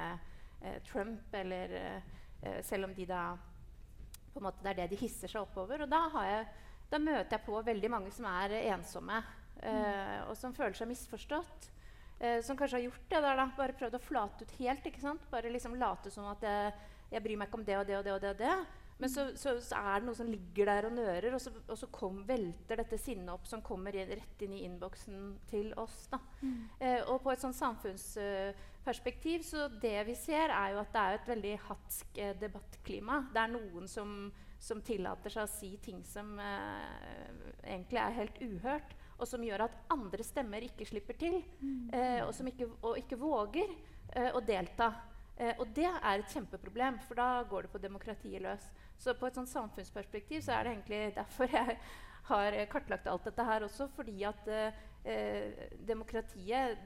eh, 0.63 0.77
Trump, 0.87 1.39
eller 1.41 1.75
eh, 1.81 2.61
selv 2.67 2.87
om 2.89 2.95
de 2.95 3.09
da 3.11 3.25
på 4.33 4.41
en 4.41 4.47
måte 4.47 4.63
Det 4.65 4.71
er 4.71 4.77
det 4.79 4.93
de 4.95 5.01
hisser 5.03 5.29
seg 5.29 5.43
oppover. 5.43 5.83
Og 5.85 5.91
da 5.91 6.07
har 6.15 6.29
jeg 6.31 6.45
da 6.93 7.01
møter 7.01 7.39
jeg 7.39 7.47
på 7.47 7.63
veldig 7.65 7.91
mange 7.93 8.13
som 8.15 8.29
er 8.29 8.59
ensomme, 8.75 9.23
eh, 9.65 10.19
og 10.29 10.37
som 10.39 10.55
føler 10.57 10.77
seg 10.77 10.91
misforstått. 10.91 11.71
Eh, 12.23 12.39
som 12.45 12.59
kanskje 12.59 12.79
har 12.79 12.85
gjort 12.87 13.09
det 13.11 13.23
der, 13.25 13.41
da, 13.41 13.49
bare 13.57 13.75
prøvd 13.79 13.99
å 13.99 14.03
flate 14.03 14.45
ut 14.45 14.55
helt. 14.61 14.87
ikke 14.87 15.03
sant? 15.03 15.25
Bare 15.33 15.51
liksom 15.51 15.75
late 15.81 16.13
som 16.13 16.29
at 16.31 16.45
jeg, 16.47 16.71
jeg 17.11 17.25
bryr 17.25 17.41
meg 17.41 17.51
ikke 17.51 17.59
om 17.59 17.67
det 17.67 17.81
og 17.81 17.89
det 17.89 17.99
og 17.99 18.05
det. 18.07 18.15
og 18.15 18.23
det, 18.23 18.31
og 18.37 18.41
det. 18.45 18.83
Men 19.03 19.11
så, 19.11 19.25
så, 19.35 19.57
så, 19.59 19.75
er 19.75 19.99
det 19.99 20.07
noe 20.07 20.15
som 20.15 20.29
ligger 20.31 20.69
der 20.71 20.87
og 20.87 20.93
nører, 20.95 21.35
og 21.35 21.41
så, 21.43 21.51
og 21.67 21.79
så 21.81 21.89
kom, 21.91 22.21
velter 22.29 22.79
dette 22.79 22.99
sinnet 23.01 23.33
opp 23.33 23.49
som 23.51 23.65
kommer 23.65 23.97
rett 23.97 24.45
inn 24.47 24.53
i 24.55 24.61
innboksen 24.69 25.25
til 25.51 25.73
oss. 25.81 26.05
Mm. 26.39 26.69
Eh, 26.79 27.01
og 27.11 27.19
på 27.25 27.33
et 27.33 27.43
sånn 27.43 27.57
samfunnsperspektiv 27.57 29.43
uh, 29.43 29.49
så 29.49 29.67
det 29.83 29.97
vi 30.07 30.15
ser, 30.15 30.55
er 30.55 30.77
jo 30.77 30.85
at 30.85 30.95
det 30.95 31.03
er 31.03 31.19
et 31.19 31.33
veldig 31.33 31.57
hatsk 31.67 32.23
eh, 32.23 32.37
debattklima. 32.39 33.25
Det 33.35 33.43
er 33.43 33.55
noen 33.57 33.91
som 33.91 34.15
som 34.63 34.83
tillater 34.85 35.33
seg 35.33 35.47
å 35.47 35.51
si 35.51 35.73
ting 35.83 36.03
som 36.07 36.37
eh, 36.39 37.31
egentlig 37.65 37.99
er 37.99 38.19
helt 38.21 38.37
uhørt, 38.45 38.93
og 39.19 39.29
som 39.29 39.43
gjør 39.45 39.67
at 39.67 39.81
andre 39.93 40.25
stemmer 40.27 40.65
ikke 40.67 40.87
slipper 40.87 41.19
til, 41.19 41.41
mm. 41.61 41.91
eh, 41.95 42.21
og 42.25 42.31
som 42.37 42.47
ikke, 42.51 42.69
og 42.83 43.01
ikke 43.01 43.19
våger 43.19 43.75
eh, 44.15 44.31
å 44.31 44.43
delta. 44.47 44.93
Eh, 45.37 45.55
og 45.59 45.67
det 45.75 45.89
er 45.91 46.23
et 46.23 46.31
kjempeproblem, 46.35 47.01
for 47.09 47.19
da 47.19 47.43
går 47.51 47.67
det 47.67 47.73
på 47.75 47.83
demokratiet 47.83 48.43
løs. 48.45 48.65
Så 49.03 49.17
på 49.19 49.27
et 49.27 49.39
sånt 49.39 49.51
samfunnsperspektiv 49.51 50.45
så 50.47 50.57
er 50.57 50.67
det 50.67 50.75
egentlig 50.77 51.03
derfor 51.19 51.55
jeg 51.59 51.79
har 52.29 52.59
kartlagt 52.71 53.09
alt 53.11 53.27
dette 53.27 53.47
her 53.49 53.67
også, 53.67 53.89
fordi 53.97 54.23
at 54.29 54.51
eh, 54.53 55.65
demokratiet, 55.89 56.79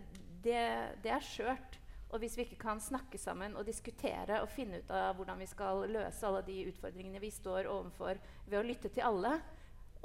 det, 0.45 0.63
det 1.05 1.13
er 1.13 1.25
skjørt. 1.25 1.81
Og 2.15 2.23
hvis 2.23 2.37
vi 2.39 2.45
ikke 2.47 2.61
kan 2.61 2.81
snakke 2.81 3.19
sammen 3.19 3.57
og 3.59 3.67
diskutere 3.67 4.39
og 4.43 4.51
finne 4.53 4.79
ut 4.83 4.91
av 4.95 5.17
hvordan 5.19 5.41
vi 5.43 5.49
skal 5.51 5.83
løse 5.91 6.27
alle 6.29 6.45
de 6.47 6.61
utfordringene 6.71 7.23
vi 7.23 7.33
står 7.35 7.67
overfor 7.71 8.21
ved 8.47 8.59
å 8.61 8.67
lytte 8.67 8.93
til 8.95 9.07
alle, 9.09 9.33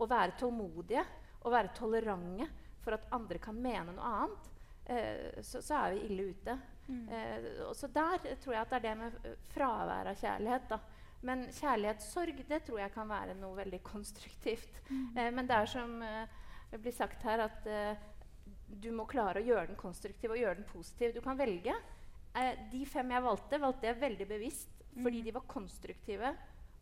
og 0.02 0.10
være 0.10 0.38
tålmodige 0.40 1.04
og 1.44 1.54
være 1.54 1.74
tolerante 1.78 2.48
for 2.82 2.98
at 2.98 3.06
andre 3.14 3.38
kan 3.42 3.58
mene 3.62 3.94
noe 3.94 4.14
annet, 4.16 4.50
eh, 4.90 5.42
så, 5.46 5.62
så, 5.62 5.78
er 5.78 5.94
vi 5.94 6.08
ille 6.08 6.32
ute. 6.34 6.58
Mm. 6.88 7.04
Eh, 7.14 7.46
og 7.68 7.76
så 7.78 7.90
der 7.94 8.26
tror 8.42 8.56
jeg 8.56 8.64
at 8.64 8.74
det 8.74 8.80
er 8.80 8.88
det 8.88 8.96
med 8.98 9.30
fravær 9.54 10.10
av 10.10 10.18
kjærlighet. 10.18 10.68
da. 10.72 10.80
Men 11.28 11.46
kjærlighetssorg 11.54 12.42
det 12.50 12.64
tror 12.66 12.82
jeg 12.82 12.94
kan 12.96 13.10
være 13.10 13.38
noe 13.38 13.60
veldig 13.62 13.82
konstruktivt. 13.92 14.82
Mm. 14.90 15.04
Eh, 15.18 15.30
men 15.38 15.50
det 15.50 15.58
er 15.58 15.70
som 15.70 15.98
eh, 16.06 16.40
det 16.72 16.80
blir 16.80 16.96
sagt 16.96 17.24
her, 17.28 17.46
at 17.50 17.68
eh, 17.68 18.10
du 18.80 18.92
må 18.96 19.08
klare 19.10 19.42
å 19.42 19.46
gjøre 19.46 19.72
den 19.72 19.80
konstruktiv 19.80 20.34
og 20.34 20.40
gjøre 20.40 20.60
den 20.62 20.70
positiv. 20.70 21.14
Du 21.16 21.22
kan 21.24 21.40
velge. 21.40 21.76
Eh, 22.38 22.54
de 22.72 22.86
fem 22.88 23.12
jeg 23.12 23.26
valgte, 23.26 23.60
valgte 23.60 23.90
jeg 23.90 24.00
veldig 24.00 24.28
bevisst 24.30 24.84
mm. 24.94 25.02
fordi 25.04 25.22
de 25.26 25.34
var 25.36 25.48
konstruktive, 25.52 26.32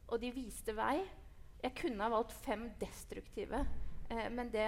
og 0.10 0.22
de 0.22 0.30
viste 0.34 0.76
vei. 0.78 1.00
Jeg 1.60 1.76
kunne 1.76 2.06
ha 2.06 2.14
valgt 2.14 2.36
fem 2.46 2.68
destruktive 2.80 3.64
eh, 4.10 4.28
men 4.32 4.52
det, 4.54 4.68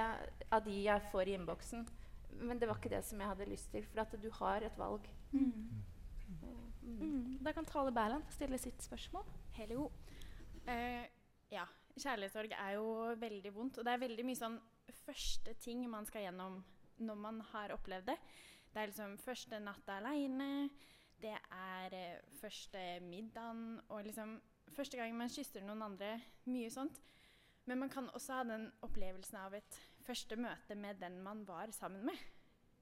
av 0.49 0.63
de 0.65 0.79
jeg 0.83 1.09
får 1.11 1.29
i 1.29 1.37
innboksen. 1.37 1.85
Men 2.41 2.59
det 2.59 2.69
var 2.69 2.79
ikke 2.79 2.93
det 2.93 3.03
som 3.05 3.21
jeg 3.21 3.29
hadde 3.29 3.49
lyst 3.49 3.69
til, 3.73 3.85
for 3.85 4.03
at 4.03 4.17
du 4.17 4.29
har 4.39 4.65
et 4.65 4.77
valg. 4.79 5.05
Mm. 5.31 5.83
Mm. 6.31 6.97
mm. 6.97 7.37
Da 7.45 7.53
kan 7.53 7.67
Tale 7.67 7.91
Berland 7.93 8.25
få 8.25 8.33
stille 8.39 8.57
sitt 8.61 8.81
spørsmål. 8.81 9.27
Hello. 9.57 9.91
Uh, 10.65 11.05
ja. 11.51 11.67
Kjærlighetssorg 11.91 12.53
er 12.55 12.77
jo 12.77 12.85
veldig 13.19 13.51
vondt. 13.53 13.77
Og 13.77 13.85
det 13.85 13.93
er 13.93 14.05
veldig 14.05 14.25
mye 14.25 14.39
sånn 14.39 14.55
første 15.03 15.53
ting 15.59 15.83
man 15.91 16.07
skal 16.07 16.25
gjennom 16.25 16.61
når 17.01 17.19
man 17.19 17.41
har 17.51 17.73
opplevd 17.75 18.11
det. 18.11 18.17
Det 18.71 18.81
er 18.81 18.91
liksom 18.91 19.17
første 19.19 19.59
natta 19.59 19.97
aleine, 19.99 20.69
det 21.21 21.33
er 21.35 21.93
eh, 21.93 22.21
første 22.39 22.99
middagen 23.05 23.79
og 23.89 24.05
liksom 24.07 24.39
første 24.75 24.97
gang 24.97 25.15
man 25.17 25.29
kysser 25.29 25.65
noen 25.65 25.83
andre. 25.85 26.15
Mye 26.49 26.69
sånt. 26.73 27.01
Men 27.65 27.79
man 27.83 27.91
kan 27.93 28.09
også 28.09 28.39
ha 28.39 28.45
den 28.47 28.69
opplevelsen 28.81 29.37
av 29.37 29.53
et 29.53 29.77
første 30.05 30.35
møte 30.39 30.75
med 30.75 31.01
den 31.01 31.19
man 31.23 31.43
var 31.47 31.71
sammen 31.75 32.05
med. 32.05 32.17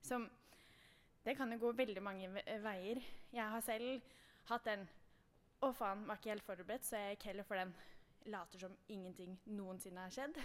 Som 0.02 0.30
Det 1.26 1.36
kan 1.38 1.52
jo 1.52 1.60
gå 1.60 1.72
veldig 1.76 2.02
mange 2.02 2.30
veier. 2.64 3.02
Jeg 3.32 3.50
har 3.52 3.62
selv 3.62 4.02
hatt 4.50 4.66
den 4.66 4.88
Å, 5.60 5.74
faen, 5.76 6.06
var 6.08 6.16
ikke 6.16 6.30
helt 6.32 6.46
forberedt, 6.48 6.86
så 6.88 6.96
jeg 6.96 7.18
gikk 7.18 7.26
heller 7.28 7.44
for 7.44 7.60
den 7.60 7.74
later 8.32 8.62
som 8.62 8.78
ingenting 8.88 9.34
noensinne 9.52 10.06
har 10.06 10.14
skjedd. 10.16 10.38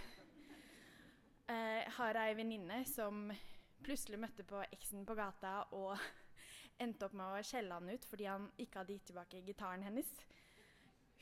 Uh, 1.47 1.87
har 1.95 2.19
ei 2.19 2.33
venninne 2.35 2.81
som 2.89 3.29
plutselig 3.85 4.19
møtte 4.21 4.45
på 4.47 4.61
eksen 4.73 5.05
på 5.07 5.15
gata 5.17 5.59
og 5.77 5.93
endte 6.83 7.07
opp 7.07 7.15
med 7.17 7.37
å 7.37 7.43
skjelle 7.45 7.77
han 7.77 7.91
ut 7.91 8.07
fordi 8.09 8.27
han 8.29 8.49
ikke 8.61 8.81
hadde 8.81 8.97
gitt 8.97 9.07
tilbake 9.11 9.43
gitaren 9.45 9.85
hennes. 9.85 10.09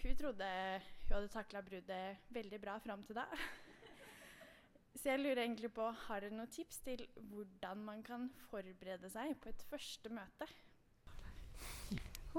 Hun 0.03 0.17
trodde 0.19 0.47
hun 0.47 1.13
hadde 1.13 1.31
takla 1.31 1.61
bruddet 1.63 2.33
veldig 2.35 2.59
bra 2.63 2.79
fram 2.83 3.05
til 3.07 3.19
da. 3.19 3.27
Så 4.99 5.09
jeg 5.09 5.23
lurer 5.23 5.43
egentlig 5.43 5.71
på, 5.73 5.85
har 6.05 6.21
dere 6.23 6.35
noen 6.35 6.51
tips 6.53 6.79
til 6.85 7.01
hvordan 7.31 7.81
man 7.83 8.03
kan 8.05 8.27
forberede 8.49 9.09
seg 9.11 9.33
på 9.41 9.49
et 9.51 9.63
første 9.71 10.11
møte? 10.13 10.47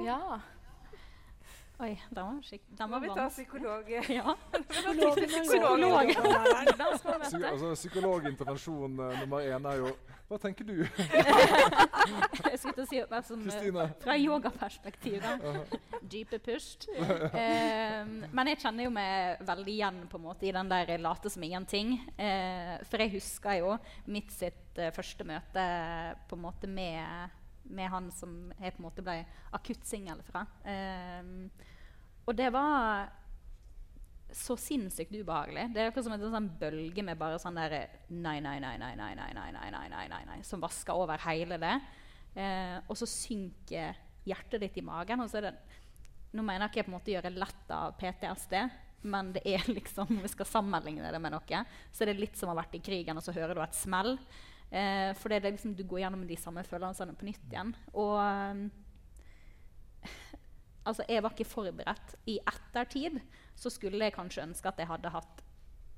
Ja. 0.00 0.38
Oi, 1.82 1.94
den 2.14 2.26
var 2.26 2.42
skikkelig 2.46 2.86
Må 2.86 2.98
vi 3.02 3.08
ta 3.16 3.28
psykolog? 3.28 3.88
Ja. 4.18 4.34
Psykolog. 5.42 6.10
altså, 7.50 7.74
psykologintervensjon 7.74 9.00
uh, 9.00 9.20
nummer 9.20 9.42
én 9.42 9.66
er 9.66 9.80
jo 9.82 9.90
Hva 10.28 10.38
tenker 10.38 10.68
du? 10.68 10.76
jeg 12.50 12.60
skulle 12.62 12.76
til 12.76 12.84
å 12.84 12.86
si 12.92 13.02
mer 13.10 13.26
som 13.26 13.42
uh, 13.42 13.82
fra 14.00 14.14
yogaperspektiv. 14.16 15.26
Dype 16.00 16.38
pust. 16.46 16.86
Uh, 16.94 18.06
men 18.30 18.52
jeg 18.52 18.62
kjenner 18.62 18.86
jo 18.86 18.94
meg 18.94 19.44
veldig 19.44 19.74
igjen 19.74 20.02
på 20.08 20.20
en 20.20 20.26
måte 20.30 20.48
i 20.48 20.54
den 20.54 20.70
der 20.70 20.94
late 21.02 21.30
som 21.30 21.44
ingenting. 21.44 21.98
Uh, 22.16 22.78
for 22.88 23.02
jeg 23.02 23.16
husker 23.18 23.60
jo 23.60 23.76
mitt 24.06 24.32
sitt 24.32 24.84
første 24.94 25.26
møte 25.26 25.64
på 26.30 26.38
en 26.38 26.46
måte 26.46 26.70
med 26.70 27.34
med 27.64 27.90
han 27.92 28.10
som 28.14 28.52
jeg 28.58 28.74
på 28.74 28.82
en 28.82 28.86
måte 28.86 29.04
ble 29.04 29.18
akutt 29.56 29.84
singel 29.88 30.20
fra. 30.26 30.44
Um, 30.64 31.50
og 32.24 32.36
det 32.36 32.48
var 32.54 33.10
så 34.34 34.56
sinnssykt 34.58 35.14
ubehagelig. 35.14 35.68
Det 35.74 35.82
er 35.82 35.90
akkurat 35.90 36.08
som 36.08 36.16
en 36.16 36.24
sånn 36.32 36.50
bølge 36.58 37.04
med 37.06 37.18
bare 37.20 37.38
sånn 37.38 37.58
der 37.60 37.76
nei, 38.10 38.40
nei, 38.42 38.56
nei, 38.62 38.74
nei, 38.80 38.94
nei, 38.98 39.12
nei, 39.14 39.30
nei, 39.36 39.50
nei, 39.54 39.68
nei, 39.74 39.86
nei, 39.92 40.06
nei, 40.10 40.22
nei 40.30 40.40
som 40.46 40.62
vasker 40.64 40.96
over 41.04 41.22
hele 41.28 41.60
det. 41.62 41.76
Uh, 42.34 42.78
og 42.88 42.98
så 42.98 43.08
synker 43.08 44.00
hjertet 44.24 44.62
ditt 44.64 44.80
i 44.80 44.86
magen. 44.86 45.22
og 45.22 45.30
så 45.30 45.40
er 45.40 45.50
det 45.50 45.56
nå 46.34 46.42
mener 46.42 46.66
jeg 46.66 46.72
ikke 46.72 46.88
på 46.88 46.90
en 46.90 46.96
måte 46.96 47.12
gjøre 47.12 47.30
lett 47.36 47.68
av 47.70 47.94
PTSD, 48.00 48.56
men 49.06 49.30
det 49.36 49.44
er 49.46 49.68
liksom, 49.76 50.10
vi 50.22 50.30
skal 50.32 50.48
sammenligne 50.48 51.12
det 51.12 51.20
med 51.22 51.34
noe, 51.36 51.60
så 51.92 52.04
er 52.04 52.10
det 52.10 52.20
litt 52.20 52.38
som 52.38 52.50
å 52.50 52.54
ha 52.54 52.62
vært 52.62 52.74
i 52.78 52.82
krigen, 52.84 53.18
og 53.18 53.24
så 53.24 53.34
hører 53.36 53.54
du 53.54 53.62
et 53.62 53.78
smell. 53.78 54.16
Eh, 54.74 55.12
for 55.14 55.30
det 55.30 55.38
er 55.38 55.54
liksom, 55.54 55.76
du 55.78 55.84
går 55.86 56.02
gjennom 56.02 56.24
de 56.26 56.38
samme 56.40 56.64
følelsene 56.66 57.14
på 57.14 57.28
nytt 57.28 57.46
igjen. 57.52 57.70
Og 57.92 58.16
um, 58.18 58.64
altså, 60.88 61.06
jeg 61.08 61.22
var 61.22 61.34
ikke 61.34 61.46
forberedt. 61.46 62.16
I 62.26 62.40
ettertid 62.42 63.20
så 63.54 63.70
skulle 63.70 64.02
jeg 64.02 64.16
kanskje 64.16 64.48
ønske 64.48 64.70
at 64.70 64.82
jeg 64.82 64.90
hadde 64.90 65.14
hatt 65.14 65.44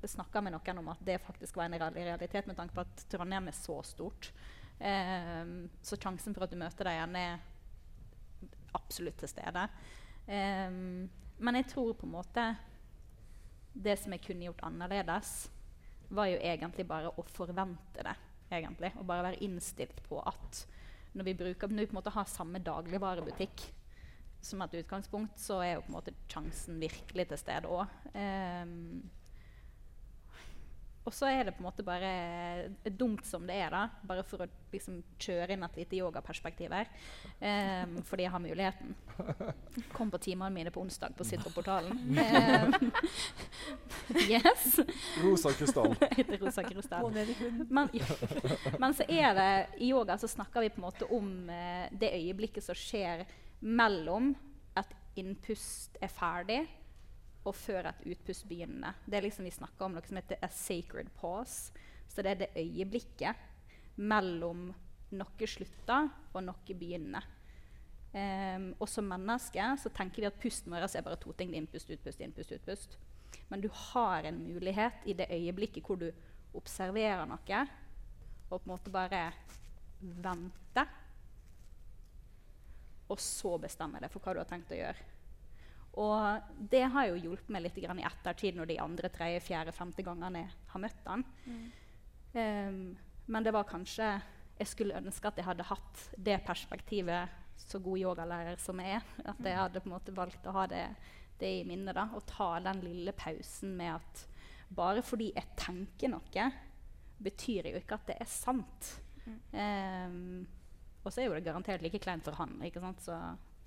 snakka 0.07 0.43
med 0.45 0.55
noen 0.55 0.83
om 0.83 0.93
at 0.93 1.01
det 1.03 1.17
faktisk 1.25 1.57
var 1.57 1.71
en 1.71 1.81
realitet, 1.97 2.47
med 2.47 2.59
tanke 2.59 2.77
på 2.77 2.85
at 2.85 3.07
Trondheim 3.11 3.49
er 3.49 3.57
så 3.57 3.81
stort. 3.87 4.31
Eh, 4.79 5.49
så 5.81 5.97
sjansen 5.97 6.37
for 6.37 6.45
at 6.45 6.53
du 6.53 6.61
møter 6.61 6.87
deg 6.87 6.99
igjen, 6.99 7.17
er 7.17 8.77
absolutt 8.77 9.17
til 9.23 9.33
stede. 9.33 9.65
Eh, 10.29 10.77
men 11.37 11.61
jeg 11.63 11.71
tror 11.73 11.97
på 11.97 12.07
en 12.09 12.17
måte 12.17 12.45
Det 13.77 13.93
som 14.01 14.13
jeg 14.15 14.23
kunne 14.25 14.47
gjort 14.47 14.63
annerledes, 14.65 15.51
var 16.09 16.31
jo 16.31 16.39
egentlig 16.41 16.87
bare 16.89 17.11
å 17.13 17.25
forvente 17.29 18.05
det. 18.07 18.15
Egentlig, 18.51 18.93
Og 18.97 19.07
bare 19.07 19.31
være 19.31 19.43
innstilt 19.45 20.03
på 20.09 20.21
at 20.21 20.67
når 21.17 21.25
vi, 21.25 21.35
bruker, 21.35 21.69
når 21.69 21.83
vi 21.83 21.89
på 21.89 21.97
en 21.97 22.01
måte 22.01 22.13
har 22.13 22.29
samme 22.29 22.61
dagligvarebutikk 22.61 23.63
som 24.45 24.63
et 24.63 24.75
utgangspunkt, 24.83 25.39
så 25.41 25.61
er 25.65 25.75
jo 25.75 25.85
på 25.87 25.91
en 25.91 25.97
måte 25.97 26.15
sjansen 26.29 26.81
virkelig 26.81 27.29
til 27.31 27.41
stede 27.41 27.71
òg. 27.73 27.87
Og 31.07 31.15
så 31.15 31.29
er 31.31 31.45
det 31.47 31.53
på 31.55 31.63
en 31.63 31.69
måte 31.69 31.85
bare 31.87 32.09
dumt 32.99 33.23
som 33.27 33.45
det 33.47 33.55
er, 33.63 33.71
da, 33.71 33.85
bare 34.03 34.25
for 34.27 34.43
å 34.43 34.49
liksom 34.73 34.99
kjøre 35.23 35.55
inn 35.55 35.63
et 35.63 35.77
lite 35.79 35.99
yogaperspektiv 36.01 36.73
her. 36.75 36.89
Um, 37.39 38.01
fordi 38.09 38.27
jeg 38.27 38.33
har 38.35 38.43
muligheten. 38.43 38.97
Kom 39.95 40.11
på 40.11 40.19
timene 40.25 40.51
mine 40.51 40.73
på 40.75 40.83
onsdag 40.83 41.15
på 41.15 41.27
Sitroportalen. 41.29 41.95
Um, 42.19 42.91
yes. 44.33 44.81
Rosa 45.23 45.53
krystall. 45.55 45.95
Rosa 46.43 46.67
krystall. 46.67 47.15
Men, 47.71 47.95
men, 48.79 48.97
så 48.99 49.07
er 49.07 49.39
det 49.39 49.51
i 49.79 49.93
yoga 49.93 50.19
så 50.19 50.31
snakker 50.31 50.67
vi 50.67 50.73
på 50.75 50.83
en 50.83 50.89
måte 50.89 51.11
om 51.15 51.31
uh, 51.47 51.87
det 51.95 52.11
øyeblikket 52.19 52.67
som 52.67 52.79
skjer 52.79 53.23
mellom 53.63 54.35
at 54.77 54.91
innpust 55.17 56.03
er 56.03 56.11
ferdig 56.13 56.65
og 57.47 57.55
før 57.55 57.91
et 57.91 58.07
utpust 58.13 58.47
begynner. 58.49 58.99
Det 59.07 59.19
er 59.19 59.27
liksom 59.27 59.47
Vi 59.47 59.55
snakker 59.55 59.87
om 59.87 59.97
noe 59.97 60.07
som 60.07 60.19
heter 60.19 60.43
a 60.43 60.49
sacred 60.51 61.13
pause. 61.21 61.73
Så 62.09 62.23
det 62.23 62.33
er 62.33 62.43
det 62.43 62.55
øyeblikket 62.57 63.97
mellom 63.97 64.69
noe 65.17 65.49
slutter 65.49 66.11
og 66.35 66.45
noe 66.45 66.77
begynner. 66.79 67.25
Um, 68.17 68.71
og 68.81 68.89
som 68.89 69.09
mennesker 69.11 69.75
så 69.77 69.91
tenker 69.93 70.23
vi 70.23 70.29
at 70.31 70.39
pusten 70.41 70.73
vår 70.73 70.87
er 70.89 71.05
bare 71.05 71.21
to 71.21 71.35
ting. 71.37 71.53
Innpust, 71.55 71.91
utpust, 71.93 72.23
innpust, 72.25 72.55
utpust. 72.57 72.97
Men 73.49 73.61
du 73.61 73.69
har 73.69 74.25
en 74.25 74.39
mulighet 74.43 75.05
i 75.07 75.15
det 75.15 75.29
øyeblikket 75.31 75.85
hvor 75.87 76.01
du 76.01 76.09
observerer 76.57 77.27
noe, 77.29 77.61
og 78.49 78.63
på 78.63 78.65
en 78.65 78.73
måte 78.73 78.93
bare 78.95 79.27
venter. 80.01 80.89
Og 83.13 83.21
så 83.23 83.53
bestemmer 83.63 84.03
det 84.03 84.11
for 84.11 84.25
hva 84.25 84.35
du 84.35 84.41
har 84.41 84.49
tenkt 84.51 84.73
å 84.75 84.79
gjøre. 84.81 85.13
Og 85.97 86.53
det 86.71 86.85
har 86.93 87.09
jo 87.09 87.17
hjulpet 87.17 87.51
meg 87.55 87.65
litt 87.65 87.79
i 87.81 87.87
ettertid 87.89 88.59
når 88.59 88.69
de 88.69 88.79
andre, 88.83 89.11
tredje, 89.13 89.41
fjerde, 89.47 89.73
femte 89.73 90.05
gangene 90.05 90.45
jeg 90.45 90.55
har 90.75 90.83
møtt 90.83 91.09
han. 91.09 91.25
Mm. 91.47 91.67
Um, 92.37 92.81
men 93.33 93.47
det 93.47 93.55
var 93.57 93.65
kanskje 93.65 94.07
Jeg 94.59 94.69
skulle 94.69 94.99
ønske 94.99 95.29
at 95.29 95.39
jeg 95.41 95.47
hadde 95.47 95.65
hatt 95.69 96.03
det 96.17 96.37
perspektivet 96.45 97.33
så 97.61 97.81
god 97.81 97.99
yogalærer 97.99 98.61
som 98.61 98.81
jeg 98.81 98.99
er. 98.99 99.09
At 99.25 99.41
jeg 99.41 99.53
mm. 99.53 99.61
hadde 99.61 99.83
på 99.83 99.89
en 99.89 99.95
måte 99.97 100.15
valgt 100.17 100.49
å 100.49 100.55
ha 100.57 100.67
det, 100.71 100.85
det 101.41 101.51
i 101.59 101.65
minnet. 101.69 101.97
da, 101.97 102.07
Og 102.17 102.25
ta 102.29 102.55
den 102.65 102.81
lille 102.85 103.13
pausen 103.17 103.75
med 103.77 103.97
at 103.99 104.25
bare 104.77 105.03
fordi 105.05 105.31
jeg 105.35 105.57
tenker 105.61 106.11
noe, 106.11 106.47
betyr 107.23 107.71
jo 107.71 107.81
ikke 107.81 107.99
at 108.01 108.09
det 108.09 108.17
er 108.21 108.31
sant. 108.31 108.93
Mm. 109.27 109.37
Um, 109.53 110.47
og 111.05 111.13
så 111.13 111.23
er 111.23 111.29
jo 111.29 111.37
det 111.37 111.45
garantert 111.47 111.85
like 111.85 112.01
kleint 112.03 112.25
for 112.27 112.37
han. 112.41 112.57
ikke 112.67 112.83
sant? 112.83 113.05
Så 113.05 113.17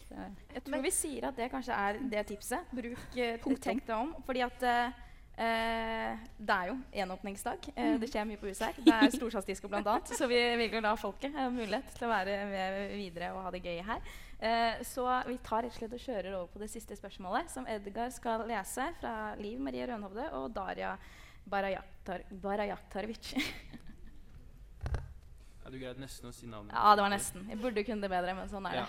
jeg 0.09 0.63
tror 0.65 0.81
vi 0.83 0.91
sier 0.93 1.29
at 1.29 1.37
det 1.37 1.49
kanskje 1.51 1.75
er 1.75 1.99
det 2.11 2.25
tipset. 2.31 2.71
Bruk 2.73 2.97
punkt, 3.43 3.61
Tenk 3.63 3.85
deg 3.85 3.95
om. 3.95 4.15
Fordi 4.25 4.41
at 4.45 4.65
eh, 4.69 6.23
det 6.39 6.55
er 6.55 6.71
jo 6.71 6.77
gjenåpningsdag. 6.95 7.69
Eh, 7.75 7.93
det 8.01 8.09
skjer 8.11 8.25
mye 8.29 8.41
på 8.41 8.49
huset 8.49 8.65
her. 8.69 8.79
Det 8.87 8.95
er 8.95 9.13
storsalgsdisko 9.13 9.69
bl.a. 9.71 9.99
Så 10.09 10.27
vi 10.31 10.39
vil 10.63 10.79
la 10.83 10.95
folket 10.99 11.35
ha 11.37 11.47
mulighet 11.53 11.93
til 11.95 12.09
å 12.09 12.11
være 12.13 12.39
med 12.49 12.97
videre 12.97 13.31
og 13.35 13.45
ha 13.45 13.53
det 13.53 13.63
gøy 13.65 13.79
her. 13.91 14.01
så 14.87 15.03
vi 15.27 15.37
tar 15.43 15.65
rett 15.65 15.73
og 15.73 15.77
slett 15.77 15.95
og 15.97 16.03
kjører 16.03 16.35
over 16.37 16.47
på 16.53 16.59
det 16.61 16.69
siste 16.71 16.95
spørsmålet, 16.95 17.51
som 17.51 17.67
Edgar 17.67 18.09
skal 18.15 18.45
lese 18.47 18.85
fra 19.01 19.35
Liv 19.35 19.59
Marie 19.59 19.87
Rønhovde 19.89 20.29
og 20.39 20.53
Daria 20.55 20.93
Barajaktarovic. 21.49 23.33
ja, 25.63 25.69
du 25.69 25.77
greide 25.77 25.99
nesten 26.01 26.29
å 26.29 26.33
si 26.33 26.47
navnet. 26.47 26.73
Ja, 26.75 26.95
det 26.95 27.05
var 27.05 27.13
nesten. 27.13 27.47
Jeg 27.49 27.59
burde 27.61 27.83
kunne 27.87 28.05
det 28.05 28.11
bedre, 28.13 28.35
men 28.37 28.49
sånn 28.51 28.65
er 28.69 28.83
det. 28.83 28.87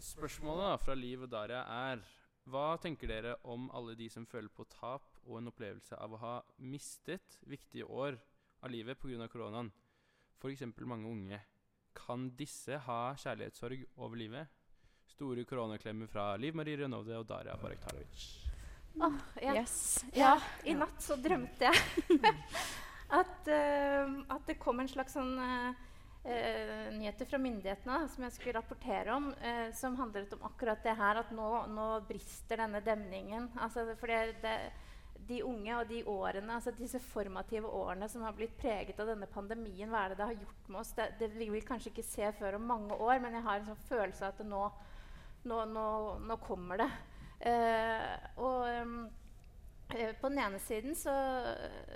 Spørsmålet 0.00 0.64
da, 0.64 0.76
fra 0.80 0.94
Liv 0.96 1.26
og 1.26 1.28
Daria 1.32 1.60
er 1.92 2.00
Hva 2.48 2.78
tenker 2.80 3.10
dere 3.10 3.34
om 3.52 3.66
alle 3.76 3.92
de 3.98 4.06
som 4.08 4.24
føler 4.26 4.48
på 4.54 4.64
tap 4.72 5.18
og 5.26 5.36
en 5.38 5.50
opplevelse 5.50 5.96
av 6.00 6.14
å 6.16 6.20
ha 6.22 6.34
mistet 6.72 7.36
viktige 7.44 7.84
år 7.84 8.16
av 8.64 8.72
livet 8.72 8.98
pga. 8.98 9.28
koronaen? 9.28 9.68
F.eks. 10.40 10.64
mange 10.88 11.08
unge. 11.08 11.40
Kan 11.92 12.30
disse 12.36 12.78
ha 12.86 13.00
kjærlighetssorg 13.20 13.84
over 14.00 14.16
livet? 14.16 14.48
Store 15.10 15.44
koronaklemmer 15.44 16.08
fra 16.08 16.32
Liv 16.40 16.56
Marie 16.56 16.80
Rønhovde 16.80 17.18
og 17.18 17.28
Daria 17.28 17.58
Barektarovic. 17.60 18.24
Oh, 18.96 19.20
ja. 19.42 19.54
Yes. 19.60 20.04
ja. 20.16 20.32
I 20.64 20.74
natt 20.80 21.04
så 21.04 21.18
drømte 21.20 21.68
jeg 21.68 22.20
at, 23.20 23.52
uh, 23.52 24.16
at 24.32 24.48
det 24.48 24.58
kom 24.62 24.80
en 24.80 24.90
slags 24.90 25.18
sånn 25.18 25.36
uh, 25.36 25.89
eh, 26.24 26.92
nyheter 26.92 27.28
fra 27.28 27.38
myndighetene 27.40 28.08
som 28.12 28.24
jeg 28.26 28.36
skulle 28.36 28.58
rapportere 28.58 29.14
om, 29.14 29.30
eh, 29.40 29.72
som 29.76 29.96
handlet 29.96 30.32
om 30.36 30.44
akkurat 30.50 30.82
det 30.84 30.96
her 30.98 31.22
at 31.22 31.32
nå, 31.34 31.50
nå 31.72 31.88
brister 32.08 32.60
denne 32.60 32.82
demningen. 32.84 33.50
Altså, 33.60 33.86
for 34.00 34.12
det, 34.12 34.40
det, 34.42 34.56
de 35.28 35.42
unge 35.46 35.76
og 35.76 35.88
de 35.88 36.02
årene, 36.08 36.54
altså 36.54 36.72
disse 36.76 37.00
formative 37.00 37.68
årene 37.68 38.08
som 38.08 38.24
har 38.26 38.34
blitt 38.36 38.56
preget 38.58 39.00
av 39.00 39.12
denne 39.12 39.28
pandemien, 39.30 39.90
hva 39.90 40.04
er 40.04 40.12
det 40.12 40.20
det 40.20 40.28
har 40.32 40.42
gjort 40.44 40.68
med 40.68 40.80
oss? 40.82 40.92
Det, 40.96 41.08
det 41.20 41.30
vil 41.36 41.52
vi 41.54 41.64
kanskje 41.64 41.92
ikke 41.92 42.06
se 42.08 42.32
før 42.38 42.58
om 42.58 42.68
mange 42.68 42.96
år, 42.96 43.18
men 43.22 43.38
jeg 43.38 43.46
har 43.46 43.60
en 43.60 43.70
sånn 43.70 43.88
følelse 43.88 44.26
av 44.26 44.34
at 44.34 44.44
nå, 44.48 44.64
nå, 45.50 45.62
nå, 46.26 46.38
kommer 46.44 46.84
det. 46.84 46.90
Eh, 47.40 48.16
og 48.36 48.66
um, 48.82 48.96
på 49.88 50.28
den 50.28 50.38
ene 50.38 50.58
siden 50.60 50.92
så, 50.94 51.14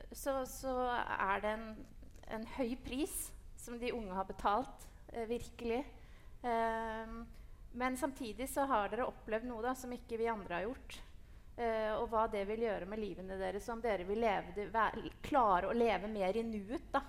så, 0.08 0.38
så 0.48 0.72
er 1.18 1.42
det 1.44 1.50
en, 1.52 1.66
en 2.32 2.46
høy 2.56 2.72
pris 2.86 3.33
som 3.64 3.78
de 3.80 3.94
unge 3.96 4.16
har 4.16 4.28
betalt. 4.28 4.86
Eh, 5.12 5.26
virkelig. 5.30 5.80
Eh, 6.42 7.16
men 7.74 7.96
samtidig 7.96 8.48
så 8.48 8.68
har 8.70 8.92
dere 8.92 9.08
opplevd 9.08 9.48
noe 9.48 9.64
da, 9.64 9.74
som 9.74 9.92
ikke 9.92 10.20
vi 10.20 10.30
andre 10.30 10.60
har 10.60 10.68
gjort. 10.68 11.00
Eh, 11.56 11.92
og 11.94 12.08
hva 12.10 12.24
det 12.30 12.42
vil 12.48 12.64
gjøre 12.66 12.86
med 12.90 13.00
livene 13.02 13.38
deres. 13.38 13.68
Om 13.70 13.82
dere 13.82 14.06
vil 14.06 14.22
leve, 14.22 14.68
klare 15.22 15.70
å 15.70 15.76
leve 15.76 16.10
mer 16.10 16.36
i 16.36 16.44
nuet. 16.46 16.90
da, 16.92 17.02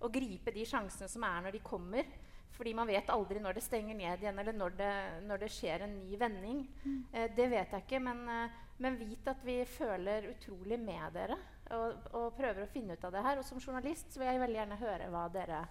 Og 0.00 0.12
gripe 0.12 0.52
de 0.52 0.64
sjansene 0.64 1.08
som 1.08 1.24
er 1.24 1.42
når 1.44 1.58
de 1.58 1.64
kommer. 1.64 2.08
Fordi 2.56 2.72
man 2.74 2.88
vet 2.88 3.10
aldri 3.12 3.40
når 3.40 3.58
det 3.58 3.64
stenger 3.64 3.96
ned 3.96 4.22
igjen, 4.22 4.38
eller 4.38 4.56
når 4.56 4.76
det, 4.78 4.92
når 5.28 5.42
det 5.42 5.50
skjer 5.52 5.84
en 5.84 5.98
ny 5.98 6.16
vending. 6.16 6.62
Mm. 6.84 7.00
Eh, 7.12 7.26
det 7.36 7.48
vet 7.52 7.74
jeg 7.74 7.84
ikke, 7.84 8.00
men, 8.00 8.22
eh, 8.32 8.54
men, 8.78 8.96
vit 8.96 9.28
at 9.28 9.44
vi 9.44 9.58
føler 9.68 10.30
utrolig 10.32 10.78
med 10.80 11.12
dere. 11.12 11.36
Og, 11.76 12.06
og, 12.14 12.30
prøver 12.36 12.62
å 12.62 12.70
finne 12.70 12.94
ut 12.96 13.04
av 13.04 13.12
det 13.12 13.24
her. 13.26 13.40
Og 13.40 13.44
som 13.44 13.60
journalist 13.60 14.12
så 14.12 14.22
vil 14.22 14.30
jeg 14.30 14.40
veldig 14.40 14.60
gjerne 14.60 14.80
høre 14.80 15.10
hva 15.12 15.26
dere 15.34 15.66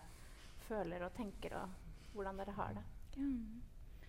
føler 0.67 1.05
og 1.05 1.13
tenker, 1.17 1.55
og 1.59 2.13
hvordan 2.15 2.41
dere 2.41 2.55
har 2.57 2.75
det. 2.77 2.83
Mm. 3.17 3.61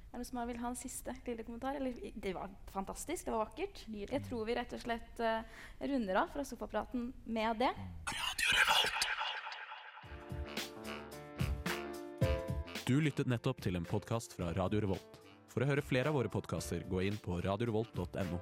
Er 0.07 0.21
det 0.21 0.23
noen 0.23 0.29
som 0.31 0.49
vil 0.49 0.61
ha 0.63 0.69
en 0.71 0.79
siste 0.79 1.15
lille 1.27 1.45
kommentar? 1.45 1.77
Eller, 1.77 1.97
det 2.15 2.33
var 2.37 2.53
fantastisk, 2.73 3.27
det 3.27 3.35
var 3.35 3.45
vakkert. 3.45 3.83
Jeg 3.93 4.23
tror 4.25 4.47
vi 4.49 4.57
rett 4.57 4.73
og 4.73 4.81
slett 4.81 5.21
uh, 5.21 5.43
runder 5.83 6.23
av 6.23 6.33
fra 6.33 6.47
sofapraten 6.47 7.11
med 7.27 7.61
det. 7.61 7.73
Du 12.87 13.01
lyttet 13.03 13.27
nettopp 13.27 13.61
til 13.67 13.77
en 13.77 13.85
podkast 13.85 14.39
fra 14.39 14.53
Radio 14.55 14.81
Revolt. 14.85 15.21
For 15.51 15.65
å 15.65 15.69
høre 15.69 15.83
flere 15.83 16.13
av 16.13 16.17
våre 16.21 16.31
podkaster, 16.31 16.87
gå 16.87 17.03
inn 17.09 17.19
på 17.19 17.41
radiorevolt.no. 17.43 18.39